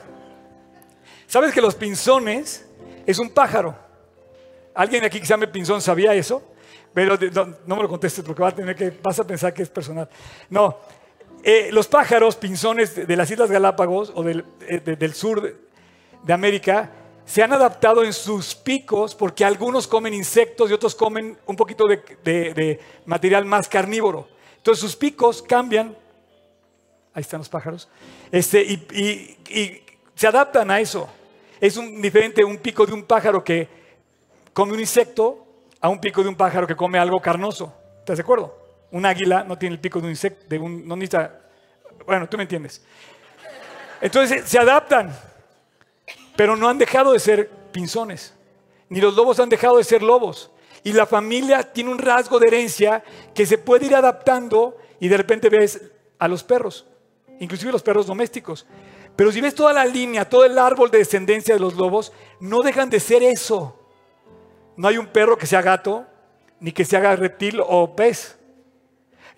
¿Sabes 1.27 1.53
que 1.53 1.61
los 1.61 1.75
pinzones 1.75 2.67
es 3.05 3.19
un 3.19 3.31
pájaro? 3.31 3.77
¿Alguien 4.75 5.05
aquí 5.05 5.19
que 5.19 5.27
se 5.27 5.33
llame 5.33 5.49
pinzón 5.49 5.83
sabía 5.83 6.15
eso? 6.15 6.43
Pero 6.95 7.19
no, 7.67 7.77
me 7.77 7.83
lo 7.83 7.89
contestes 7.89 8.25
porque 8.25 8.41
va 8.41 8.49
a 8.49 8.55
tener 8.55 8.77
que, 8.77 8.91
vas 9.03 9.19
a 9.19 9.27
pensar 9.27 9.53
que 9.53 9.65
es 9.65 9.69
personal. 9.69 10.09
No, 10.49 10.79
eh, 11.43 11.71
los 11.73 11.89
pájaros 11.89 12.37
pinzones 12.37 12.95
de, 12.95 13.17
las 13.17 13.31
Islas 13.31 13.51
Galápagos 13.51 14.13
o 14.15 14.23
del, 14.23 14.45
eh, 14.61 15.13
sur 15.13 15.43
de, 15.43 16.33
América 16.33 16.93
se 17.27 17.43
han 17.43 17.53
adaptado 17.53 18.05
en 18.05 18.13
sus 18.13 18.55
picos 18.55 19.15
porque 19.15 19.45
algunos 19.45 19.89
comen 19.89 20.15
insectos 20.15 20.71
y 20.71 20.73
otros 20.73 20.95
comen 20.95 21.37
un 21.47 21.57
poquito 21.57 21.85
de, 21.87 22.81
material 23.07 23.45
más 23.45 23.69
carnívoro. 23.69 24.29
Entonces 24.57 24.81
sus 24.81 24.95
picos 24.95 25.43
cambian. 25.43 25.97
Ahí 27.13 27.23
están 27.23 27.39
los 27.39 27.49
pájaros. 27.49 27.89
Este, 28.31 28.63
y, 28.63 29.37
y 29.49 29.83
se 30.15 30.27
adaptan 30.29 30.71
a 30.71 30.81
eso. 30.81 31.09
Es 31.61 31.77
un, 31.77 32.01
diferente 32.01 32.45
un 32.45 32.59
pico 32.59 32.87
de 32.87 32.93
un 32.93 33.03
pájaro 33.05 33.43
que 33.43 33.69
come 34.53 34.73
un 34.73 34.81
insecto 34.81 35.44
a 35.85 35.91
un 35.91 35.99
pico 35.99 36.23
de 36.23 36.31
un 36.31 36.35
pájaro 36.35 36.67
que 36.67 36.75
come 36.75 36.99
algo 36.99 37.21
carnoso. 37.21 37.71
¿Estás 37.99 38.17
de 38.17 38.23
acuerdo? 38.23 38.57
Un 38.91 39.05
águila 39.05 39.45
no 39.45 39.59
tiene 39.59 39.75
el 39.75 39.81
pico 39.83 40.01
de 40.01 40.07
un 40.07 40.13
insecto, 40.13 40.47
de 40.49 40.59
un, 40.59 40.89
no 40.89 40.97
necesita, 40.97 41.43
bueno, 42.07 42.27
tú 42.27 42.39
me 42.39 42.45
entiendes. 42.45 42.83
Entonces 44.01 44.49
se 44.49 44.59
adaptan, 44.59 45.15
pero 46.37 46.57
no 46.57 46.71
han 46.71 46.79
dejado 46.79 47.13
de 47.13 47.19
ser 47.19 47.51
pinzones, 47.71 48.33
ni 48.89 48.99
los 48.99 49.15
lobos 49.15 49.39
han 49.41 49.51
dejado 49.51 49.77
de 49.77 49.85
ser 49.85 50.03
lobos. 50.03 50.51
Y 50.85 50.93
la 50.95 51.05
familia 51.05 51.63
tiene 51.63 51.91
un 51.91 51.99
rasgo 51.99 52.39
de 52.39 52.47
herencia 52.47 53.05
que 53.35 53.45
se 53.45 53.59
puede 53.59 53.85
ir 53.85 53.95
adaptando 53.95 54.79
y 55.01 55.09
de 55.09 55.19
repente 55.19 55.51
ves 55.51 55.83
a 56.19 56.29
los 56.29 56.43
perros, 56.43 56.87
inclusive 57.41 57.73
los 57.73 57.83
perros 57.83 58.07
domésticos. 58.07 58.67
Pero 59.17 59.31
si 59.31 59.43
ves 59.43 59.55
toda 59.55 59.75
la 59.75 59.85
línea, 59.85 60.27
todo 60.27 60.47
el 60.47 60.57
árbol 60.59 60.91
de 60.91 60.97
descendencia 60.97 61.53
de 61.53 61.61
los 61.61 61.75
lobos, 61.75 62.11
no 62.41 62.63
dejan 62.63 62.89
de 62.89 63.01
ser 63.01 63.23
eso. 63.23 63.84
No 64.77 64.89
hay 64.89 64.99
un 64.99 65.07
perro 65.07 65.37
que 65.37 65.47
sea 65.47 65.63
gato, 65.63 66.07
ni 66.61 66.73
que 66.73 66.85
se 66.85 66.97
haga 66.97 67.15
reptil 67.17 67.61
o 67.65 67.95
pez. 67.95 68.39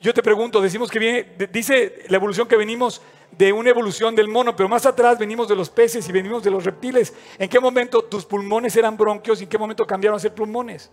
Yo 0.00 0.12
te 0.12 0.22
pregunto, 0.22 0.60
decimos 0.60 0.90
que 0.90 0.98
viene, 0.98 1.36
dice 1.50 2.04
la 2.08 2.16
evolución 2.16 2.46
que 2.46 2.56
venimos 2.56 3.00
de 3.32 3.52
una 3.52 3.70
evolución 3.70 4.14
del 4.14 4.28
mono, 4.28 4.54
pero 4.54 4.68
más 4.68 4.86
atrás 4.86 5.18
venimos 5.18 5.48
de 5.48 5.56
los 5.56 5.68
peces 5.70 6.08
y 6.08 6.12
venimos 6.12 6.42
de 6.42 6.50
los 6.50 6.64
reptiles. 6.64 7.14
¿En 7.38 7.48
qué 7.48 7.58
momento 7.58 8.02
tus 8.02 8.24
pulmones 8.24 8.76
eran 8.76 8.96
bronquios 8.96 9.40
y 9.40 9.44
en 9.44 9.50
qué 9.50 9.58
momento 9.58 9.86
cambiaron 9.86 10.16
a 10.16 10.20
ser 10.20 10.34
pulmones? 10.34 10.90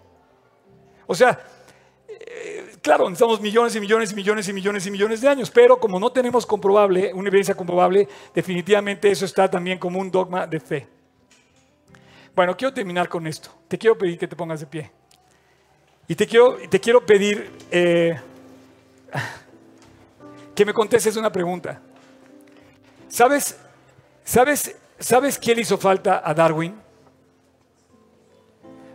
O 1.05 1.15
sea, 1.15 1.39
eh, 2.07 2.75
claro, 2.81 3.09
necesitamos 3.09 3.41
millones 3.41 3.75
y 3.75 3.79
millones 3.79 4.11
y 4.11 4.15
millones 4.15 4.47
y 4.47 4.53
millones 4.53 4.87
y 4.87 4.91
millones 4.91 5.21
de 5.21 5.29
años, 5.29 5.51
pero 5.51 5.79
como 5.79 5.99
no 5.99 6.11
tenemos 6.11 6.45
comprobable, 6.45 7.13
una 7.13 7.27
evidencia 7.27 7.55
comprobable, 7.55 8.07
definitivamente 8.33 9.11
eso 9.11 9.25
está 9.25 9.49
también 9.49 9.77
como 9.77 9.99
un 9.99 10.09
dogma 10.09 10.47
de 10.47 10.59
fe. 10.59 10.87
Bueno, 12.35 12.57
quiero 12.57 12.73
terminar 12.73 13.07
con 13.09 13.27
esto. 13.27 13.49
Te 13.67 13.77
quiero 13.77 13.97
pedir 13.97 14.17
que 14.17 14.27
te 14.27 14.35
pongas 14.35 14.59
de 14.59 14.65
pie. 14.65 14.91
Y 16.07 16.15
te 16.15 16.25
quiero, 16.25 16.57
te 16.69 16.79
quiero 16.79 17.05
pedir 17.05 17.51
eh, 17.69 18.19
que 20.55 20.65
me 20.65 20.73
contestes 20.73 21.15
una 21.15 21.31
pregunta. 21.31 21.79
¿Sabes, 23.07 23.57
sabes, 24.23 24.75
¿Sabes 25.03 25.37
qué 25.37 25.53
le 25.53 25.61
hizo 25.61 25.77
falta 25.77 26.21
a 26.23 26.33
Darwin? 26.33 26.75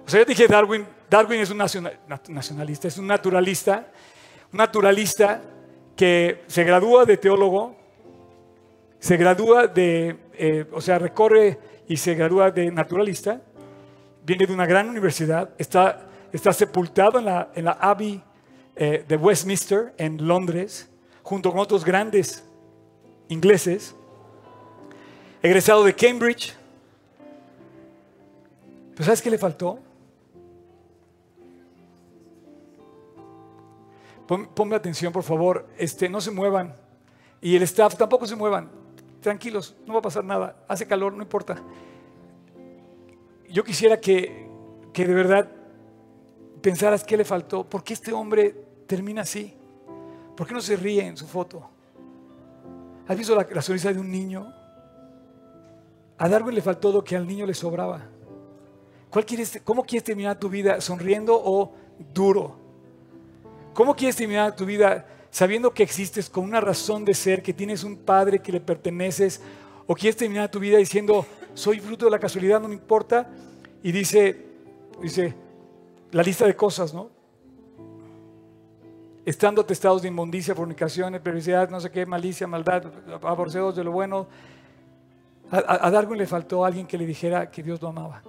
O 0.07 0.11
sea, 0.11 0.20
yo 0.20 0.24
dije 0.24 0.49
Darwin, 0.49 0.86
Darwin 1.11 1.41
es 1.41 1.51
un 1.51 1.59
nacionalista, 1.59 2.89
es 2.89 2.97
un 2.97 3.07
naturalista, 3.07 3.89
un 4.51 4.57
naturalista 4.57 5.43
que 5.95 6.45
se 6.47 6.64
gradúa 6.64 7.05
de 7.05 7.18
teólogo, 7.18 7.76
se 8.99 9.18
gradúa 9.18 9.66
de, 9.66 10.16
eh, 10.32 10.64
o 10.72 10.80
sea, 10.80 10.99
recorre 10.99 11.59
y 11.89 11.97
se 11.97 12.14
gradúa 12.14 12.51
de 12.51 12.70
naturalista, 12.70 13.41
viene 14.24 14.47
de 14.47 14.53
una 14.53 14.66
gran 14.66 14.91
universidad, 14.91 15.51
está, 15.57 16.07
está 16.30 16.53
sepultado 16.53 17.18
en 17.18 17.24
la, 17.24 17.51
en 17.55 17.64
la 17.64 17.72
Abbey 17.72 18.22
eh, 18.76 19.05
de 19.09 19.16
Westminster, 19.16 19.95
en 19.97 20.28
Londres, 20.28 20.91
junto 21.22 21.51
con 21.51 21.61
otros 21.61 21.84
grandes 21.84 22.45
ingleses, 23.28 23.97
egresado 25.43 25.82
de 25.82 25.95
Cambridge. 25.95 26.55
¿Pero 28.95 29.05
sabes 29.05 29.22
qué 29.22 29.30
le 29.30 29.39
faltó? 29.39 29.80
ponme 34.55 34.76
atención, 34.76 35.11
por 35.11 35.22
favor. 35.22 35.66
Este, 35.78 36.07
no 36.07 36.20
se 36.20 36.30
muevan. 36.30 36.74
Y 37.41 37.57
el 37.57 37.62
staff 37.62 37.97
tampoco 37.97 38.26
se 38.26 38.36
muevan 38.36 38.68
tranquilos, 39.21 39.77
no 39.87 39.95
va 39.95 39.99
a 40.01 40.03
pasar 40.03 40.25
nada, 40.25 40.64
hace 40.69 40.87
calor, 40.87 41.12
no 41.12 41.23
importa. 41.23 41.62
Yo 43.49 43.64
quisiera 43.64 44.01
que, 44.01 44.49
que 44.93 45.07
de 45.07 45.14
verdad 45.14 45.51
pensaras 46.61 47.05
qué 47.05 47.16
le 47.16 47.25
faltó, 47.25 47.64
por 47.64 47.83
qué 47.83 47.95
este 47.95 48.12
hombre 48.12 48.55
termina 48.87 49.23
así, 49.23 49.55
por 50.37 50.47
qué 50.47 50.55
no 50.55 50.61
se 50.61 50.77
ríe 50.77 51.07
en 51.07 51.16
su 51.16 51.27
foto. 51.27 51.69
¿Has 53.07 53.16
visto 53.16 53.35
la, 53.35 53.62
sonrisa 53.62 53.93
de 53.93 53.99
un 53.99 54.11
niño? 54.11 54.53
A 56.19 56.29
Darwin 56.29 56.55
le 56.55 56.61
faltó 56.61 56.93
lo 56.93 57.03
que 57.03 57.16
al 57.16 57.27
niño 57.27 57.47
le 57.47 57.55
sobraba. 57.55 58.03
¿Cuál 59.09 59.25
quieres, 59.25 59.62
¿Cómo 59.64 59.83
quieres 59.83 60.05
terminar 60.05 60.39
tu 60.39 60.51
vida? 60.51 60.81
¿Sonriendo 60.81 61.41
o 61.43 61.73
duro? 62.12 62.59
¿Cómo 63.73 63.97
quieres 63.97 64.16
terminar 64.16 64.55
tu 64.55 64.66
vida 64.66 65.07
sabiendo 65.39 65.72
que 65.72 65.84
existes 65.84 66.28
con 66.28 66.43
una 66.43 66.61
razón 66.61 67.05
de 67.05 67.14
ser, 67.14 67.45
que 67.45 67.53
tienes 67.53 67.84
un 67.84 67.97
padre 67.97 68.41
que 68.41 68.51
le 68.51 68.61
perteneces, 68.61 69.41
o 69.86 69.95
quieres 69.95 70.16
terminar 70.16 70.51
tu 70.51 70.59
vida 70.59 70.78
diciendo, 70.78 71.24
soy 71.55 71.78
fruto 71.78 72.07
de 72.07 72.11
la 72.11 72.18
casualidad, 72.18 72.61
no 72.61 72.66
me 72.66 72.74
importa, 72.74 73.30
y 73.80 73.93
dice, 73.93 74.47
dice, 75.01 75.36
la 76.11 76.24
lista 76.24 76.45
de 76.45 76.57
cosas, 76.57 76.93
¿no? 76.93 77.11
Estando 79.24 79.61
atestados 79.61 80.03
de 80.03 80.09
inmundicia, 80.09 80.57
fornicación, 80.57 81.12
perversidad, 81.22 81.70
no 81.70 81.78
sé 81.78 81.89
qué, 81.93 82.05
malicia, 82.05 82.49
maldad, 82.49 82.86
aborrecedos 83.22 83.76
de 83.76 83.84
lo 83.84 83.93
bueno. 83.93 84.26
A, 85.53 85.86
a 85.86 85.91
Darwin 85.93 86.18
le 86.18 86.26
faltó 86.26 86.64
alguien 86.64 86.84
que 86.84 86.99
le 86.99 87.07
dijera 87.07 87.49
que 87.49 87.62
Dios 87.62 87.80
lo 87.80 87.91
amaba. 87.91 88.24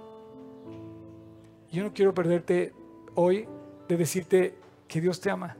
Yo 1.72 1.82
no 1.82 1.92
quiero 1.92 2.14
perderte 2.14 2.72
hoy 3.16 3.48
de 3.88 3.96
decirte 3.96 4.54
que 4.86 5.00
Dios 5.00 5.20
te 5.20 5.28
ama 5.28 5.56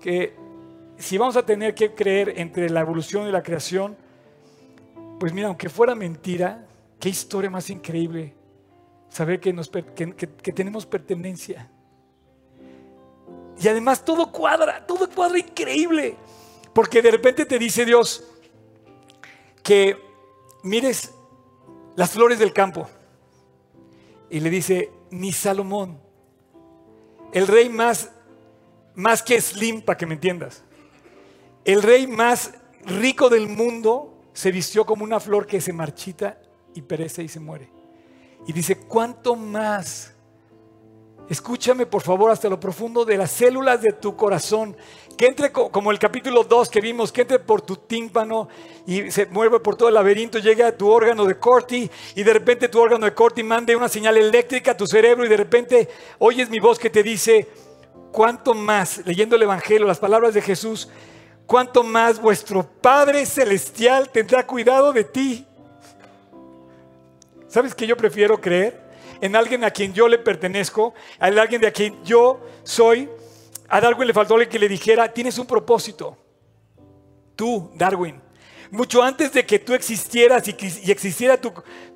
que 0.00 0.34
si 0.96 1.18
vamos 1.18 1.36
a 1.36 1.44
tener 1.44 1.74
que 1.74 1.94
creer 1.94 2.34
entre 2.36 2.68
la 2.70 2.80
evolución 2.80 3.28
y 3.28 3.32
la 3.32 3.42
creación, 3.42 3.96
pues 5.18 5.32
mira, 5.32 5.48
aunque 5.48 5.68
fuera 5.68 5.94
mentira, 5.94 6.66
qué 6.98 7.08
historia 7.08 7.50
más 7.50 7.70
increíble 7.70 8.34
saber 9.08 9.40
que, 9.40 9.52
nos, 9.52 9.70
tenemos 10.54 10.86
pertenencia. 10.86 11.70
Y 13.60 13.66
además 13.66 14.04
todo 14.04 14.30
cuadra, 14.30 14.86
todo 14.86 15.08
cuadra 15.10 15.38
increíble. 15.38 16.16
Porque 16.72 17.02
de 17.02 17.10
repente 17.10 17.44
te 17.44 17.58
dice 17.58 17.84
Dios 17.84 18.24
que 19.62 19.96
mires 20.62 21.12
las 21.96 22.10
flores 22.10 22.38
del 22.38 22.52
campo. 22.52 22.88
Y 24.30 24.40
le 24.40 24.50
dice, 24.50 24.92
ni 25.10 25.32
Salomón, 25.32 26.00
el 27.32 27.46
rey 27.46 27.68
más, 27.68 28.12
más 28.98 29.22
que 29.22 29.40
Slim, 29.40 29.80
para 29.82 29.96
que 29.96 30.06
me 30.06 30.14
entiendas, 30.14 30.64
el 31.64 31.82
rey 31.82 32.08
más 32.08 32.52
rico 32.84 33.28
del 33.28 33.48
mundo 33.48 34.12
se 34.32 34.50
vistió 34.50 34.84
como 34.84 35.04
una 35.04 35.20
flor 35.20 35.46
que 35.46 35.60
se 35.60 35.72
marchita 35.72 36.40
y 36.74 36.82
perece 36.82 37.22
y 37.22 37.28
se 37.28 37.38
muere. 37.38 37.70
Y 38.48 38.52
dice, 38.52 38.76
¿cuánto 38.76 39.36
más? 39.36 40.14
Escúchame 41.28 41.86
por 41.86 42.02
favor 42.02 42.32
hasta 42.32 42.48
lo 42.48 42.58
profundo 42.58 43.04
de 43.04 43.16
las 43.16 43.30
células 43.30 43.80
de 43.82 43.92
tu 43.92 44.16
corazón, 44.16 44.76
que 45.16 45.26
entre 45.26 45.52
como 45.52 45.92
el 45.92 45.98
capítulo 46.00 46.42
2 46.42 46.68
que 46.68 46.80
vimos, 46.80 47.12
que 47.12 47.20
entre 47.20 47.38
por 47.38 47.62
tu 47.62 47.76
tímpano 47.76 48.48
y 48.84 49.12
se 49.12 49.26
mueve 49.26 49.60
por 49.60 49.76
todo 49.76 49.88
el 49.88 49.94
laberinto, 49.94 50.40
llegue 50.40 50.64
a 50.64 50.76
tu 50.76 50.90
órgano 50.90 51.24
de 51.24 51.38
Corti 51.38 51.88
y 52.16 52.22
de 52.24 52.32
repente 52.32 52.68
tu 52.68 52.80
órgano 52.80 53.04
de 53.04 53.14
Corti 53.14 53.44
mande 53.44 53.76
una 53.76 53.88
señal 53.88 54.16
eléctrica 54.16 54.72
a 54.72 54.76
tu 54.76 54.88
cerebro 54.88 55.24
y 55.24 55.28
de 55.28 55.36
repente 55.36 55.88
oyes 56.18 56.50
mi 56.50 56.58
voz 56.58 56.80
que 56.80 56.90
te 56.90 57.04
dice, 57.04 57.46
¿cuánto 58.18 58.52
más? 58.52 59.06
Leyendo 59.06 59.36
el 59.36 59.42
Evangelio, 59.42 59.86
las 59.86 60.00
palabras 60.00 60.34
de 60.34 60.42
Jesús, 60.42 60.88
¿cuánto 61.46 61.84
más 61.84 62.20
vuestro 62.20 62.68
Padre 62.68 63.24
Celestial 63.24 64.10
tendrá 64.10 64.44
cuidado 64.44 64.92
de 64.92 65.04
ti? 65.04 65.46
¿Sabes 67.46 67.76
que 67.76 67.86
yo 67.86 67.96
prefiero 67.96 68.40
creer? 68.40 68.82
En 69.20 69.36
alguien 69.36 69.62
a 69.62 69.70
quien 69.70 69.94
yo 69.94 70.08
le 70.08 70.18
pertenezco, 70.18 70.94
a 71.20 71.26
alguien 71.26 71.60
de 71.60 71.68
a 71.68 71.70
quien 71.70 72.02
yo 72.02 72.40
soy. 72.64 73.08
A 73.68 73.80
Darwin 73.80 74.08
le 74.08 74.12
faltó 74.12 74.36
que 74.48 74.58
le 74.58 74.68
dijera, 74.68 75.12
tienes 75.12 75.38
un 75.38 75.46
propósito. 75.46 76.18
Tú, 77.36 77.70
Darwin. 77.76 78.20
Mucho 78.72 79.00
antes 79.00 79.32
de 79.32 79.46
que 79.46 79.60
tú 79.60 79.74
existieras 79.74 80.48
y, 80.48 80.90
existiera 80.90 81.40
tu, 81.40 81.52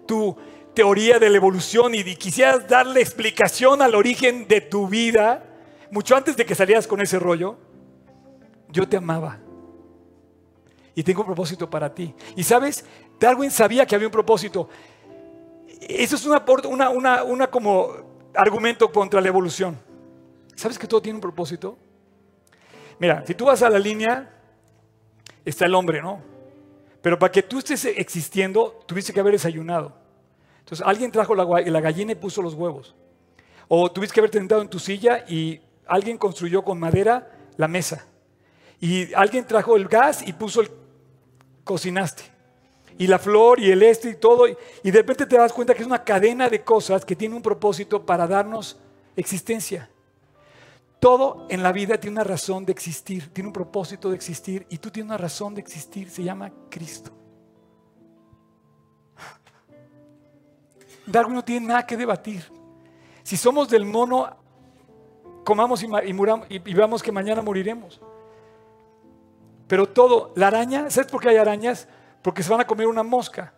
tu 0.07 0.37
teoría 0.73 1.19
de 1.19 1.29
la 1.29 1.39
evolución 1.39 1.97
y 1.97 2.05
quisieras 2.15 2.69
darle 2.69 3.01
explicación 3.01 3.83
al 3.83 3.97
origen 3.97 4.47
de 4.47 4.61
tu 4.61 4.87
vida, 4.87 5.49
mucho 5.93 6.17
antes 6.17 6.35
de 6.39 6.47
que 6.47 6.55
salieras 6.55 6.87
con 6.87 7.03
ese 7.03 7.19
rollo, 7.19 7.59
yo 8.71 8.89
te 8.89 8.97
amaba. 8.97 9.39
Y 10.95 11.03
tengo 11.03 11.21
un 11.21 11.27
propósito 11.27 11.69
para 11.69 11.95
ti. 11.95 12.15
Y 12.35 12.43
sabes, 12.43 12.87
Darwin 13.21 13.51
sabía 13.51 13.85
que 13.85 13.95
había 13.95 14.09
un 14.09 14.13
propósito. 14.13 14.71
Eso 15.83 16.17
es 16.17 16.25
una, 16.25 16.91
una, 16.91 17.23
una, 17.25 17.47
como 17.49 17.91
argumento 18.35 18.91
contra 18.91 19.21
la 19.21 19.29
evolución. 19.29 19.79
¿Sabes 20.57 20.79
que 20.79 20.87
todo 20.87 21.03
tiene 21.03 21.17
un 21.17 21.21
propósito? 21.21 21.77
Mira, 22.99 23.23
si 23.27 23.35
tú 23.35 23.45
vas 23.45 23.63
a 23.63 23.69
la 23.69 23.79
línea, 23.79 24.35
está 25.45 25.67
el 25.67 25.75
hombre, 25.75 26.01
¿no? 26.01 26.23
Pero 27.03 27.19
para 27.19 27.31
que 27.31 27.43
tú 27.43 27.59
estés 27.59 27.85
existiendo, 27.85 28.83
tuviste 28.87 29.13
que 29.13 29.21
haber 29.21 29.35
desayunado. 29.35 29.93
Entonces, 30.61 30.87
alguien 30.87 31.13
trajo 31.13 31.35
la, 31.35 31.45
la 31.45 31.81
gallina 31.83 32.13
y 32.13 32.15
puso 32.15 32.41
los 32.41 32.55
huevos. 32.55 32.95
O 33.69 33.93
tuviste 33.93 34.15
que 34.15 34.21
haber 34.21 34.33
sentado 34.33 34.63
en 34.63 34.69
tu 34.69 34.79
silla 34.79 35.27
y 35.29 35.61
alguien 35.87 36.19
construyó 36.19 36.63
con 36.63 36.79
madera 36.79 37.31
la 37.57 37.69
mesa. 37.69 38.07
Y 38.81 39.13
alguien 39.15 39.47
trajo 39.47 39.77
el 39.77 39.87
gas 39.89 40.27
y 40.27 40.33
puso 40.33 40.61
el... 40.61 40.71
cocinaste 41.65 42.33
y 42.99 43.07
la 43.07 43.19
flor 43.19 43.59
y 43.61 43.71
el 43.71 43.83
este 43.83 44.11
y 44.11 44.15
todo. 44.17 44.47
Y 44.47 44.91
de 44.91 44.99
repente 44.99 45.27
te 45.27 45.37
das 45.37 45.53
cuenta 45.53 45.75
que 45.75 45.81
es 45.81 45.87
una 45.87 46.05
cadena 46.05 46.49
de 46.49 46.63
cosas 46.63 47.05
que 47.05 47.17
tiene 47.17 47.35
un 47.35 47.43
propósito 47.43 48.05
para 48.05 48.27
darnos 48.27 48.79
existencia. 49.17 49.91
Todo 51.01 51.47
en 51.49 51.63
la 51.63 51.73
vida 51.73 51.99
tiene 51.99 52.17
una 52.17 52.25
razón 52.25 52.65
de 52.65 52.73
existir, 52.73 53.33
tiene 53.33 53.49
un 53.49 53.53
propósito 53.53 54.09
de 54.09 54.15
existir 54.15 54.67
y 54.69 54.79
tú 54.79 54.91
tienes 54.91 55.09
una 55.09 55.19
razón 55.19 55.55
de 55.55 55.61
existir, 55.61 56.09
se 56.09 56.23
llama 56.23 56.53
Cristo. 56.71 57.11
Darwin 61.05 61.35
no 61.35 61.45
tiene 61.45 61.67
nada 61.67 61.85
que 61.85 61.97
debatir. 61.97 62.45
Si 63.25 63.37
somos 63.37 63.69
del 63.69 63.85
mono, 63.85 64.37
comamos 65.45 65.83
y, 65.83 65.87
y, 65.87 66.63
y 66.65 66.75
veamos 66.75 67.03
que 67.03 67.13
mañana 67.13 67.43
moriremos. 67.43 68.01
Pero 69.67 69.89
todo, 69.89 70.33
la 70.35 70.49
araña, 70.49 70.91
¿sabes 70.91 71.11
por 71.11 71.21
qué 71.21 71.31
hay 71.31 71.37
arañas? 71.37 71.89
porque 72.23 72.43
se 72.43 72.51
van 72.51 72.61
a 72.61 72.67
comer 72.67 72.87
una 72.87 73.03
mosca. 73.03 73.53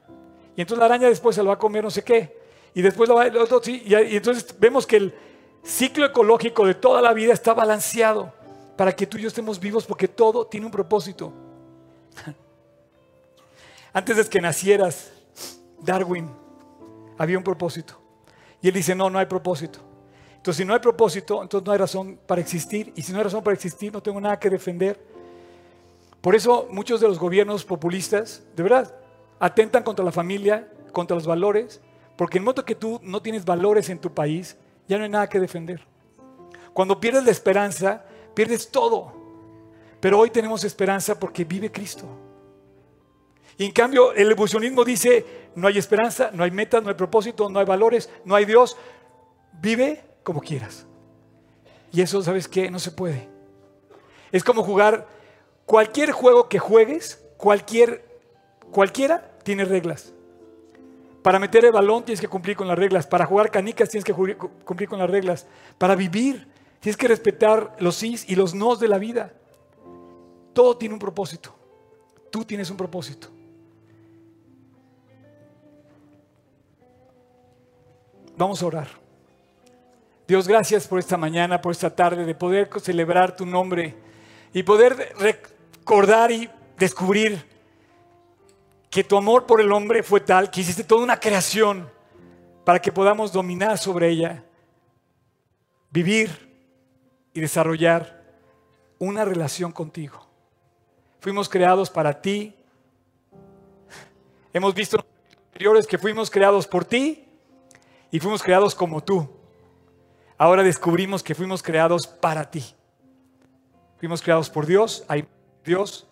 Y 0.57 0.63
entonces 0.63 0.81
la 0.81 0.87
araña 0.87 1.09
después 1.09 1.37
se 1.37 1.43
la 1.43 1.49
va 1.49 1.55
a 1.55 1.59
comer 1.59 1.85
no 1.85 1.91
sé 1.91 2.03
qué. 2.03 2.43
Y 2.75 2.83
después 2.83 3.09
la 3.09 3.15
va, 3.15 3.27
el 3.27 3.37
otro, 3.37 3.63
sí, 3.63 3.83
y, 3.85 3.95
entonces 3.95 4.55
vemos 4.59 4.87
que 4.87 4.97
el 4.97 5.15
ciclo 5.63 6.07
ecológico 6.07 6.67
de 6.67 6.75
toda 6.75 7.01
la 7.01 7.13
vida 7.13 7.33
está 7.33 7.55
balanceado 7.55 8.33
para 8.77 8.93
que 8.93 9.07
tú 9.07 9.19
y 9.19 9.23
yo 9.23 9.29
estemos 9.29 9.61
vivos 9.61 9.85
porque 9.87 10.09
todo 10.09 10.47
tiene 10.47 10.67
un 10.67 10.73
propósito. 10.73 11.33
Antes 13.93 14.17
de 14.17 14.25
que 14.25 14.41
nacieras, 14.41 15.13
Darwin 15.81 16.29
había 17.17 17.39
un 17.39 17.45
propósito. 17.45 18.01
Y 18.61 18.69
él 18.69 18.75
dice, 18.75 18.95
no, 18.95 19.11
no 19.11 19.19
hay 19.19 19.27
propósito. 19.27 19.79
Entonces, 20.45 20.59
si 20.59 20.67
no 20.67 20.75
hay 20.75 20.81
propósito, 20.81 21.43
entonces 21.43 21.67
no 21.67 21.73
hay 21.73 21.79
razón 21.79 22.19
para 22.27 22.39
existir. 22.39 22.93
Y 22.97 23.01
si 23.01 23.13
no 23.13 23.19
hay 23.19 23.25
razón 23.25 23.43
para 23.43 23.55
existir, 23.55 23.91
no 23.91 24.03
tengo 24.03 24.21
nada 24.21 24.39
que 24.39 24.51
defender. 24.51 25.01
Por 26.21 26.35
eso 26.35 26.69
muchos 26.71 27.01
de 27.01 27.09
los 27.09 27.19
gobiernos 27.19 27.65
populistas, 27.65 28.43
de 28.55 28.63
verdad, 28.63 28.95
atentan 29.39 29.83
contra 29.83 30.05
la 30.05 30.13
familia, 30.13 30.69
contra 30.93 31.15
los 31.15 31.27
valores, 31.27 31.81
porque 32.15 32.37
en 32.37 32.45
modo 32.45 32.63
que 32.63 32.75
tú 32.75 33.01
no 33.03 33.23
tienes 33.23 33.47
valores 33.47 33.89
en 33.89 33.99
tu 33.99 34.13
país, 34.13 34.55
ya 34.87 34.99
no 34.99 35.05
hay 35.05 35.09
nada 35.09 35.31
que 35.31 35.41
defender. 35.41 35.81
Cuando 36.75 37.01
pierdes 37.01 37.25
la 37.25 37.31
esperanza, 37.31 38.05
pierdes 38.35 38.71
todo. 38.71 39.15
Pero 39.99 40.19
hoy 40.19 40.29
tenemos 40.29 40.63
esperanza 40.63 41.19
porque 41.19 41.47
vive 41.47 41.73
Cristo. 41.73 42.05
Y 43.57 43.65
en 43.65 43.73
cambio, 43.73 44.13
el 44.13 44.31
evolucionismo 44.31 44.85
dice, 44.85 45.25
no 45.55 45.69
hay 45.69 45.79
esperanza, 45.79 46.29
no 46.35 46.45
hay 46.45 46.51
metas, 46.51 46.83
no 46.83 46.91
hay 46.91 46.97
propósito, 46.97 47.49
no 47.49 47.61
hay 47.61 47.65
valores, 47.65 48.11
no 48.27 48.35
hay 48.35 48.45
Dios. 48.45 48.77
Vive 49.63 50.13
como 50.25 50.41
quieras. 50.41 50.87
Y 51.93 52.01
eso, 52.01 52.21
¿sabes 52.23 52.49
qué? 52.49 52.71
No 52.71 52.81
se 52.81 52.91
puede. 52.91 53.29
Es 54.33 54.43
como 54.43 54.65
jugar 54.65 55.07
Cualquier 55.67 56.13
juego 56.13 56.49
que 56.49 56.59
juegues, 56.59 57.25
cualquier, 57.37 58.05
cualquiera, 58.71 59.31
tiene 59.43 59.65
reglas. 59.65 60.13
Para 61.23 61.39
meter 61.39 61.65
el 61.65 61.73
balón 61.73 62.05
tienes 62.05 62.21
que 62.21 62.29
cumplir 62.29 62.57
con 62.57 62.69
las 62.69 62.79
reglas. 62.79 63.07
Para 63.07 63.25
jugar 63.25 63.51
canicas 63.51 63.89
tienes 63.89 64.05
que 64.05 64.13
cumplir 64.13 64.89
con 64.89 64.99
las 64.99 65.09
reglas. 65.09 65.47
Para 65.79 65.95
vivir 65.95 66.47
tienes 66.81 66.99
que 66.99 67.09
respetar 67.09 67.77
los 67.79 67.97
sís 67.97 68.29
y 68.29 68.37
los 68.37 68.55
nos 68.55 68.79
de 68.79 68.89
la 68.89 68.99
vida. 68.99 69.33
Todo 70.53 70.77
tiene 70.77 70.93
un 70.93 71.01
propósito. 71.01 71.55
Tú 72.31 72.45
tienes 72.45 72.71
un 72.71 72.77
propósito. 72.77 73.29
Vamos 78.37 78.63
a 78.63 78.67
orar. 78.67 79.04
Dios, 80.27 80.49
gracias 80.49 80.89
por 80.89 80.99
esta 80.99 81.19
mañana, 81.19 81.61
por 81.61 81.73
esta 81.73 81.95
tarde, 81.95 82.25
de 82.25 82.35
poder 82.35 82.71
celebrar 82.81 83.37
tu 83.37 83.45
nombre 83.45 83.95
y 84.55 84.63
poder 84.63 85.15
recordar 85.19 86.31
y 86.31 86.49
descubrir 86.79 87.45
que 88.89 89.05
tu 89.05 89.19
amor 89.19 89.45
por 89.45 89.61
el 89.61 89.71
hombre 89.71 90.03
fue 90.03 90.21
tal 90.21 90.51
que 90.51 90.63
hiciste 90.63 90.83
toda 90.83 91.03
una 91.03 91.21
creación 91.21 91.91
para 92.65 92.81
que 92.81 92.91
podamos 92.91 93.33
dominar 93.33 93.77
sobre 93.77 94.09
ella, 94.09 94.43
vivir 95.91 96.31
y 97.35 97.41
desarrollar 97.41 98.25
una 98.99 99.27
relación 99.27 99.73
contigo. 99.73 100.27
Fuimos 101.21 101.51
creados 101.51 101.91
para 101.91 102.23
ti. 102.23 102.55
Hemos 104.55 104.75
visto 104.75 105.05
anteriores 105.49 105.87
que 105.87 105.99
fuimos 105.99 106.31
creados 106.31 106.67
por 106.67 106.87
ti 106.87 107.27
y 108.11 108.21
fuimos 108.21 108.43
creados 108.43 108.75
como 108.75 109.03
tú. 109.03 109.44
Ahora 110.37 110.63
descubrimos 110.63 111.23
que 111.23 111.35
fuimos 111.35 111.63
creados 111.63 112.07
para 112.07 112.51
ti. 112.51 112.65
Fuimos 113.99 114.21
creados 114.21 114.51
por 114.51 114.67
Dios, 114.67 115.05
hay 115.09 115.27
Dios. 115.65 116.07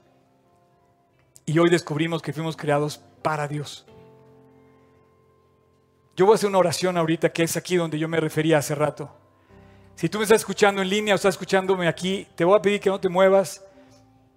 Y 1.44 1.58
hoy 1.58 1.70
descubrimos 1.70 2.22
que 2.22 2.32
fuimos 2.32 2.56
creados 2.56 3.00
para 3.22 3.48
Dios. 3.48 3.84
Yo 6.16 6.26
voy 6.26 6.34
a 6.34 6.36
hacer 6.36 6.48
una 6.48 6.58
oración 6.58 6.96
ahorita 6.96 7.32
que 7.32 7.42
es 7.42 7.56
aquí 7.56 7.76
donde 7.76 7.98
yo 7.98 8.06
me 8.06 8.20
refería 8.20 8.58
hace 8.58 8.74
rato. 8.74 9.10
Si 9.96 10.08
tú 10.08 10.18
me 10.18 10.24
estás 10.24 10.40
escuchando 10.40 10.82
en 10.82 10.88
línea 10.88 11.14
o 11.14 11.16
estás 11.16 11.34
escuchándome 11.34 11.88
aquí, 11.88 12.26
te 12.34 12.44
voy 12.44 12.56
a 12.56 12.62
pedir 12.62 12.80
que 12.80 12.90
no 12.90 13.00
te 13.00 13.08
muevas, 13.08 13.64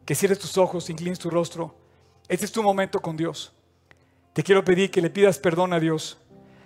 que 0.05 0.15
cierres 0.15 0.39
tus 0.39 0.57
ojos, 0.57 0.89
inclines 0.89 1.19
tu 1.19 1.29
rostro. 1.29 1.75
Este 2.27 2.45
es 2.45 2.51
tu 2.51 2.63
momento 2.63 3.01
con 3.01 3.15
Dios. 3.17 3.53
Te 4.33 4.43
quiero 4.43 4.63
pedir 4.63 4.89
que 4.89 5.01
le 5.01 5.09
pidas 5.09 5.37
perdón 5.37 5.73
a 5.73 5.79
Dios. 5.79 6.17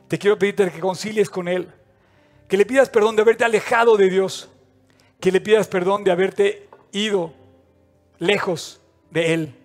Te 0.07 0.17
quiero 0.17 0.39
pedirte 0.39 0.71
que 0.71 0.79
concilies 0.79 1.29
con 1.29 1.47
Él. 1.47 1.71
Que 2.49 2.57
le 2.57 2.65
pidas 2.65 2.89
perdón 2.89 3.15
de 3.15 3.21
haberte 3.21 3.45
alejado 3.45 3.95
de 3.95 4.09
Dios. 4.09 4.49
Que 5.21 5.31
le 5.31 5.39
pidas 5.39 5.67
perdón 5.67 6.03
de 6.03 6.11
haberte 6.11 6.67
ido 6.91 7.33
lejos 8.17 8.81
de 9.11 9.33
Él. 9.33 9.55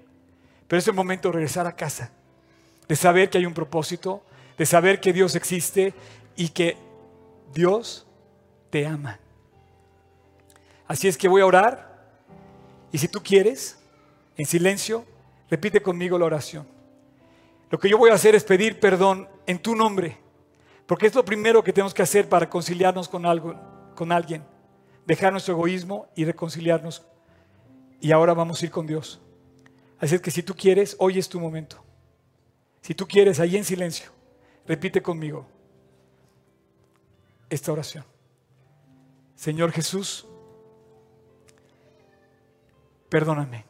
Pero 0.69 0.79
es 0.79 0.87
el 0.87 0.95
momento 0.95 1.29
de 1.29 1.35
regresar 1.35 1.67
a 1.67 1.75
casa, 1.75 2.13
de 2.87 2.97
saber 2.97 3.31
que 3.31 3.39
hay 3.39 3.47
un 3.47 3.55
propósito, 3.55 4.23
de 4.57 4.67
saber 4.67 5.01
que 5.01 5.13
Dios 5.13 5.35
existe 5.35 5.95
y 6.37 6.51
que 6.51 6.77
Dios 7.53 8.07
te 8.71 8.87
ama. 8.87 9.19
Así 10.87 11.09
es 11.09 11.17
que 11.17 11.29
voy 11.29 11.41
a 11.43 11.47
orar 11.47 11.95
y 12.93 12.99
si 12.99 13.09
tú 13.09 13.23
quieres, 13.23 13.79
en 14.37 14.47
silencio, 14.47 15.05
repite 15.51 15.81
conmigo 15.81 16.19
la 16.19 16.27
oración. 16.27 16.67
Lo 17.71 17.79
que 17.79 17.89
yo 17.89 17.99
voy 17.99 18.11
a 18.11 18.15
hacer 18.15 18.35
es 18.35 18.45
pedir 18.45 18.79
perdón 18.79 19.29
en 19.47 19.59
tu 19.59 19.75
nombre, 19.75 20.19
porque 20.87 21.07
es 21.07 21.15
lo 21.15 21.25
primero 21.25 21.63
que 21.63 21.73
tenemos 21.73 21.95
que 21.95 22.03
hacer 22.03 22.29
para 22.29 22.47
reconciliarnos 22.47 23.09
con, 23.09 23.25
algo, 23.25 23.55
con 23.95 24.13
alguien, 24.13 24.45
dejar 25.07 25.33
nuestro 25.33 25.55
egoísmo 25.55 26.09
y 26.15 26.25
reconciliarnos. 26.25 27.07
Y 28.01 28.13
ahora 28.13 28.35
vamos 28.35 28.61
a 28.61 28.67
ir 28.67 28.71
con 28.71 28.87
Dios. 28.87 29.21
Así 29.99 30.15
es 30.15 30.21
que 30.21 30.31
si 30.31 30.43
tú 30.43 30.55
quieres, 30.55 30.97
hoy 30.99 31.19
es 31.19 31.29
tu 31.29 31.41
momento. 31.41 31.83
Si 32.83 32.95
tú 32.95 33.07
quieres, 33.07 33.41
ahí 33.41 33.57
en 33.57 33.65
silencio, 33.65 34.11
repite 34.67 35.03
conmigo 35.03 35.47
esta 37.49 37.73
oración. 37.73 38.05
Señor 39.35 39.73
Jesús, 39.73 40.27
perdóname. 43.09 43.65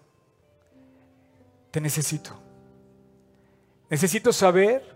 Te 1.71 1.81
necesito. 1.81 2.37
Necesito 3.89 4.33
saber 4.33 4.94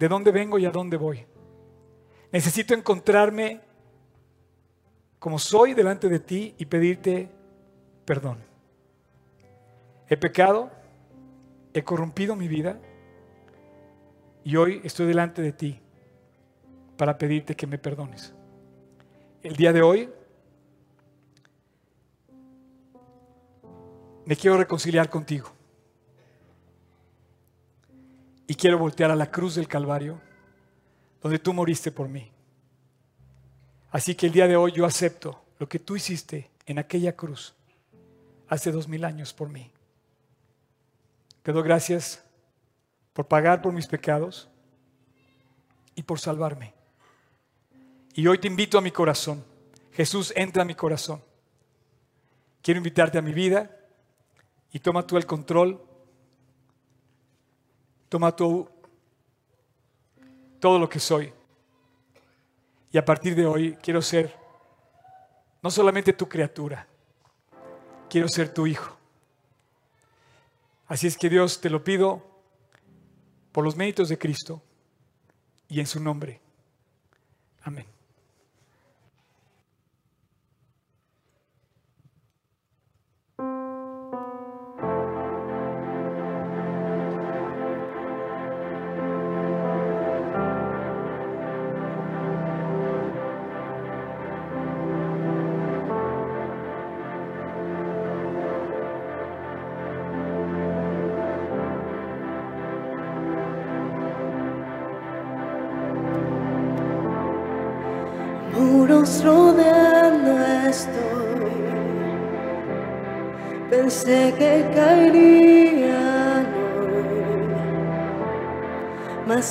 de 0.00 0.08
dónde 0.08 0.30
vengo 0.32 0.58
y 0.58 0.64
a 0.64 0.70
dónde 0.70 0.96
voy. 0.96 1.26
Necesito 2.32 2.72
encontrarme 2.72 3.60
como 5.18 5.38
soy 5.38 5.74
delante 5.74 6.08
de 6.08 6.18
ti 6.18 6.54
y 6.56 6.64
pedirte 6.64 7.28
perdón. 8.06 8.38
He 10.08 10.16
pecado, 10.16 10.70
he 11.74 11.84
corrompido 11.84 12.34
mi 12.34 12.48
vida 12.48 12.80
y 14.42 14.56
hoy 14.56 14.80
estoy 14.84 15.06
delante 15.06 15.42
de 15.42 15.52
ti 15.52 15.78
para 16.96 17.18
pedirte 17.18 17.54
que 17.54 17.66
me 17.66 17.76
perdones. 17.76 18.34
El 19.42 19.54
día 19.54 19.74
de 19.74 19.82
hoy 19.82 20.08
me 24.24 24.34
quiero 24.34 24.56
reconciliar 24.56 25.10
contigo 25.10 25.59
y 28.50 28.56
quiero 28.56 28.78
voltear 28.78 29.12
a 29.12 29.14
la 29.14 29.30
cruz 29.30 29.54
del 29.54 29.68
Calvario 29.68 30.20
donde 31.22 31.38
tú 31.38 31.54
moriste 31.54 31.92
por 31.92 32.08
mí. 32.08 32.32
Así 33.92 34.16
que 34.16 34.26
el 34.26 34.32
día 34.32 34.48
de 34.48 34.56
hoy 34.56 34.72
yo 34.72 34.84
acepto 34.84 35.40
lo 35.60 35.68
que 35.68 35.78
tú 35.78 35.94
hiciste 35.94 36.50
en 36.66 36.80
aquella 36.80 37.14
cruz 37.14 37.54
hace 38.48 38.72
dos 38.72 38.88
mil 38.88 39.04
años 39.04 39.32
por 39.32 39.48
mí. 39.50 39.70
Te 41.44 41.52
doy 41.52 41.62
gracias 41.62 42.24
por 43.12 43.28
pagar 43.28 43.62
por 43.62 43.72
mis 43.72 43.86
pecados 43.86 44.48
y 45.94 46.02
por 46.02 46.18
salvarme. 46.18 46.74
Y 48.14 48.26
hoy 48.26 48.38
te 48.38 48.48
invito 48.48 48.78
a 48.78 48.82
mi 48.82 48.90
corazón. 48.90 49.44
Jesús, 49.92 50.32
entra 50.34 50.62
a 50.62 50.66
mi 50.66 50.74
corazón. 50.74 51.22
Quiero 52.62 52.78
invitarte 52.78 53.16
a 53.16 53.22
mi 53.22 53.32
vida 53.32 53.70
y 54.72 54.80
toma 54.80 55.06
tú 55.06 55.16
el 55.16 55.24
control. 55.24 55.80
Toma 58.10 58.36
tú 58.36 58.68
todo 60.58 60.78
lo 60.78 60.88
que 60.88 61.00
soy. 61.00 61.32
Y 62.92 62.98
a 62.98 63.04
partir 63.04 63.34
de 63.34 63.46
hoy 63.46 63.78
quiero 63.80 64.02
ser 64.02 64.36
no 65.62 65.70
solamente 65.70 66.12
tu 66.12 66.28
criatura, 66.28 66.86
quiero 68.08 68.28
ser 68.28 68.52
tu 68.52 68.66
hijo. 68.66 68.96
Así 70.86 71.06
es 71.06 71.16
que 71.16 71.28
Dios 71.28 71.60
te 71.60 71.70
lo 71.70 71.84
pido 71.84 72.22
por 73.52 73.64
los 73.64 73.76
méritos 73.76 74.08
de 74.08 74.18
Cristo 74.18 74.60
y 75.68 75.78
en 75.78 75.86
su 75.86 76.00
nombre. 76.00 76.40
Amén. 77.62 77.86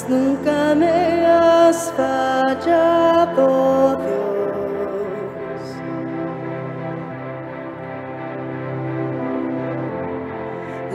Nunca 0.07 0.75
me 0.75 1.25
has 1.25 1.91
fallado, 1.97 3.47
Dios. 3.97 4.19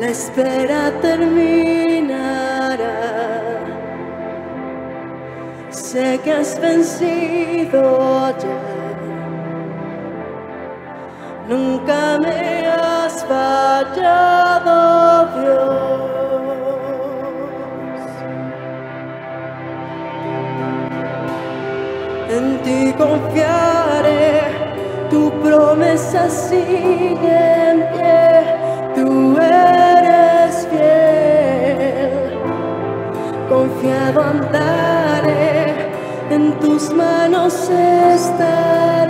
La 0.00 0.08
espera 0.08 0.92
terminará. 1.02 2.44
Sé 5.70 6.20
que 6.22 6.32
has 6.32 6.58
vencido 6.60 7.82
ya. 8.38 8.60
Nunca 11.48 12.18
me 12.18 12.66
has 12.66 13.24
fallado, 13.24 14.43
ti 22.64 22.92
confiaré, 22.96 24.40
tu 25.10 25.30
promesa 25.42 26.28
sigue 26.30 27.70
en 27.70 27.78
pie, 27.92 28.30
tú 28.96 29.36
eres 29.38 30.66
fiel. 30.70 32.38
Confiado 33.48 34.22
andaré, 34.22 35.90
en 36.30 36.58
tus 36.58 36.90
manos 36.94 37.70
estaré, 37.70 39.03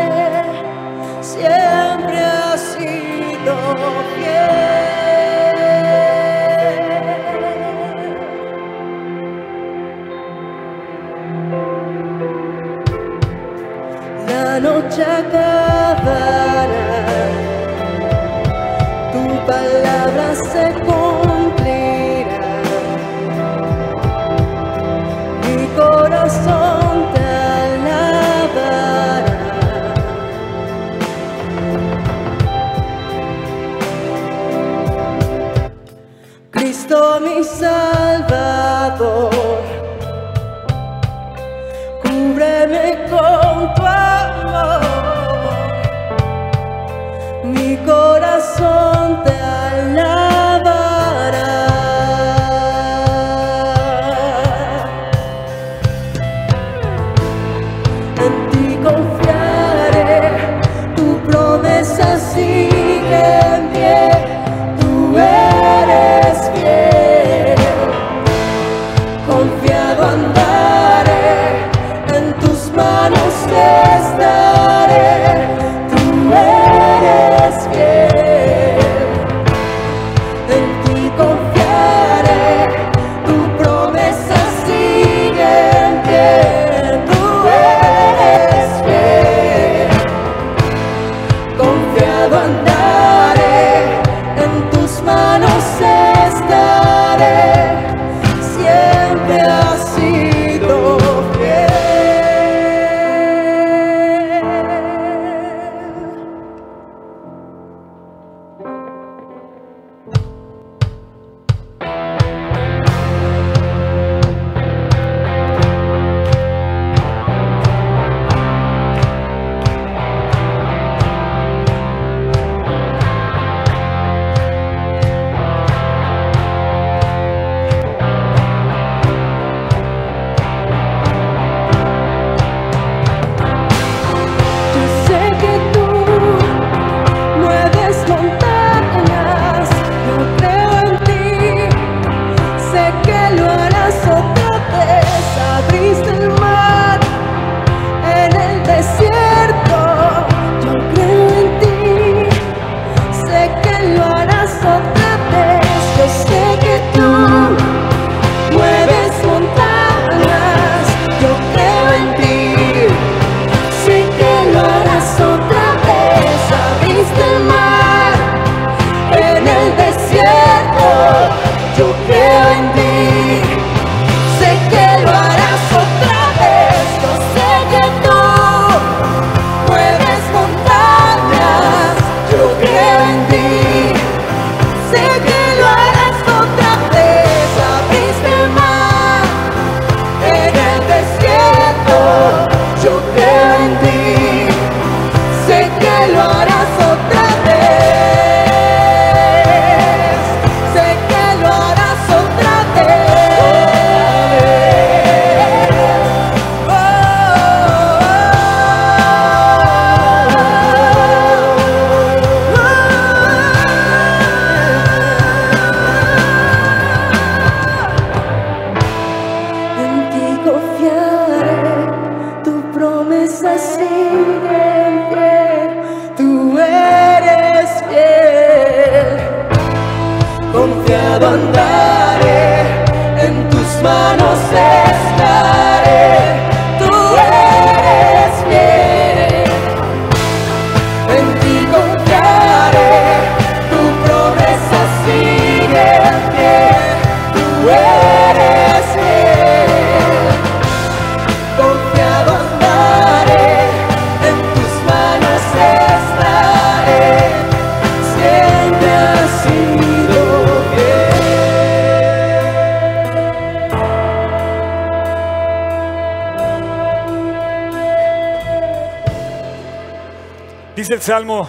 Salmo 271.05 271.43